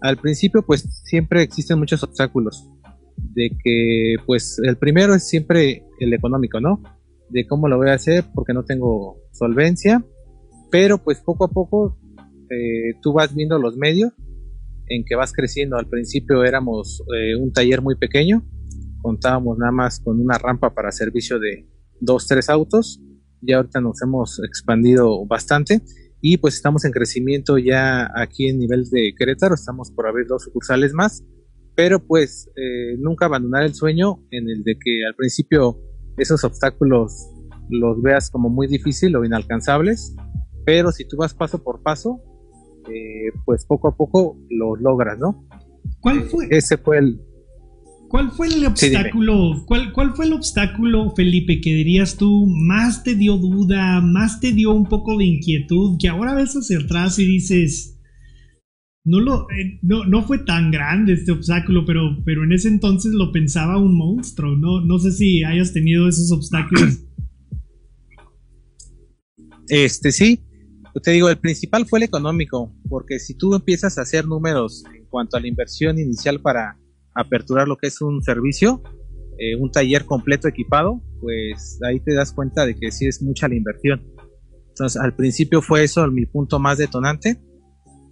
Al 0.00 0.16
principio 0.16 0.62
pues 0.62 0.82
siempre 1.04 1.42
existen 1.42 1.78
muchos 1.78 2.02
obstáculos, 2.02 2.68
de 3.16 3.50
que 3.62 4.16
pues 4.26 4.58
el 4.62 4.76
primero 4.76 5.14
es 5.14 5.28
siempre 5.28 5.84
el 5.98 6.12
económico, 6.12 6.60
¿no? 6.60 6.82
De 7.28 7.46
cómo 7.46 7.68
lo 7.68 7.76
voy 7.76 7.90
a 7.90 7.94
hacer 7.94 8.24
porque 8.34 8.52
no 8.52 8.64
tengo 8.64 9.18
solvencia, 9.32 10.04
pero 10.70 10.98
pues 10.98 11.20
poco 11.20 11.44
a 11.44 11.48
poco 11.48 11.98
eh, 12.50 12.94
tú 13.02 13.12
vas 13.12 13.34
viendo 13.34 13.58
los 13.58 13.76
medios 13.76 14.12
en 14.88 15.04
que 15.04 15.14
vas 15.14 15.32
creciendo. 15.32 15.76
Al 15.76 15.88
principio 15.88 16.44
éramos 16.44 17.02
eh, 17.16 17.36
un 17.36 17.52
taller 17.52 17.82
muy 17.82 17.96
pequeño, 17.96 18.44
contábamos 19.02 19.58
nada 19.58 19.72
más 19.72 20.00
con 20.00 20.20
una 20.20 20.38
rampa 20.38 20.74
para 20.74 20.90
servicio 20.90 21.38
de 21.38 21.68
dos, 22.00 22.26
tres 22.26 22.48
autos, 22.48 23.00
y 23.42 23.52
ahorita 23.52 23.80
nos 23.80 24.02
hemos 24.02 24.40
expandido 24.44 25.24
bastante 25.26 25.82
y 26.20 26.36
pues 26.36 26.54
estamos 26.54 26.84
en 26.84 26.92
crecimiento 26.92 27.58
ya 27.58 28.10
aquí 28.14 28.48
en 28.48 28.58
nivel 28.58 28.84
de 28.90 29.14
Querétaro, 29.16 29.54
estamos 29.54 29.90
por 29.90 30.06
abrir 30.06 30.26
dos 30.26 30.44
sucursales 30.44 30.92
más, 30.92 31.24
pero 31.80 31.98
pues 31.98 32.46
eh, 32.56 32.98
nunca 32.98 33.24
abandonar 33.24 33.62
el 33.62 33.72
sueño 33.72 34.22
en 34.30 34.50
el 34.50 34.62
de 34.64 34.74
que 34.74 35.02
al 35.08 35.14
principio 35.14 35.78
esos 36.18 36.44
obstáculos 36.44 37.30
los 37.70 38.02
veas 38.02 38.28
como 38.30 38.50
muy 38.50 38.66
difícil 38.66 39.16
o 39.16 39.24
inalcanzables 39.24 40.14
pero 40.66 40.92
si 40.92 41.08
tú 41.08 41.16
vas 41.16 41.32
paso 41.32 41.62
por 41.62 41.82
paso, 41.82 42.20
eh, 42.86 43.32
pues 43.46 43.64
poco 43.64 43.88
a 43.88 43.96
poco 43.96 44.36
lo 44.50 44.76
logras, 44.76 45.18
¿no? 45.18 45.46
¿Cuál 46.00 46.24
fue? 46.24 46.48
Ese 46.50 46.76
fue 46.76 46.98
el... 46.98 47.20
¿Cuál 48.10 48.30
fue 48.30 48.48
el 48.48 48.66
obstáculo? 48.66 49.64
¿cuál, 49.66 49.92
¿Cuál 49.92 50.14
fue 50.14 50.26
el 50.26 50.32
obstáculo, 50.32 51.10
Felipe, 51.16 51.60
que 51.60 51.72
dirías 51.72 52.16
tú 52.16 52.46
más 52.46 53.04
te 53.04 53.14
dio 53.14 53.36
duda, 53.36 54.00
más 54.00 54.38
te 54.38 54.52
dio 54.52 54.74
un 54.74 54.84
poco 54.84 55.16
de 55.16 55.24
inquietud, 55.24 55.96
que 55.98 56.08
ahora 56.08 56.34
ves 56.34 56.52
hacia 56.54 56.78
atrás 56.78 57.18
y 57.20 57.24
dices, 57.24 57.99
no, 59.10 59.18
lo, 59.18 59.50
eh, 59.50 59.78
no, 59.82 60.04
no, 60.04 60.22
fue 60.22 60.38
tan 60.38 60.70
grande 60.70 61.14
este 61.14 61.32
obstáculo, 61.32 61.84
pero, 61.84 62.16
pero 62.24 62.44
en 62.44 62.52
ese 62.52 62.68
entonces 62.68 63.12
lo 63.12 63.32
pensaba 63.32 63.76
un 63.76 63.96
monstruo. 63.96 64.56
No, 64.56 64.80
no 64.80 64.98
sé 65.00 65.10
si 65.10 65.42
hayas 65.42 65.72
tenido 65.72 66.08
esos 66.08 66.30
obstáculos. 66.30 67.00
Este 69.68 70.10
sí, 70.10 70.44
te 71.02 71.12
digo, 71.12 71.28
el 71.28 71.38
principal 71.38 71.86
fue 71.86 72.00
el 72.00 72.04
económico, 72.04 72.74
porque 72.88 73.20
si 73.20 73.34
tú 73.34 73.54
empiezas 73.54 73.98
a 73.98 74.02
hacer 74.02 74.26
números 74.26 74.84
en 74.94 75.06
cuanto 75.06 75.36
a 75.36 75.40
la 75.40 75.46
inversión 75.46 75.98
inicial 75.98 76.40
para 76.40 76.76
aperturar 77.14 77.68
lo 77.68 77.76
que 77.76 77.86
es 77.86 78.00
un 78.00 78.20
servicio, 78.22 78.82
eh, 79.38 79.56
un 79.56 79.70
taller 79.70 80.06
completo 80.06 80.48
equipado, 80.48 81.00
pues 81.20 81.78
ahí 81.86 82.00
te 82.00 82.14
das 82.14 82.32
cuenta 82.32 82.66
de 82.66 82.74
que 82.74 82.90
sí 82.90 83.06
es 83.06 83.22
mucha 83.22 83.48
la 83.48 83.54
inversión. 83.54 84.04
Entonces, 84.68 85.00
al 85.00 85.14
principio 85.14 85.62
fue 85.62 85.84
eso 85.84 86.06
mi 86.08 86.26
punto 86.26 86.58
más 86.58 86.78
detonante, 86.78 87.40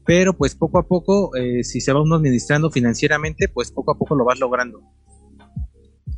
pero 0.09 0.35
pues 0.35 0.55
poco 0.55 0.79
a 0.79 0.89
poco, 0.89 1.37
eh, 1.37 1.63
si 1.63 1.83
se 1.83 1.93
va 1.93 2.01
uno 2.01 2.15
administrando 2.15 2.71
financieramente, 2.71 3.47
pues 3.53 3.71
poco 3.71 3.93
a 3.93 3.99
poco 3.99 4.17
lo 4.17 4.25
vas 4.25 4.41
logrando. 4.41 4.81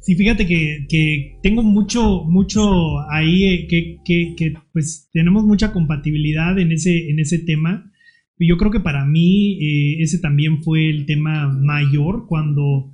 Sí, 0.01 0.15
fíjate 0.15 0.47
que, 0.47 1.39
tengo 1.43 1.65
mucho, 1.65 2.23
mucho 2.23 3.01
ahí, 3.11 3.67
eh, 3.73 4.01
que, 4.05 4.55
pues 4.73 5.09
tenemos 5.13 5.43
mucha 5.43 5.73
compatibilidad 5.73 6.57
en 6.61 6.71
ese, 6.71 7.11
en 7.11 7.19
ese 7.19 7.41
tema. 7.41 7.91
Yo 8.39 8.57
creo 8.59 8.71
que 8.71 8.79
para 8.79 9.05
mí 9.05 9.59
eh, 9.61 9.97
ese 10.01 10.21
también 10.21 10.63
fue 10.63 10.89
el 10.89 11.05
tema 11.05 11.49
mayor 11.49 12.29
cuando 12.29 12.93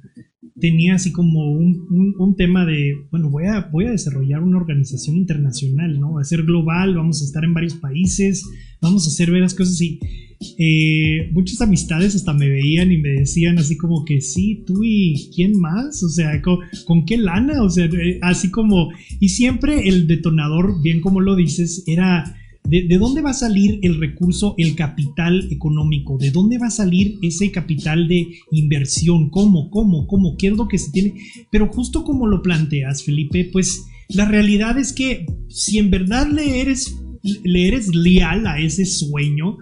tenía 0.59 0.95
así 0.95 1.13
como 1.13 1.53
un, 1.53 2.15
un, 2.19 2.37
tema 2.37 2.65
de, 2.65 3.07
bueno, 3.11 3.29
voy 3.29 3.45
a, 3.45 3.69
voy 3.71 3.85
a 3.85 3.91
desarrollar 3.91 4.43
una 4.43 4.57
organización 4.57 5.17
internacional, 5.17 6.01
¿no? 6.01 6.15
Va 6.15 6.23
a 6.23 6.25
ser 6.25 6.45
global, 6.45 6.97
vamos 6.97 7.21
a 7.21 7.27
estar 7.27 7.45
en 7.45 7.53
varios 7.53 7.75
países, 7.75 8.49
vamos 8.81 9.07
a 9.07 9.11
hacer 9.11 9.31
varias 9.31 9.55
cosas 9.55 9.81
y 9.81 10.01
eh, 10.59 11.31
muchas 11.33 11.61
amistades 11.61 12.15
hasta 12.15 12.33
me 12.33 12.49
veían 12.49 12.93
y 12.93 12.99
me 12.99 13.09
decían 13.11 13.59
así 13.59 13.77
como 13.77 14.05
que 14.05 14.21
sí, 14.21 14.63
tú 14.67 14.85
y 14.85 15.31
quién 15.35 15.59
más, 15.59 16.03
o 16.03 16.09
sea, 16.09 16.43
¿con, 16.43 17.05
qué 17.07 17.17
lana? 17.17 17.63
O 17.63 17.71
sea, 17.71 17.89
así 18.23 18.51
como, 18.51 18.91
y 19.21 19.31
siempre 19.31 19.89
el 19.89 20.07
detonador, 20.07 20.83
bien 20.83 21.01
como 21.01 21.21
lo 21.21 21.37
dices, 21.37 21.85
era 21.87 22.37
¿De, 22.69 22.99
dónde 22.99 23.23
va 23.23 23.31
a 23.31 23.35
salir 23.35 23.79
el 23.83 24.01
recurso, 24.01 24.55
el 24.59 24.75
capital 24.75 25.49
económico? 25.53 26.19
¿De 26.19 26.33
dónde 26.33 26.59
va 26.59 26.67
a 26.67 26.71
salir 26.71 27.17
ese 27.23 27.53
capital 27.53 28.09
de 28.09 28.27
inversión? 28.51 29.31
¿Cómo? 29.31 29.71
¿Cómo? 29.71 30.07
¿Cómo? 30.09 30.37
¿Qué 30.37 30.49
es 30.49 30.57
lo 30.57 30.67
que 30.67 30.79
se 30.79 30.91
tiene? 30.91 31.15
Pero 31.51 31.69
justo 31.69 32.03
como 32.03 32.27
lo 32.27 32.43
planteas, 32.43 33.05
Felipe, 33.05 33.49
pues 33.53 33.85
la 34.09 34.25
realidad 34.25 34.79
es 34.79 34.93
que 34.93 35.27
si 35.49 35.79
en 35.79 35.91
verdad 35.91 36.29
le 36.29 36.61
eres, 36.61 36.97
le 37.45 37.69
eres 37.69 37.95
leal 37.95 38.47
a 38.47 38.59
ese 38.59 38.85
sueño, 38.87 39.59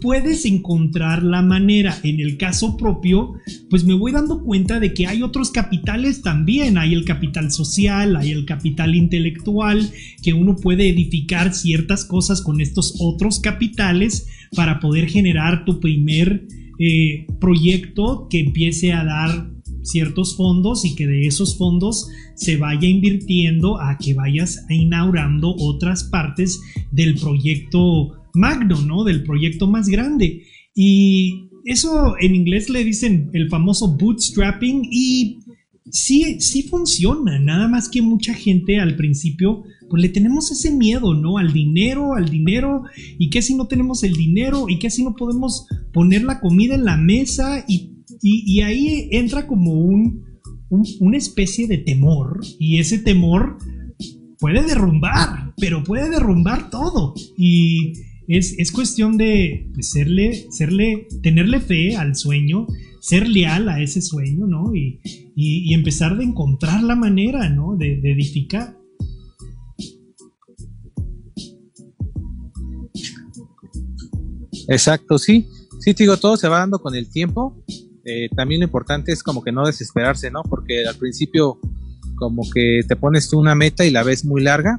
puedes 0.00 0.44
encontrar 0.44 1.22
la 1.22 1.42
manera. 1.42 1.98
En 2.02 2.20
el 2.20 2.36
caso 2.36 2.76
propio, 2.76 3.34
pues 3.70 3.84
me 3.84 3.94
voy 3.94 4.12
dando 4.12 4.42
cuenta 4.42 4.80
de 4.80 4.94
que 4.94 5.06
hay 5.06 5.22
otros 5.22 5.50
capitales 5.50 6.22
también. 6.22 6.78
Hay 6.78 6.94
el 6.94 7.04
capital 7.04 7.50
social, 7.50 8.16
hay 8.16 8.30
el 8.30 8.44
capital 8.44 8.94
intelectual, 8.94 9.90
que 10.22 10.32
uno 10.32 10.56
puede 10.56 10.88
edificar 10.88 11.54
ciertas 11.54 12.04
cosas 12.04 12.42
con 12.42 12.60
estos 12.60 12.96
otros 13.00 13.40
capitales 13.40 14.26
para 14.54 14.80
poder 14.80 15.08
generar 15.08 15.64
tu 15.64 15.80
primer 15.80 16.46
eh, 16.78 17.26
proyecto 17.40 18.28
que 18.30 18.40
empiece 18.40 18.92
a 18.92 19.04
dar 19.04 19.55
ciertos 19.86 20.36
fondos 20.36 20.84
y 20.84 20.94
que 20.94 21.06
de 21.06 21.26
esos 21.26 21.56
fondos 21.56 22.08
se 22.34 22.56
vaya 22.56 22.88
invirtiendo 22.88 23.80
a 23.80 23.98
que 23.98 24.14
vayas 24.14 24.64
inaugurando 24.68 25.54
otras 25.58 26.04
partes 26.04 26.60
del 26.90 27.14
proyecto 27.14 28.12
magno, 28.34 28.80
¿no? 28.82 29.04
Del 29.04 29.22
proyecto 29.22 29.66
más 29.66 29.88
grande. 29.88 30.42
Y 30.74 31.48
eso 31.64 32.14
en 32.20 32.34
inglés 32.34 32.68
le 32.68 32.84
dicen 32.84 33.30
el 33.32 33.48
famoso 33.48 33.96
bootstrapping 33.96 34.82
y 34.90 35.38
sí, 35.90 36.40
sí 36.40 36.64
funciona, 36.64 37.38
nada 37.38 37.68
más 37.68 37.88
que 37.88 38.02
mucha 38.02 38.34
gente 38.34 38.78
al 38.78 38.96
principio 38.96 39.64
pues 39.88 40.02
le 40.02 40.08
tenemos 40.08 40.50
ese 40.50 40.70
miedo, 40.70 41.14
¿no? 41.14 41.38
Al 41.38 41.52
dinero, 41.52 42.14
al 42.14 42.28
dinero, 42.28 42.82
y 43.18 43.30
qué 43.30 43.42
si 43.42 43.54
no 43.54 43.66
tenemos 43.66 44.02
el 44.02 44.14
dinero, 44.14 44.68
y 44.68 44.78
qué 44.78 44.90
si 44.90 45.04
no 45.04 45.14
podemos 45.14 45.66
poner 45.92 46.24
la 46.24 46.40
comida 46.40 46.74
en 46.74 46.84
la 46.84 46.96
mesa, 46.96 47.64
y, 47.68 47.95
ahí 48.62 49.08
entra 49.12 49.46
como 49.46 49.72
un, 49.72 50.24
una 51.00 51.16
especie 51.16 51.66
de 51.66 51.78
temor, 51.78 52.40
y 52.58 52.78
ese 52.78 52.98
temor 52.98 53.58
puede 54.38 54.62
derrumbar, 54.62 55.54
pero 55.56 55.82
puede 55.82 56.10
derrumbar 56.10 56.70
todo, 56.70 57.14
y 57.36 57.94
es, 58.28 58.72
cuestión 58.72 59.16
de 59.16 59.70
serle, 59.80 60.46
serle, 60.50 61.06
tenerle 61.22 61.60
fe 61.60 61.96
al 61.96 62.16
sueño, 62.16 62.66
ser 63.00 63.28
leal 63.28 63.68
a 63.68 63.80
ese 63.80 64.00
sueño, 64.02 64.46
¿no? 64.46 64.74
Y, 64.74 65.00
empezar 65.72 66.16
de 66.16 66.24
encontrar 66.24 66.82
la 66.82 66.96
manera, 66.96 67.48
¿no? 67.50 67.76
De, 67.76 68.00
edificar. 68.00 68.76
Exacto, 74.68 75.18
sí. 75.18 75.46
Sí, 75.80 75.94
te 75.94 76.02
digo, 76.02 76.16
todo 76.16 76.36
se 76.36 76.48
va 76.48 76.58
dando 76.58 76.80
con 76.80 76.94
el 76.96 77.08
tiempo. 77.08 77.62
Eh, 78.06 78.28
también 78.36 78.60
lo 78.60 78.66
importante 78.66 79.12
es 79.12 79.22
como 79.22 79.42
que 79.42 79.50
no 79.50 79.66
desesperarse, 79.66 80.30
¿no? 80.30 80.42
Porque 80.44 80.86
al 80.86 80.94
principio 80.94 81.58
como 82.14 82.42
que 82.54 82.80
te 82.86 82.96
pones 82.96 83.28
tú 83.28 83.38
una 83.38 83.54
meta 83.54 83.84
y 83.84 83.90
la 83.90 84.04
ves 84.04 84.24
muy 84.24 84.42
larga, 84.42 84.78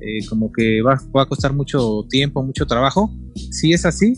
eh, 0.00 0.24
como 0.28 0.52
que 0.52 0.82
va, 0.82 1.00
va, 1.16 1.22
a 1.22 1.26
costar 1.26 1.54
mucho 1.54 2.06
tiempo, 2.10 2.42
mucho 2.42 2.66
trabajo. 2.66 3.10
Sí 3.50 3.72
es 3.72 3.86
así, 3.86 4.14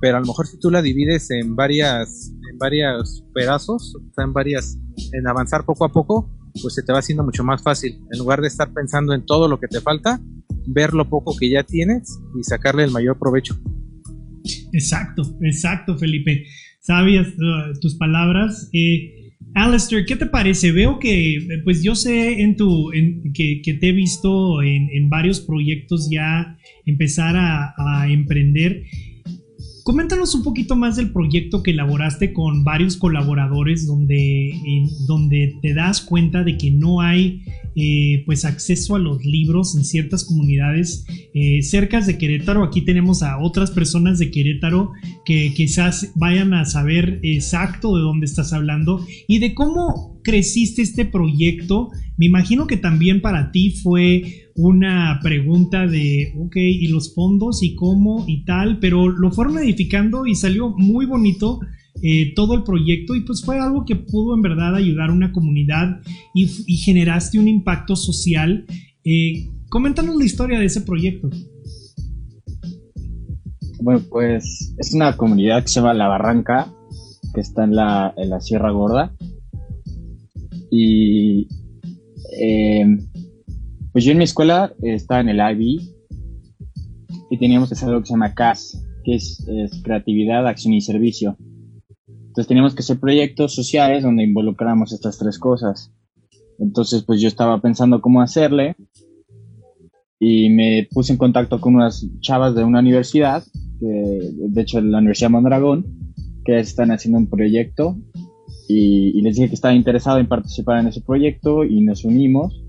pero 0.00 0.16
a 0.16 0.20
lo 0.20 0.26
mejor 0.26 0.46
si 0.46 0.58
tú 0.58 0.70
la 0.70 0.80
divides 0.80 1.30
en 1.30 1.56
varias, 1.56 2.32
en 2.50 2.58
varios 2.58 3.24
pedazos, 3.34 3.96
en 4.16 4.32
varias, 4.32 4.78
en 5.12 5.26
avanzar 5.26 5.64
poco 5.64 5.84
a 5.84 5.92
poco, 5.92 6.30
pues 6.62 6.74
se 6.74 6.82
te 6.82 6.92
va 6.92 7.00
haciendo 7.00 7.24
mucho 7.24 7.42
más 7.42 7.62
fácil. 7.62 8.00
En 8.12 8.18
lugar 8.18 8.40
de 8.40 8.48
estar 8.48 8.72
pensando 8.72 9.12
en 9.12 9.26
todo 9.26 9.48
lo 9.48 9.58
que 9.58 9.66
te 9.66 9.80
falta, 9.80 10.20
ver 10.66 10.94
lo 10.94 11.08
poco 11.08 11.36
que 11.36 11.50
ya 11.50 11.64
tienes 11.64 12.18
y 12.38 12.44
sacarle 12.44 12.84
el 12.84 12.90
mayor 12.90 13.18
provecho. 13.18 13.58
Exacto, 14.72 15.22
exacto, 15.42 15.96
Felipe. 15.96 16.44
Sabias 16.88 17.28
uh, 17.34 17.78
tus 17.80 17.96
palabras. 17.96 18.70
Eh, 18.72 19.34
Alistair, 19.52 20.06
¿qué 20.06 20.16
te 20.16 20.24
parece? 20.24 20.72
Veo 20.72 20.98
que, 20.98 21.60
pues 21.62 21.82
yo 21.82 21.94
sé 21.94 22.40
en 22.40 22.56
tu, 22.56 22.90
que, 23.34 23.60
te 23.78 23.88
he 23.90 23.92
visto 23.92 24.62
en, 24.62 25.10
varios 25.10 25.40
proyectos 25.40 26.08
ya 26.10 26.56
empezar 26.86 27.36
a 27.36 28.06
emprender 28.08 28.84
Coméntanos 29.88 30.34
un 30.34 30.42
poquito 30.42 30.76
más 30.76 30.96
del 30.96 31.12
proyecto 31.12 31.62
que 31.62 31.70
elaboraste 31.70 32.34
con 32.34 32.62
varios 32.62 32.98
colaboradores 32.98 33.86
donde, 33.86 34.52
donde 35.06 35.56
te 35.62 35.72
das 35.72 36.02
cuenta 36.02 36.44
de 36.44 36.58
que 36.58 36.70
no 36.70 37.00
hay 37.00 37.40
eh, 37.74 38.22
pues 38.26 38.44
acceso 38.44 38.96
a 38.96 38.98
los 38.98 39.24
libros 39.24 39.74
en 39.74 39.86
ciertas 39.86 40.24
comunidades 40.24 41.06
eh, 41.32 41.62
cercas 41.62 42.06
de 42.06 42.18
Querétaro. 42.18 42.64
Aquí 42.64 42.82
tenemos 42.82 43.22
a 43.22 43.38
otras 43.38 43.70
personas 43.70 44.18
de 44.18 44.30
Querétaro 44.30 44.92
que 45.24 45.54
quizás 45.54 46.12
vayan 46.16 46.52
a 46.52 46.66
saber 46.66 47.18
exacto 47.22 47.96
de 47.96 48.02
dónde 48.02 48.26
estás 48.26 48.52
hablando 48.52 49.06
y 49.26 49.38
de 49.38 49.54
cómo 49.54 50.20
creciste 50.22 50.82
este 50.82 51.06
proyecto. 51.06 51.88
Me 52.18 52.26
imagino 52.26 52.66
que 52.66 52.76
también 52.76 53.22
para 53.22 53.52
ti 53.52 53.70
fue 53.70 54.47
una 54.58 55.20
pregunta 55.22 55.86
de, 55.86 56.34
ok, 56.36 56.56
¿y 56.56 56.88
los 56.88 57.14
fondos 57.14 57.62
y 57.62 57.76
cómo 57.76 58.24
y 58.26 58.44
tal? 58.44 58.80
Pero 58.80 59.08
lo 59.08 59.30
fueron 59.30 59.56
edificando 59.58 60.26
y 60.26 60.34
salió 60.34 60.70
muy 60.76 61.06
bonito 61.06 61.60
eh, 62.02 62.34
todo 62.34 62.54
el 62.54 62.64
proyecto 62.64 63.14
y 63.14 63.20
pues 63.20 63.44
fue 63.44 63.60
algo 63.60 63.84
que 63.84 63.94
pudo 63.94 64.34
en 64.34 64.42
verdad 64.42 64.74
ayudar 64.74 65.10
a 65.10 65.12
una 65.12 65.30
comunidad 65.30 66.00
y, 66.34 66.46
generaste 66.76 67.38
un 67.38 67.46
impacto 67.46 67.94
social. 67.94 68.66
Eh, 69.04 69.48
coméntanos 69.68 70.16
la 70.16 70.24
historia 70.24 70.58
de 70.58 70.66
ese 70.66 70.80
proyecto. 70.80 71.30
Bueno, 73.80 74.00
pues 74.10 74.74
es 74.76 74.92
una 74.92 75.16
comunidad 75.16 75.62
que 75.62 75.68
se 75.68 75.76
llama 75.76 75.94
La 75.94 76.08
Barranca, 76.08 76.74
que 77.32 77.40
está 77.40 77.62
en 77.62 77.76
la, 77.76 78.12
en 78.16 78.30
la 78.30 78.40
Sierra 78.40 78.72
Gorda. 78.72 79.14
Y 80.68 81.46
eh, 82.40 82.84
pues 83.98 84.04
yo 84.04 84.12
en 84.12 84.18
mi 84.18 84.24
escuela 84.24 84.72
estaba 84.80 85.20
en 85.22 85.28
el 85.28 85.40
IB 85.40 85.80
y 87.30 87.38
teníamos 87.40 87.68
que 87.68 87.74
hacer 87.74 87.88
algo 87.88 88.00
que 88.00 88.06
se 88.06 88.12
llama 88.12 88.32
CAS, 88.32 88.80
que 89.02 89.16
es, 89.16 89.44
creatividad, 89.82 90.46
acción 90.46 90.72
y 90.72 90.80
servicio. 90.80 91.36
Entonces 92.06 92.46
teníamos 92.46 92.76
que 92.76 92.82
hacer 92.82 93.00
proyectos 93.00 93.56
sociales 93.56 94.04
donde 94.04 94.22
involucramos 94.22 94.92
estas 94.92 95.18
tres 95.18 95.36
cosas. 95.40 95.92
Entonces 96.60 97.02
pues 97.02 97.20
yo 97.20 97.26
estaba 97.26 97.60
pensando 97.60 98.00
cómo 98.00 98.22
hacerle 98.22 98.76
y 100.20 100.48
me 100.50 100.86
puse 100.92 101.14
en 101.14 101.18
contacto 101.18 101.60
con 101.60 101.74
unas 101.74 102.06
chavas 102.20 102.54
de 102.54 102.62
una 102.62 102.78
universidad, 102.78 103.42
de 103.80 104.62
hecho 104.62 104.80
la 104.80 104.98
Universidad 104.98 105.30
Mondragón, 105.30 106.14
que 106.44 106.60
están 106.60 106.92
haciendo 106.92 107.18
un 107.18 107.28
proyecto 107.28 107.96
y, 108.68 109.18
y 109.18 109.22
les 109.22 109.34
dije 109.34 109.48
que 109.48 109.56
estaba 109.56 109.74
interesado 109.74 110.20
en 110.20 110.28
participar 110.28 110.78
en 110.78 110.86
ese 110.86 111.00
proyecto 111.00 111.64
y 111.64 111.80
nos 111.80 112.04
unimos 112.04 112.62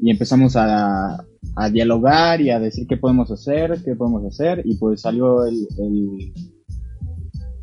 y 0.00 0.10
empezamos 0.10 0.56
a, 0.56 1.24
a, 1.56 1.70
dialogar 1.70 2.40
y 2.40 2.50
a 2.50 2.60
decir 2.60 2.86
qué 2.86 2.96
podemos 2.96 3.30
hacer, 3.30 3.82
qué 3.84 3.94
podemos 3.94 4.24
hacer, 4.24 4.62
y 4.64 4.76
pues 4.76 5.00
salió 5.00 5.44
el, 5.44 5.66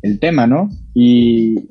el, 0.02 0.18
tema, 0.18 0.46
¿no? 0.46 0.68
Y, 0.94 1.68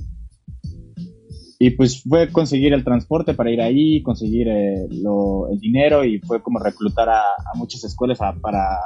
y 1.59 1.70
pues 1.72 2.03
fue 2.03 2.32
conseguir 2.32 2.74
el 2.74 2.84
transporte 2.84 3.34
para 3.34 3.51
ir 3.51 3.61
ahí, 3.61 4.01
conseguir 4.01 4.47
eh, 4.47 4.86
el 4.86 5.59
dinero 5.59 6.03
y 6.03 6.20
fue 6.20 6.41
como 6.41 6.59
reclutar 6.59 7.09
a, 7.09 7.24
muchas 7.55 7.84
escuelas 7.84 8.20
para, 8.41 8.80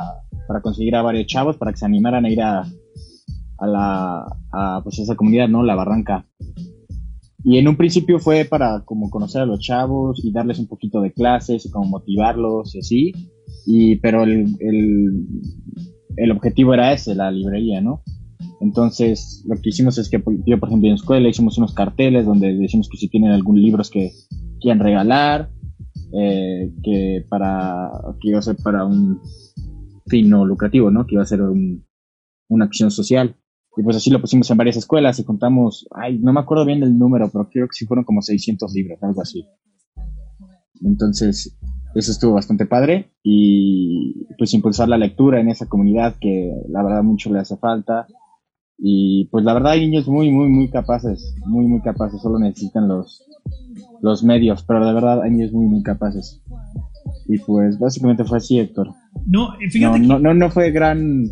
para 0.48 0.62
conseguir 0.62 0.96
a 0.96 1.02
varios 1.02 1.28
chavos 1.28 1.58
para 1.58 1.72
que 1.72 1.78
se 1.78 1.86
animaran 1.86 2.26
a 2.26 2.30
ir 2.30 2.42
a, 2.42 2.64
a 3.60 3.68
la 3.68 4.26
pues 4.84 5.00
esa 5.00 5.16
comunidad, 5.16 5.48
¿no? 5.48 5.64
La 5.64 5.76
Barranca. 5.76 6.26
Y 7.50 7.60
en 7.60 7.70
un 7.70 7.78
principio 7.78 8.20
fue 8.20 8.44
para 8.44 8.84
como 8.84 9.10
conocer 9.10 9.42
a 9.42 9.46
los 9.46 9.62
chavos 9.62 10.20
y 10.22 10.34
darles 10.34 10.60
un 10.60 10.68
poquito 10.68 11.00
de 11.00 11.14
clases 11.14 11.66
y 11.66 11.72
como 11.72 11.88
motivarlos 11.88 12.76
y 12.76 12.80
así. 12.80 13.14
Y, 13.66 13.96
pero 14.02 14.24
el, 14.24 14.58
el, 14.60 15.26
el 16.18 16.32
objetivo 16.32 16.74
era 16.74 16.92
ese, 16.92 17.16
la 17.16 17.32
librería, 17.32 17.80
¿no? 17.80 18.04
Entonces, 18.60 19.46
lo 19.48 19.56
que 19.62 19.70
hicimos 19.70 19.98
es 19.98 20.10
que 20.10 20.22
yo, 20.46 20.60
por 20.60 20.68
ejemplo, 20.68 20.88
en 20.88 20.96
la 20.96 21.00
escuela 21.00 21.30
hicimos 21.30 21.58
unos 21.58 21.74
carteles 21.74 22.26
donde 22.26 22.54
decimos 22.54 22.90
que 22.90 22.98
si 22.98 23.08
tienen 23.08 23.32
algún 23.32 23.62
libros 23.62 23.90
que 23.90 24.12
quieran 24.60 24.82
regalar, 24.82 25.50
eh, 26.20 26.70
que 26.84 27.26
para 27.30 27.90
que 28.20 28.28
iba 28.28 28.40
a 28.40 28.42
ser 28.42 28.58
para 28.58 28.84
un 28.84 29.22
fin 30.08 30.30
no 30.30 30.44
lucrativo, 30.44 30.92
¿no? 30.92 31.08
Que 31.08 31.16
iba 31.16 31.24
a 31.24 31.28
ser 31.28 31.42
un, 31.42 31.86
una 32.50 32.66
acción 32.66 32.92
social. 32.92 33.38
Y 33.78 33.84
pues 33.84 33.96
así 33.96 34.10
lo 34.10 34.20
pusimos 34.20 34.50
en 34.50 34.58
varias 34.58 34.78
escuelas 34.78 35.20
y 35.20 35.24
contamos, 35.24 35.88
ay, 35.92 36.18
no 36.18 36.34
me 36.34 36.40
acuerdo 36.40 36.66
bien 36.66 36.80
del 36.80 36.98
número, 36.98 37.30
pero 37.32 37.48
creo 37.48 37.68
que 37.68 37.74
sí 37.74 37.86
fueron 37.86 38.04
como 38.06 38.24
600 38.24 38.74
libros, 38.74 38.98
algo 39.04 39.22
así. 39.22 39.46
Entonces, 40.84 41.56
eso 41.94 42.12
estuvo 42.12 42.34
bastante 42.34 42.66
padre 42.66 43.12
y 43.24 44.26
pues 44.38 44.54
impulsar 44.56 44.90
la 44.90 44.98
lectura 44.98 45.40
en 45.40 45.50
esa 45.50 45.68
comunidad 45.68 46.16
que 46.20 46.52
la 46.70 46.84
verdad 46.84 47.04
mucho 47.04 47.32
le 47.32 47.40
hace 47.40 47.56
falta. 47.58 48.08
Y 48.80 49.26
pues 49.32 49.44
la 49.46 49.54
verdad 49.54 49.74
hay 49.74 49.82
niños 49.82 50.08
muy, 50.08 50.32
muy, 50.32 50.50
muy 50.50 50.70
capaces, 50.70 51.36
muy, 51.46 51.66
muy 51.66 51.82
capaces, 51.82 52.22
solo 52.22 52.40
necesitan 52.40 52.88
los, 52.88 53.24
los 54.02 54.24
medios, 54.24 54.64
pero 54.64 54.86
de 54.86 54.94
verdad 54.94 55.22
hay 55.22 55.32
niños 55.32 55.52
muy, 55.52 55.66
muy 55.66 55.84
capaces. 55.84 56.44
Y 57.28 57.38
pues 57.40 57.78
básicamente 57.78 58.24
fue 58.24 58.38
así, 58.38 58.60
Héctor. 58.60 58.90
No, 59.26 59.50
fíjate. 59.70 60.00
No, 60.00 60.20
no, 60.20 60.34
no 60.34 60.50
fue 60.50 60.72
gran 60.72 61.30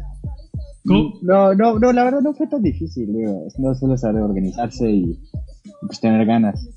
no, 0.85 1.53
no, 1.53 1.79
no, 1.79 1.91
la 1.93 2.03
verdad 2.03 2.21
no 2.21 2.33
fue 2.33 2.47
tan 2.47 2.61
difícil, 2.61 3.09
No 3.57 3.75
solo 3.75 3.97
saber 3.97 4.21
organizarse 4.21 4.89
y, 4.89 5.19
pues 5.87 5.99
tener 5.99 6.25
ganas. 6.25 6.67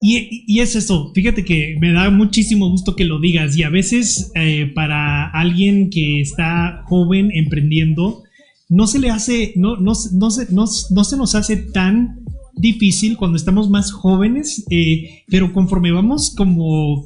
Y, 0.00 0.44
y, 0.46 0.60
es 0.60 0.76
eso, 0.76 1.10
fíjate 1.12 1.44
que 1.44 1.76
me 1.80 1.92
da 1.92 2.08
muchísimo 2.10 2.70
gusto 2.70 2.94
que 2.94 3.04
lo 3.04 3.18
digas 3.20 3.56
y 3.56 3.64
a 3.64 3.68
veces 3.68 4.30
eh, 4.36 4.70
para 4.72 5.28
alguien 5.30 5.90
que 5.90 6.20
está 6.20 6.84
joven 6.86 7.30
emprendiendo, 7.34 8.22
no 8.68 8.86
se 8.86 9.00
le 9.00 9.10
hace, 9.10 9.54
no, 9.56 9.76
no, 9.76 9.94
no, 10.12 10.30
se, 10.30 10.54
no, 10.54 10.64
no 10.90 11.04
se 11.04 11.16
nos 11.16 11.34
hace 11.34 11.56
tan 11.56 12.20
difícil 12.56 13.16
cuando 13.16 13.36
estamos 13.36 13.70
más 13.70 13.90
jóvenes, 13.90 14.64
eh, 14.70 15.24
pero 15.28 15.52
conforme 15.52 15.90
vamos 15.90 16.34
como 16.36 17.04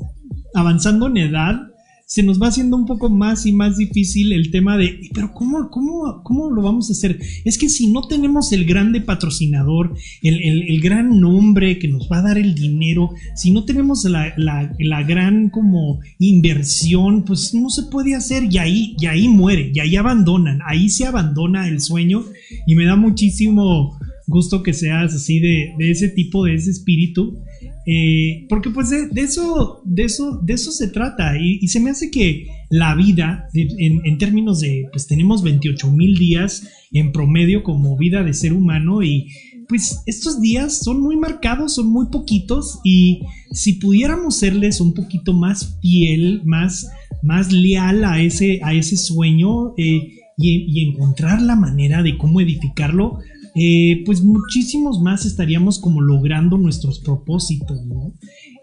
avanzando 0.55 1.07
en 1.07 1.17
edad, 1.17 1.72
se 2.13 2.23
nos 2.23 2.39
va 2.39 2.49
haciendo 2.49 2.77
un 2.77 2.85
poco 2.85 3.09
más 3.09 3.47
y 3.47 3.55
más 3.55 3.79
difícil 3.79 4.35
el 4.35 4.51
tema 4.51 4.77
de, 4.77 5.09
pero 5.15 5.33
¿cómo, 5.33 5.71
cómo, 5.71 6.23
cómo 6.23 6.51
lo 6.51 6.61
vamos 6.61 6.91
a 6.91 6.93
hacer? 6.93 7.19
Es 7.47 7.57
que 7.57 7.71
si 7.71 7.91
no 7.91 8.03
tenemos 8.07 8.53
el 8.53 8.67
grande 8.67 9.01
patrocinador, 9.01 9.95
el, 10.21 10.79
gran 10.83 11.21
nombre 11.23 11.79
que 11.79 11.89
nos 11.89 12.11
va 12.13 12.19
a 12.19 12.23
dar 12.23 12.37
el 12.37 12.55
dinero, 12.55 13.15
si 13.35 13.51
no 13.51 13.65
tenemos 13.65 14.05
la, 14.05 14.35
la, 14.37 15.03
gran 15.05 15.49
como 15.49 16.01
inversión, 16.19 17.25
pues 17.25 17.55
no 17.55 17.71
se 17.71 17.85
puede 17.85 18.15
hacer 18.15 18.45
y 18.51 18.59
ahí, 18.59 18.95
y 19.01 19.07
ahí 19.07 19.27
muere, 19.29 19.73
y 19.75 19.81
ahí 19.81 19.97
abandonan, 19.97 20.59
ahí 20.67 20.91
se 20.91 21.07
abandona 21.07 21.67
el 21.67 21.81
sueño 21.81 22.27
y 22.67 22.75
me 22.75 22.85
da 22.85 22.95
muchísimo 22.95 23.99
gusto 24.27 24.63
que 24.63 24.75
seas 24.75 25.15
así 25.15 25.41
de, 25.41 25.73
de 25.79 25.91
ese 25.91 26.11
tipo, 26.11 26.45
de 26.45 26.57
ese 26.57 26.73
espíritu. 26.73 27.39
Eh, 27.85 28.47
porque 28.49 28.71
pues 28.71 28.91
de, 28.91 29.09
eso, 29.21 29.83
de, 29.85 30.05
eso, 30.05 30.41
de 30.43 30.55
eso 30.55 30.71
se 30.71 30.89
trata. 30.89 31.39
Y, 31.39 31.67
se 31.69 31.81
me 31.81 31.91
hace 31.91 32.11
que 32.11 32.47
la 32.71 32.95
vida 32.95 33.49
en, 33.55 34.19
términos 34.19 34.61
de 34.61 34.87
pues 34.93 35.07
tenemos 35.07 35.43
28 35.43 35.91
mil 35.91 36.17
días 36.17 36.69
en 36.93 37.13
promedio 37.13 37.63
como 37.63 37.97
vida 37.97 38.23
de 38.23 38.35
ser 38.35 38.53
humano 38.53 39.03
y 39.03 39.29
pues 39.69 40.03
estos 40.07 40.41
días 40.41 40.79
son 40.79 41.01
muy 41.01 41.17
marcados, 41.17 41.75
son 41.77 41.87
muy 41.87 42.07
poquitos 42.07 42.81
y 42.85 43.23
si 43.53 43.75
pudiéramos 43.75 44.37
serles 44.37 44.81
un 44.81 44.93
poquito 44.93 45.33
más 45.33 45.79
fiel, 45.81 46.43
más, 46.45 46.91
más 47.23 47.53
leal 47.53 48.05
a 48.05 48.21
ese, 48.21 48.61
a 48.63 48.75
ese 48.75 48.97
sueño 48.97 49.75
eh, 49.79 50.13
y, 50.37 50.67
y 50.69 50.89
encontrar 50.89 51.41
la 51.41 51.57
manera 51.57 52.03
de 52.03 52.19
cómo 52.19 52.41
edificarlo, 52.41 53.19
eh, 53.55 54.03
pues 54.07 54.23
muchísimos 54.23 55.01
más 55.01 55.27
estaríamos 55.27 55.79
como 55.79 56.01
logrando 56.01 56.57
nuestros 56.59 57.01
propósitos, 57.01 57.85
¿no? 57.85 58.15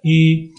Eh, 0.04 0.52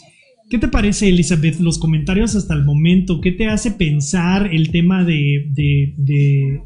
¿Qué 0.51 0.59
te 0.59 0.67
parece, 0.67 1.09
Elizabeth, 1.09 1.61
los 1.61 1.79
comentarios 1.79 2.35
hasta 2.35 2.55
el 2.55 2.65
momento? 2.65 3.21
¿Qué 3.21 3.31
te 3.31 3.47
hace 3.47 3.71
pensar 3.71 4.53
el 4.53 4.73
tema 4.73 5.05
de, 5.05 5.53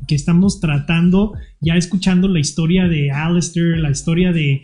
que 0.08 0.14
estamos 0.14 0.58
tratando, 0.58 1.34
ya 1.60 1.74
escuchando 1.76 2.26
la 2.26 2.40
historia 2.40 2.88
de 2.88 3.10
Alistair, 3.10 3.76
la 3.76 3.90
historia 3.90 4.32
de, 4.32 4.62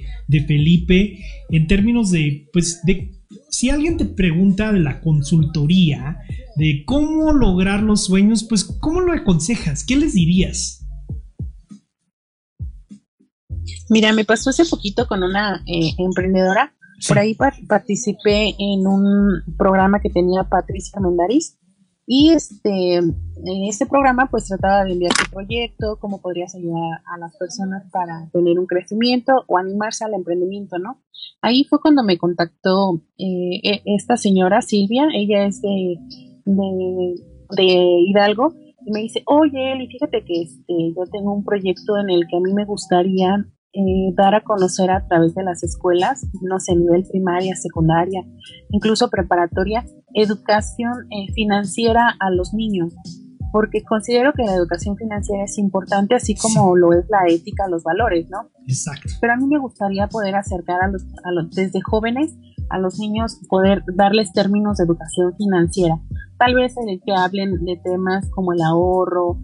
Felipe, 0.48 1.18
en 1.51 1.66
términos 1.66 2.11
de, 2.11 2.48
pues, 2.51 2.80
de 2.84 3.11
si 3.51 3.68
alguien 3.68 3.98
te 3.98 4.07
pregunta 4.07 4.72
de 4.72 4.80
la 4.80 5.03
consultoría, 5.03 6.16
de 6.57 6.84
cómo 6.86 7.34
lograr 7.34 7.82
los 7.82 8.05
sueños, 8.05 8.44
pues, 8.44 8.64
¿cómo 8.64 9.03
lo 9.03 9.12
aconsejas? 9.12 9.84
¿Qué 9.84 9.96
les 9.96 10.14
dirías? 10.14 10.79
Mira, 13.88 14.12
me 14.12 14.24
pasó 14.24 14.50
hace 14.50 14.64
poquito 14.64 15.06
con 15.06 15.22
una 15.22 15.62
eh, 15.66 15.92
emprendedora. 15.98 16.74
Por 17.08 17.18
ahí 17.18 17.34
participé 17.66 18.54
en 18.58 18.86
un 18.86 19.42
programa 19.56 20.00
que 20.00 20.10
tenía 20.10 20.44
Patricia 20.44 21.00
Mendariz 21.00 21.58
y 22.12 22.30
este, 22.30 22.96
en 22.96 23.64
este 23.68 23.86
programa 23.86 24.26
pues 24.28 24.48
trataba 24.48 24.82
de 24.82 24.94
enviar 24.94 25.12
tu 25.12 25.30
proyecto, 25.30 25.96
cómo 26.00 26.20
podrías 26.20 26.56
ayudar 26.56 27.02
a 27.06 27.18
las 27.18 27.36
personas 27.36 27.88
para 27.92 28.28
tener 28.32 28.58
un 28.58 28.66
crecimiento 28.66 29.44
o 29.46 29.58
animarse 29.58 30.04
al 30.04 30.14
emprendimiento, 30.14 30.80
¿no? 30.80 31.00
Ahí 31.40 31.62
fue 31.70 31.80
cuando 31.80 32.02
me 32.02 32.18
contactó 32.18 33.00
eh, 33.16 33.60
e, 33.62 33.82
esta 33.84 34.16
señora 34.16 34.60
Silvia, 34.60 35.06
ella 35.14 35.46
es 35.46 35.62
de, 35.62 35.98
de, 36.44 37.64
Hidalgo, 38.08 38.54
y 38.84 38.90
me 38.90 39.02
dice, 39.02 39.22
oye, 39.26 39.74
Eli, 39.74 39.86
fíjate 39.86 40.24
que 40.24 40.42
este, 40.42 40.92
yo 40.96 41.04
tengo 41.12 41.32
un 41.32 41.44
proyecto 41.44 41.96
en 41.96 42.10
el 42.10 42.26
que 42.26 42.38
a 42.38 42.40
mí 42.40 42.52
me 42.52 42.64
gustaría 42.64 43.46
eh, 43.72 44.12
dar 44.16 44.34
a 44.34 44.42
conocer 44.42 44.90
a 44.90 45.06
través 45.06 45.34
de 45.34 45.44
las 45.44 45.62
escuelas, 45.62 46.26
no 46.42 46.58
sé, 46.58 46.74
nivel 46.74 47.04
primaria, 47.08 47.54
secundaria, 47.54 48.22
incluso 48.70 49.08
preparatoria, 49.08 49.84
educación 50.14 51.06
eh, 51.10 51.32
financiera 51.34 52.16
a 52.18 52.30
los 52.30 52.52
niños, 52.52 52.92
porque 53.52 53.84
considero 53.84 54.32
que 54.32 54.42
la 54.42 54.54
educación 54.54 54.96
financiera 54.96 55.44
es 55.44 55.56
importante, 55.56 56.16
así 56.16 56.34
como 56.34 56.76
lo 56.76 56.92
es 56.92 57.04
la 57.08 57.20
ética, 57.28 57.68
los 57.68 57.84
valores, 57.84 58.28
¿no? 58.28 58.50
Exacto. 58.66 59.08
Pero 59.20 59.34
a 59.34 59.36
mí 59.36 59.46
me 59.46 59.60
gustaría 59.60 60.08
poder 60.08 60.34
acercar 60.34 60.80
a 60.82 60.88
los, 60.88 61.50
desde 61.50 61.80
jóvenes 61.80 62.36
a 62.70 62.78
los 62.78 62.98
niños, 62.98 63.38
poder 63.48 63.84
darles 63.94 64.32
términos 64.32 64.78
de 64.78 64.84
educación 64.84 65.34
financiera, 65.36 66.00
tal 66.38 66.54
vez 66.54 66.76
en 66.76 66.88
el 66.88 67.00
que 67.04 67.12
hablen 67.12 67.64
de 67.64 67.76
temas 67.84 68.28
como 68.30 68.52
el 68.52 68.62
ahorro, 68.62 69.38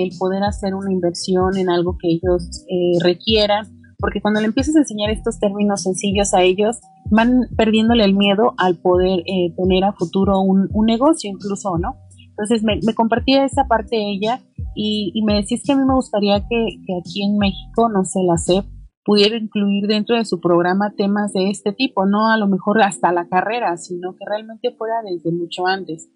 el 0.00 0.10
poder 0.18 0.42
hacer 0.44 0.74
una 0.74 0.92
inversión 0.92 1.56
en 1.56 1.68
algo 1.68 1.96
que 2.00 2.08
ellos 2.08 2.64
eh, 2.68 2.98
requieran, 3.02 3.66
porque 3.98 4.20
cuando 4.20 4.40
le 4.40 4.46
empiezas 4.46 4.76
a 4.76 4.80
enseñar 4.80 5.10
estos 5.10 5.38
términos 5.38 5.82
sencillos 5.82 6.34
a 6.34 6.42
ellos, 6.42 6.80
van 7.10 7.48
perdiéndole 7.56 8.04
el 8.04 8.14
miedo 8.14 8.54
al 8.58 8.78
poder 8.78 9.20
eh, 9.20 9.54
tener 9.56 9.84
a 9.84 9.92
futuro 9.92 10.40
un, 10.40 10.68
negocio 10.86 11.30
incluso, 11.30 11.76
¿no? 11.78 11.96
Entonces 12.30 12.62
me, 12.64 12.80
compartía 12.94 13.44
esa 13.44 13.64
parte 13.68 13.96
de 13.96 14.10
ella 14.10 14.40
y, 14.74 15.22
me 15.24 15.34
decís 15.34 15.62
que 15.64 15.72
a 15.72 15.76
mí 15.76 15.84
me 15.86 15.94
gustaría 15.94 16.40
que, 16.40 16.66
que 16.86 16.98
aquí 16.98 17.24
en 17.24 17.36
México, 17.38 17.88
no 17.88 18.04
sé, 18.04 18.20
la 18.26 18.38
CEP 18.38 18.64
pudiera 19.04 19.36
incluir 19.36 19.86
dentro 19.86 20.16
de 20.16 20.24
su 20.24 20.40
programa 20.40 20.94
temas 20.96 21.32
de 21.32 21.50
este 21.50 21.72
tipo, 21.72 22.06
no 22.06 22.30
a 22.30 22.38
lo 22.38 22.46
mejor 22.46 22.82
hasta 22.82 23.12
la 23.12 23.28
carrera, 23.28 23.76
sino 23.76 24.12
que 24.12 24.24
realmente 24.26 24.74
fuera 24.76 25.02
desde 25.02 25.32
mucho 25.32 25.66
antes. 25.66 26.08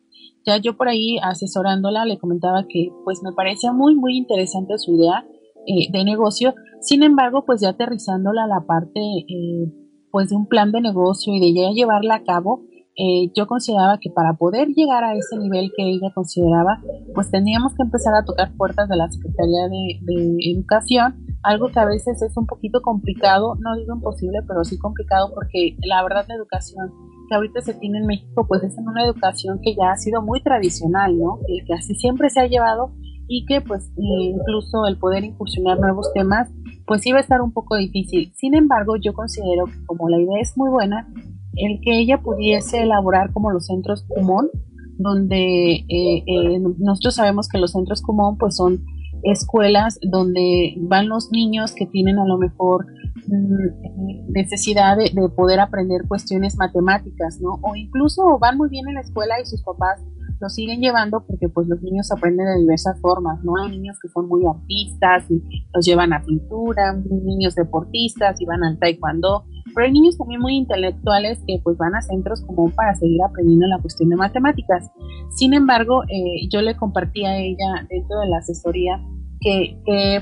Ya 0.46 0.58
yo 0.58 0.76
por 0.76 0.88
ahí 0.88 1.18
asesorándola 1.22 2.04
le 2.04 2.18
comentaba 2.18 2.66
que 2.68 2.90
pues 3.04 3.20
me 3.24 3.32
parecía 3.32 3.72
muy 3.72 3.96
muy 3.96 4.16
interesante 4.16 4.78
su 4.78 4.94
idea 4.94 5.26
eh, 5.66 5.90
de 5.90 6.04
negocio, 6.04 6.54
sin 6.80 7.02
embargo 7.02 7.44
pues 7.44 7.60
ya 7.60 7.70
aterrizándola 7.70 8.44
a 8.44 8.46
la 8.46 8.60
parte 8.60 9.00
eh, 9.00 9.72
pues 10.12 10.30
de 10.30 10.36
un 10.36 10.46
plan 10.46 10.70
de 10.70 10.80
negocio 10.80 11.34
y 11.34 11.40
de 11.40 11.52
ya 11.52 11.70
llevarla 11.72 12.14
a 12.14 12.22
cabo, 12.22 12.62
eh, 12.98 13.30
yo 13.36 13.48
consideraba 13.48 13.98
que 14.00 14.08
para 14.08 14.34
poder 14.34 14.68
llegar 14.68 15.02
a 15.02 15.14
ese 15.14 15.36
nivel 15.36 15.72
que 15.76 15.82
ella 15.82 16.12
consideraba, 16.14 16.80
pues 17.14 17.30
teníamos 17.30 17.74
que 17.74 17.82
empezar 17.82 18.14
a 18.14 18.24
tocar 18.24 18.56
puertas 18.56 18.88
de 18.88 18.96
la 18.96 19.10
Secretaría 19.10 19.68
de, 19.68 19.98
de 20.00 20.36
Educación, 20.52 21.26
algo 21.42 21.68
que 21.68 21.80
a 21.80 21.84
veces 21.84 22.22
es 22.22 22.36
un 22.36 22.46
poquito 22.46 22.80
complicado, 22.82 23.56
no 23.56 23.76
digo 23.76 23.96
imposible, 23.96 24.38
pero 24.46 24.64
sí 24.64 24.78
complicado 24.78 25.32
porque 25.34 25.76
la 25.84 26.02
verdad 26.04 26.24
la 26.28 26.36
educación 26.36 26.90
que 27.28 27.34
ahorita 27.34 27.60
se 27.60 27.74
tiene 27.74 27.98
en 27.98 28.06
México, 28.06 28.46
pues 28.46 28.62
es 28.62 28.76
en 28.78 28.88
una 28.88 29.04
educación 29.04 29.60
que 29.62 29.74
ya 29.74 29.92
ha 29.92 29.96
sido 29.96 30.22
muy 30.22 30.42
tradicional, 30.42 31.18
¿no? 31.18 31.38
Que, 31.46 31.64
que 31.66 31.74
así 31.74 31.94
siempre 31.94 32.30
se 32.30 32.40
ha 32.40 32.46
llevado 32.46 32.92
y 33.28 33.44
que 33.46 33.60
pues 33.60 33.90
incluso 33.96 34.86
el 34.86 34.98
poder 34.98 35.24
incursionar 35.24 35.80
nuevos 35.80 36.12
temas, 36.14 36.48
pues 36.86 37.04
iba 37.06 37.18
a 37.18 37.20
estar 37.20 37.40
un 37.40 37.52
poco 37.52 37.76
difícil. 37.76 38.32
Sin 38.36 38.54
embargo, 38.54 38.96
yo 38.96 39.12
considero 39.12 39.66
que 39.66 39.84
como 39.86 40.08
la 40.08 40.20
idea 40.20 40.40
es 40.40 40.56
muy 40.56 40.70
buena, 40.70 41.08
el 41.54 41.80
que 41.82 41.98
ella 41.98 42.22
pudiese 42.22 42.82
elaborar 42.82 43.32
como 43.32 43.50
los 43.50 43.66
centros 43.66 44.04
común, 44.14 44.50
donde 44.98 45.84
eh, 45.88 46.24
eh, 46.26 46.60
nosotros 46.78 47.16
sabemos 47.16 47.48
que 47.48 47.58
los 47.58 47.72
centros 47.72 48.02
común 48.02 48.36
pues 48.38 48.56
son 48.56 48.84
escuelas 49.22 49.98
donde 50.02 50.74
van 50.78 51.08
los 51.08 51.30
niños 51.30 51.74
que 51.74 51.86
tienen 51.86 52.18
a 52.18 52.26
lo 52.26 52.38
mejor 52.38 52.86
mm, 53.26 54.32
necesidad 54.32 54.96
de, 54.96 55.10
poder 55.34 55.60
aprender 55.60 56.02
cuestiones 56.08 56.56
matemáticas, 56.56 57.40
¿no? 57.40 57.58
O 57.62 57.74
incluso 57.74 58.38
van 58.38 58.56
muy 58.56 58.68
bien 58.68 58.88
en 58.88 58.94
la 58.94 59.00
escuela 59.00 59.40
y 59.40 59.46
sus 59.46 59.62
papás 59.62 60.00
los 60.40 60.54
siguen 60.54 60.80
llevando 60.80 61.24
porque 61.26 61.48
pues 61.48 61.66
los 61.66 61.80
niños 61.82 62.12
aprenden 62.12 62.46
de 62.46 62.60
diversas 62.60 63.00
formas, 63.00 63.42
¿no? 63.42 63.56
Hay 63.56 63.70
niños 63.70 63.98
que 64.00 64.08
son 64.08 64.28
muy 64.28 64.42
artistas 64.46 65.30
y 65.30 65.42
los 65.74 65.84
llevan 65.84 66.12
a 66.12 66.22
pintura, 66.22 66.92
niños 66.92 67.54
deportistas 67.54 68.40
y 68.40 68.44
van 68.44 68.62
al 68.62 68.78
taekwondo, 68.78 69.44
pero 69.76 69.92
niños 69.92 70.16
también 70.16 70.40
muy 70.40 70.54
intelectuales 70.56 71.38
que 71.46 71.60
pues 71.62 71.76
van 71.76 71.94
a 71.94 72.00
centros 72.00 72.42
como 72.46 72.70
para 72.70 72.94
seguir 72.94 73.22
aprendiendo 73.22 73.66
la 73.66 73.78
cuestión 73.78 74.08
de 74.08 74.16
matemáticas. 74.16 74.90
Sin 75.34 75.52
embargo, 75.52 76.02
eh, 76.04 76.48
yo 76.50 76.62
le 76.62 76.74
compartí 76.76 77.26
a 77.26 77.36
ella 77.36 77.86
dentro 77.90 78.20
de 78.20 78.28
la 78.28 78.38
asesoría 78.38 78.98
que, 79.38 79.76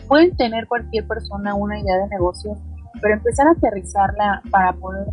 pueden 0.09 0.37
tener 0.37 0.67
cualquier 0.67 1.07
persona 1.07 1.55
una 1.55 1.79
idea 1.79 1.99
de 1.99 2.09
negocio, 2.09 2.57
pero 3.01 3.15
empezar 3.15 3.47
a 3.47 3.53
aterrizarla 3.53 4.43
para 4.51 4.73
poder 4.73 5.07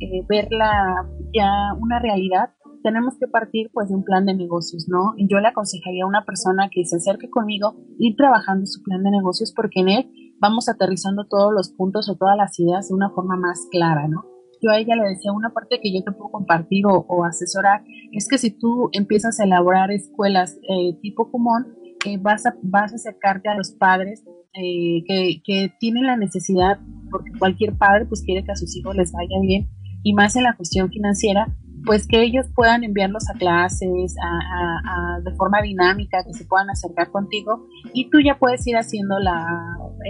eh, 0.00 0.26
verla 0.28 1.06
ya 1.32 1.72
una 1.78 2.00
realidad, 2.00 2.50
tenemos 2.82 3.14
que 3.18 3.28
partir 3.28 3.70
pues 3.72 3.90
de 3.90 3.94
un 3.94 4.02
plan 4.02 4.26
de 4.26 4.34
negocios, 4.34 4.86
¿no? 4.88 5.14
Yo 5.18 5.38
le 5.38 5.48
aconsejaría 5.48 6.02
a 6.02 6.08
una 6.08 6.24
persona 6.24 6.68
que 6.68 6.84
se 6.84 6.96
acerque 6.96 7.30
conmigo 7.30 7.76
ir 8.00 8.16
trabajando 8.16 8.66
su 8.66 8.82
plan 8.82 9.04
de 9.04 9.12
negocios 9.12 9.52
porque 9.54 9.80
en 9.80 9.88
él 9.88 10.10
vamos 10.44 10.68
aterrizando 10.68 11.24
todos 11.24 11.54
los 11.54 11.70
puntos 11.70 12.10
o 12.10 12.16
todas 12.16 12.36
las 12.36 12.60
ideas 12.60 12.88
de 12.88 12.94
una 12.94 13.08
forma 13.08 13.34
más 13.34 13.66
clara, 13.70 14.06
¿no? 14.08 14.26
Yo 14.60 14.70
a 14.70 14.78
ella 14.78 14.94
le 14.94 15.08
decía, 15.08 15.32
una 15.32 15.54
parte 15.54 15.80
que 15.82 15.90
yo 15.90 16.04
te 16.04 16.12
puedo 16.12 16.30
compartir 16.30 16.84
o, 16.86 17.24
asesorar 17.24 17.82
es 18.12 18.28
que 18.28 18.36
si 18.36 18.50
tú 18.50 18.90
empiezas 18.92 19.40
a 19.40 19.44
elaborar 19.44 19.90
escuelas 19.90 20.58
eh, 20.68 20.98
tipo 21.00 21.30
común, 21.30 21.66
eh, 22.04 22.18
vas, 22.18 22.44
a, 22.44 22.54
vas 22.62 22.92
a 22.92 22.96
acercarte 22.96 23.48
a 23.48 23.56
los 23.56 23.72
padres 23.72 24.22
eh, 24.52 25.02
que, 25.06 25.40
que, 25.42 25.72
tienen 25.80 26.06
la 26.06 26.16
necesidad, 26.16 26.78
porque 27.10 27.30
cualquier 27.38 27.78
padre 27.78 28.04
pues 28.04 28.22
quiere 28.22 28.44
que 28.44 28.52
a 28.52 28.56
sus 28.56 28.76
hijos 28.76 28.94
les 28.96 29.12
vaya 29.12 29.40
bien, 29.40 29.70
y 30.02 30.12
más 30.12 30.36
en 30.36 30.42
la 30.42 30.56
cuestión 30.56 30.90
financiera, 30.90 31.56
pues 31.84 32.06
que 32.06 32.22
ellos 32.22 32.46
puedan 32.54 32.84
enviarlos 32.84 33.28
a 33.30 33.34
clases 33.34 34.16
a, 34.22 35.20
de 35.22 35.34
forma 35.36 35.60
dinámica, 35.62 36.24
que 36.24 36.32
se 36.32 36.44
puedan 36.44 36.70
acercar 36.70 37.10
contigo 37.10 37.66
y 37.92 38.10
tú 38.10 38.18
ya 38.24 38.38
puedes 38.38 38.66
ir 38.66 38.76
haciendo 38.76 39.18
la, 39.18 39.44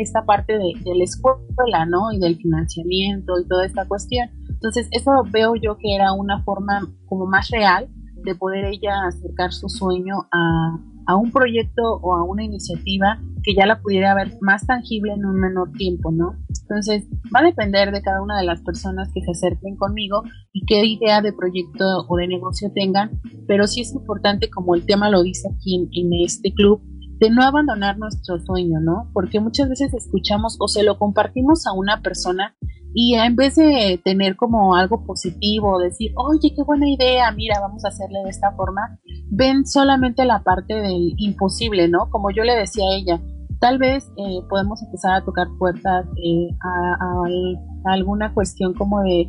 esta 0.00 0.24
parte 0.24 0.54
de 0.54 0.94
la 0.94 1.04
escuela, 1.04 1.86
¿no? 1.86 2.12
Y 2.12 2.18
del 2.18 2.36
financiamiento 2.36 3.38
y 3.38 3.48
toda 3.48 3.66
esta 3.66 3.86
cuestión. 3.86 4.30
Entonces, 4.48 4.88
eso 4.92 5.10
veo 5.30 5.54
yo 5.56 5.76
que 5.78 5.94
era 5.94 6.12
una 6.12 6.42
forma 6.42 6.88
como 7.06 7.26
más 7.26 7.50
real 7.50 7.88
de 8.24 8.34
poder 8.34 8.64
ella 8.64 9.06
acercar 9.06 9.52
su 9.52 9.68
sueño 9.68 10.26
a, 10.32 10.78
a 11.06 11.16
un 11.16 11.30
proyecto 11.30 11.82
o 12.02 12.14
a 12.14 12.24
una 12.24 12.44
iniciativa 12.44 13.20
que 13.42 13.54
ya 13.54 13.66
la 13.66 13.80
pudiera 13.80 14.14
ver 14.14 14.32
más 14.40 14.66
tangible 14.66 15.12
en 15.12 15.24
un 15.24 15.38
menor 15.38 15.70
tiempo, 15.72 16.10
¿no? 16.10 16.34
Entonces, 16.62 17.06
va 17.34 17.40
a 17.40 17.44
depender 17.44 17.92
de 17.92 18.00
cada 18.00 18.22
una 18.22 18.38
de 18.38 18.44
las 18.44 18.62
personas 18.62 19.10
que 19.12 19.20
se 19.20 19.30
acerquen 19.30 19.76
conmigo 19.76 20.22
y 20.52 20.64
qué 20.64 20.84
idea 20.84 21.20
de 21.20 21.32
proyecto 21.32 22.06
o 22.08 22.16
de 22.16 22.26
negocio 22.26 22.72
tengan, 22.74 23.20
pero 23.46 23.66
sí 23.66 23.82
es 23.82 23.92
importante, 23.92 24.48
como 24.48 24.74
el 24.74 24.86
tema 24.86 25.10
lo 25.10 25.22
dice 25.22 25.48
aquí 25.54 25.88
en, 25.92 26.10
este 26.24 26.54
club, 26.54 26.80
de 27.18 27.30
no 27.30 27.42
abandonar 27.42 27.98
nuestro 27.98 28.40
sueño, 28.40 28.80
¿no? 28.80 29.10
Porque 29.12 29.40
muchas 29.40 29.68
veces 29.68 29.92
escuchamos 29.92 30.56
o 30.58 30.66
se 30.66 30.82
lo 30.82 30.98
compartimos 30.98 31.66
a 31.66 31.72
una 31.72 32.00
persona 32.00 32.56
y 32.96 33.14
en 33.14 33.34
vez 33.34 33.56
de 33.56 34.00
tener 34.04 34.36
como 34.36 34.76
algo 34.76 35.04
positivo, 35.04 35.80
decir, 35.80 36.12
oye, 36.16 36.52
qué 36.54 36.62
buena 36.62 36.88
idea, 36.88 37.30
mira, 37.32 37.58
vamos 37.60 37.84
a 37.84 37.88
hacerle 37.88 38.20
de 38.22 38.30
esta 38.30 38.52
forma, 38.52 39.00
ven 39.30 39.66
solamente 39.66 40.24
la 40.24 40.44
parte 40.44 40.74
del 40.74 41.12
imposible, 41.18 41.88
¿no? 41.88 42.08
Como 42.08 42.30
yo 42.30 42.44
le 42.44 42.54
decía 42.54 42.84
a 42.84 42.94
ella, 42.94 43.20
tal 43.58 43.78
vez 43.78 44.08
eh, 44.16 44.40
podemos 44.48 44.80
empezar 44.80 45.14
a 45.14 45.24
tocar 45.24 45.48
puertas 45.58 46.06
eh, 46.24 46.48
a, 46.62 47.92
alguna 47.92 48.32
cuestión 48.32 48.74
como 48.74 49.02
de, 49.02 49.28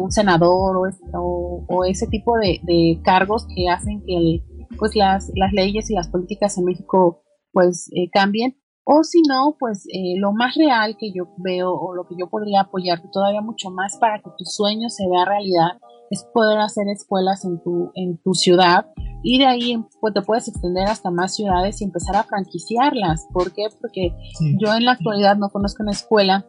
un 0.00 0.10
senador 0.10 0.76
o, 1.14 1.84
ese 1.84 2.08
tipo 2.08 2.36
de, 2.38 3.00
cargos 3.04 3.46
que 3.54 3.68
hacen 3.68 4.02
que 4.04 4.42
pues 4.78 4.96
las, 4.96 5.30
las 5.36 5.52
leyes 5.52 5.90
y 5.90 5.94
las 5.94 6.08
políticas 6.08 6.58
en 6.58 6.64
México 6.64 7.22
pues 7.52 7.88
eh, 7.94 8.10
cambien 8.10 8.56
o 8.92 9.04
si 9.04 9.22
no 9.22 9.56
pues 9.58 9.86
lo 10.16 10.32
más 10.32 10.56
real 10.56 10.96
que 10.98 11.12
yo 11.12 11.28
veo 11.36 11.72
o 11.72 11.94
lo 11.94 12.08
que 12.08 12.16
yo 12.18 12.28
podría 12.28 12.62
apoyarte 12.62 13.08
todavía 13.12 13.40
mucho 13.40 13.70
más 13.70 13.96
para 13.98 14.18
que 14.18 14.30
tu 14.36 14.44
sueño 14.44 14.88
se 14.88 15.08
vea 15.08 15.24
realidad 15.24 15.78
es 16.10 16.26
poder 16.34 16.58
hacer 16.58 16.88
escuelas 16.88 17.44
en 17.44 17.62
tu, 17.62 17.92
en 17.94 18.18
tu 18.18 18.34
ciudad 18.34 18.86
y 19.22 19.38
de 19.38 19.46
ahí 19.46 19.84
pues, 20.00 20.12
te 20.12 20.22
puedes 20.22 20.48
extender 20.48 20.88
hasta 20.88 21.12
más 21.12 21.36
ciudades 21.36 21.80
y 21.80 21.84
empezar 21.84 22.16
a 22.16 22.24
franquiciarlas. 22.24 23.28
¿Por 23.32 23.52
qué? 23.52 23.66
Porque 23.80 24.12
yo 24.58 24.74
en 24.74 24.86
la 24.86 24.92
actualidad 24.92 25.36
no 25.36 25.50
conozco 25.50 25.82
una 25.82 25.92
escuela 25.92 26.46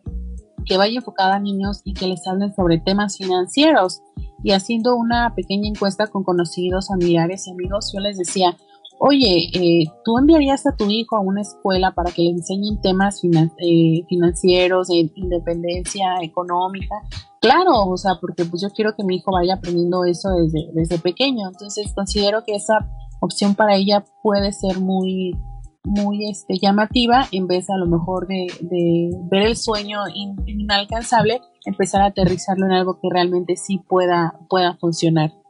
que 0.65 0.77
vaya 0.77 0.95
enfocada 0.95 1.35
a 1.35 1.39
niños 1.39 1.81
y 1.83 1.93
que 1.93 2.07
les 2.07 2.25
hablen 2.27 2.55
sobre 2.55 2.79
temas 2.79 3.17
financieros. 3.17 4.01
Y 4.43 4.53
haciendo 4.53 4.95
una 4.95 5.35
pequeña 5.35 5.67
encuesta 5.67 6.07
con 6.07 6.23
conocidos, 6.23 6.87
familiares 6.87 7.47
y 7.47 7.51
amigos, 7.51 7.91
yo 7.93 7.99
les 7.99 8.17
decía, 8.17 8.57
oye, 9.03 9.49
eh, 9.53 9.85
¿tú 10.05 10.17
enviarías 10.19 10.67
a 10.67 10.75
tu 10.75 10.87
hijo 10.87 11.15
a 11.17 11.21
una 11.21 11.41
escuela 11.41 11.91
para 11.91 12.11
que 12.11 12.21
le 12.21 12.29
enseñen 12.29 12.79
temas 12.81 13.19
eh, 13.23 14.05
financieros, 14.07 14.89
de 14.89 15.11
independencia 15.15 16.17
económica? 16.21 16.95
Claro, 17.41 17.87
o 17.87 17.97
sea, 17.97 18.19
porque 18.21 18.45
pues 18.45 18.61
yo 18.61 18.69
quiero 18.69 18.93
que 18.95 19.03
mi 19.03 19.15
hijo 19.15 19.31
vaya 19.31 19.55
aprendiendo 19.55 20.05
eso 20.05 20.29
desde, 20.29 20.69
desde 20.73 20.99
pequeño. 20.99 21.47
Entonces 21.47 21.91
considero 21.95 22.43
que 22.45 22.53
esa 22.53 22.87
opción 23.21 23.55
para 23.55 23.75
ella 23.75 24.05
puede 24.21 24.51
ser 24.51 24.79
muy, 24.79 25.35
muy 25.83 26.29
este, 26.29 26.59
llamativa 26.61 27.25
en 27.31 27.47
vez 27.47 27.71
a 27.71 27.77
lo 27.77 27.87
mejor 27.87 28.27
de, 28.27 29.09
ver 29.31 29.47
el 29.47 29.57
sueño 29.57 30.01
inalcanzable, 30.45 31.41
empezar 31.65 32.03
a 32.03 32.07
aterrizarlo 32.07 32.67
en 32.67 32.73
algo 32.73 32.99
que 33.01 33.09
realmente 33.11 33.55
sí 33.55 33.79
pueda, 33.79 34.39
pueda 34.47 34.77
funcionar. 34.77 35.40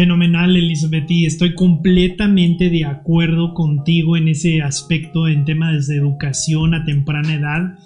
Fenomenal, 0.00 0.56
Elizabeth, 0.56 1.10
y 1.10 1.26
estoy 1.26 1.54
completamente 1.54 2.70
de 2.70 2.86
acuerdo 2.86 3.52
contigo 3.52 4.16
en 4.16 4.28
ese 4.28 4.62
aspecto 4.62 5.28
en 5.28 5.44
temas 5.44 5.88
de 5.88 5.96
educación 5.96 6.72
a 6.72 6.86
temprana 6.86 7.34
edad. 7.34 7.78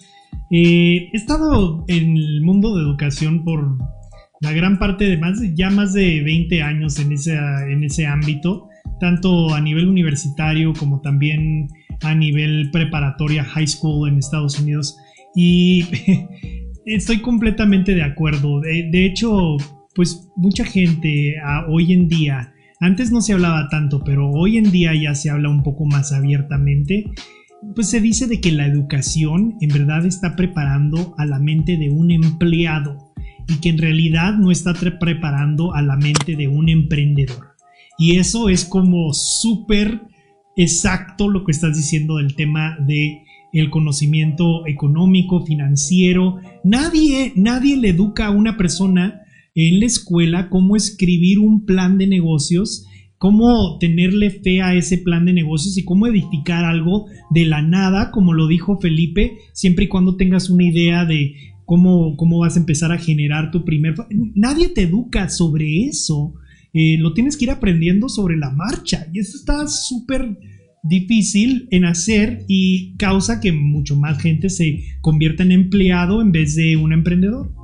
Eh, 0.49 1.11
he 1.12 1.17
estado 1.17 1.85
en 1.89 2.17
el 2.17 2.41
mundo 2.43 2.77
de 2.77 2.85
educación 2.85 3.43
por 3.43 3.79
la 4.41 4.53
gran 4.53 4.79
parte 4.79 5.09
de 5.09 5.17
más, 5.17 5.41
ya 5.57 5.71
más 5.71 5.93
de 5.93 6.23
20 6.23 6.62
años 6.62 7.01
en 7.01 7.11
ese, 7.11 7.35
en 7.35 7.83
ese 7.83 8.07
ámbito, 8.07 8.69
tanto 9.01 9.53
a 9.53 9.61
nivel 9.61 9.89
universitario 9.89 10.73
como 10.73 11.01
también 11.01 11.67
a 12.03 12.15
nivel 12.15 12.71
preparatoria, 12.71 13.43
high 13.43 13.67
school 13.67 14.09
en 14.09 14.19
Estados 14.19 14.61
Unidos. 14.61 14.97
Y 15.35 15.85
estoy 16.87 17.19
completamente 17.19 17.93
de 17.93 18.05
acuerdo. 18.05 18.61
de 18.61 19.05
hecho, 19.05 19.57
pues 19.95 20.28
mucha 20.36 20.64
gente 20.64 21.36
ah, 21.45 21.66
hoy 21.68 21.92
en 21.92 22.09
día, 22.09 22.53
antes 22.80 23.11
no 23.11 23.20
se 23.20 23.32
hablaba 23.32 23.68
tanto, 23.68 24.03
pero 24.05 24.30
hoy 24.30 24.59
en 24.59 24.70
día 24.70 24.92
ya 24.95 25.14
se 25.14 25.30
habla 25.30 25.49
un 25.49 25.62
poco 25.62 25.84
más 25.86 26.12
abiertamente, 26.12 27.11
pues 27.74 27.88
se 27.88 28.01
dice 28.01 28.26
de 28.26 28.40
que 28.40 28.53
la 28.53 28.66
educación 28.66 29.57
en 29.61 29.70
verdad 29.70 30.05
está 30.05 30.36
preparando 30.36 31.14
a 31.16 31.24
la 31.24 31.38
mente 31.38 31.76
de 31.76 31.88
un 31.88 32.11
empleado 32.11 33.12
y 33.49 33.61
que 33.61 33.70
en 33.70 33.78
realidad 33.78 34.34
no 34.34 34.51
está 34.51 34.74
preparando 34.74 35.74
a 35.74 35.82
la 35.82 35.97
mente 35.97 36.36
de 36.36 36.49
un 36.49 36.68
emprendedor. 36.68 37.55
Y 37.99 38.16
eso 38.16 38.49
es 38.49 38.64
como 38.64 39.12
súper 39.12 40.03
exacto 40.57 41.28
lo 41.28 41.45
que 41.45 41.53
estás 41.53 41.76
diciendo 41.76 42.16
del 42.16 42.34
tema 42.34 42.76
de 42.80 43.22
el 43.53 43.70
conocimiento 43.70 44.66
económico, 44.66 45.45
financiero. 45.47 46.40
Nadie, 46.64 47.32
nadie 47.36 47.76
le 47.76 47.90
educa 47.90 48.26
a 48.26 48.30
una 48.30 48.57
persona 48.57 49.24
en 49.55 49.80
la 49.80 49.86
escuela 49.86 50.48
cómo 50.48 50.76
escribir 50.76 51.38
un 51.38 51.64
plan 51.64 51.98
de 51.98 52.07
negocios, 52.07 52.86
cómo 53.18 53.78
tenerle 53.78 54.30
fe 54.30 54.61
a 54.61 54.74
ese 54.74 54.98
plan 54.98 55.24
de 55.24 55.32
negocios 55.32 55.78
y 55.78 55.84
cómo 55.84 56.07
edificar 56.07 56.64
algo 56.64 57.07
de 57.30 57.46
la 57.46 57.62
nada, 57.62 58.11
como 58.11 58.32
lo 58.32 58.46
dijo 58.48 58.78
Felipe, 58.80 59.38
siempre 59.52 59.84
y 59.84 59.88
cuando 59.88 60.16
tengas 60.16 60.50
una 60.50 60.64
idea 60.64 61.05
de 61.05 61.34
cómo, 61.64 62.16
cómo 62.16 62.40
vas 62.40 62.57
a 62.57 62.61
empezar 62.61 62.92
a 62.92 62.98
generar 62.98 63.50
tu 63.50 63.64
primer... 63.64 63.94
Nadie 64.34 64.68
te 64.68 64.82
educa 64.82 65.28
sobre 65.28 65.84
eso. 65.86 66.34
Eh, 66.72 66.98
lo 66.98 67.14
tienes 67.14 67.36
que 67.36 67.44
ir 67.44 67.50
aprendiendo 67.50 68.09
sobre 68.09 68.36
la 68.36 68.50
marcha 68.50 69.07
y 69.12 69.20
eso 69.20 69.36
está 69.36 69.68
súper 69.68 70.36
difícil 70.82 71.66
en 71.70 71.84
hacer 71.84 72.44
y 72.48 72.94
causa 72.96 73.40
que 73.40 73.52
mucho 73.52 73.96
más 73.96 74.20
gente 74.20 74.50
se 74.50 74.82
convierta 75.00 75.44
en 75.44 75.52
empleado 75.52 76.20
en 76.20 76.32
vez 76.32 76.57
de 76.57 76.76
un 76.76 76.92
emprendedor. 76.92 77.64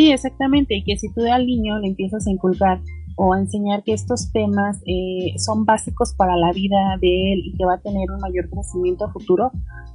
Sí, 0.00 0.10
exactamente, 0.12 0.76
y 0.76 0.82
que 0.82 0.96
si 0.96 1.12
tú 1.12 1.20
al 1.30 1.44
niño 1.44 1.78
le 1.78 1.88
empiezas 1.88 2.26
a 2.26 2.30
inculcar 2.30 2.80
o 3.18 3.34
a 3.34 3.38
enseñar 3.38 3.82
que 3.82 3.92
estos 3.92 4.32
temas 4.32 4.80
eh, 4.86 5.34
son 5.36 5.66
básicos 5.66 6.14
para 6.14 6.38
la 6.38 6.52
vida 6.52 6.96
de 7.02 7.34
él 7.34 7.42
y 7.44 7.54
que 7.54 7.66
va 7.66 7.74
a 7.74 7.82
tener 7.82 8.10
un 8.10 8.18
mayor 8.18 8.48
crecimiento 8.48 9.10
futuro, 9.10 9.52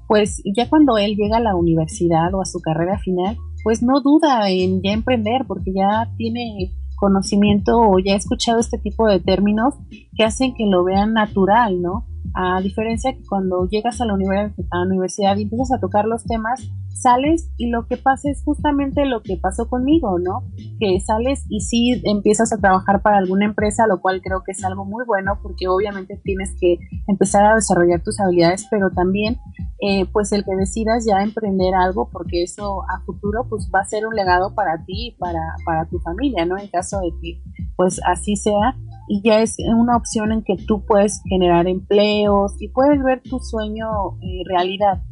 pues 0.08 0.44
ya 0.56 0.70
cuando 0.70 1.00
él 1.00 1.16
llega 1.16 1.38
a 1.38 1.40
la 1.40 1.56
universidad 1.56 2.32
o 2.36 2.42
a 2.44 2.46
su 2.46 2.60
carrera 2.60 3.00
final, 3.00 3.36
pues 3.64 3.82
no 3.82 4.00
duda 4.00 4.48
en 4.52 4.84
ya 4.84 4.92
emprender 4.92 5.46
porque 5.48 5.74
ya 5.74 6.08
tiene 6.18 6.72
conocimiento 6.98 7.76
o 7.76 7.98
ya 7.98 8.14
ha 8.14 8.18
escuchado 8.18 8.60
este 8.60 8.78
tipo 8.78 9.08
de 9.08 9.20
términos 9.20 9.74
que 10.16 10.24
hacen 10.24 10.54
que 10.54 10.68
lo 10.68 10.84
vean 10.84 11.14
natural, 11.14 11.82
¿no? 11.82 12.06
A 12.38 12.60
diferencia 12.62 13.14
que 13.14 13.24
cuando 13.30 13.66
llegas 13.70 14.02
a 14.02 14.06
la, 14.06 14.14
universidad 14.14 15.38
y 15.38 15.44
empiezas 15.44 15.72
a 15.72 15.80
tocar 15.80 16.06
los 16.06 16.26
temas, 16.26 16.70
sales 16.94 17.50
y 17.58 17.70
lo 17.70 17.88
que 17.88 17.98
pasa 17.98 18.30
es 18.30 18.44
justamente 18.44 19.06
lo 19.06 19.22
que 19.22 19.38
pasó 19.38 19.70
conmigo, 19.70 20.20
¿no? 20.20 20.44
Que 20.80 21.00
sales 21.00 21.46
y 21.50 21.62
sí 21.62 22.02
empiezas 22.04 22.52
a 22.52 22.58
trabajar 22.58 23.02
para 23.02 23.18
alguna 23.18 23.46
empresa, 23.46 23.88
lo 23.88 24.02
cual 24.02 24.22
creo 24.22 24.44
que 24.46 24.52
es 24.52 24.64
algo 24.66 24.84
muy 24.84 25.06
bueno 25.06 25.40
porque 25.42 25.68
obviamente 25.68 26.20
tienes 26.24 26.56
que 26.60 26.78
empezar 27.08 27.46
a 27.46 27.56
desarrollar 27.56 28.02
tus 28.04 28.20
habilidades, 28.20 28.68
pero 28.70 28.90
también 28.92 29.38
eh, 29.82 30.06
pues 30.12 30.32
el 30.32 30.44
que 30.44 30.56
decidas 30.56 31.06
ya 31.06 31.22
emprender 31.22 31.74
algo 31.74 32.10
porque 32.12 32.44
eso 32.44 32.82
a 32.84 33.02
futuro 33.06 33.46
pues 33.50 33.70
va 33.74 33.82
a 33.82 33.86
ser 33.86 34.08
un 34.08 34.16
legado 34.16 34.56
para 34.56 34.84
ti 34.86 35.08
y 35.08 35.16
para, 35.18 35.40
para 35.66 35.86
tu 35.88 36.00
familia, 36.00 36.46
¿no? 36.46 36.58
En 36.58 36.68
caso 36.68 37.00
de 37.00 37.12
que 37.22 37.42
pues 37.76 38.00
así 38.06 38.36
sea 38.36 38.76
y 39.08 39.22
ya 39.24 39.42
es 39.42 39.56
una 39.60 39.98
opción 39.98 40.32
en 40.32 40.44
que 40.44 40.56
tú 40.66 40.84
puedes 40.86 41.22
generar 41.30 41.68
empleos 41.68 42.54
y 42.60 42.70
puedes 42.70 43.04
ver 43.04 43.22
tu 43.22 43.40
sueño 43.40 43.86
eh, 44.22 44.44
realidad. 44.50 45.04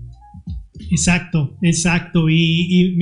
Exacto, 0.90 1.56
exacto. 1.62 2.30
Y, 2.30 2.96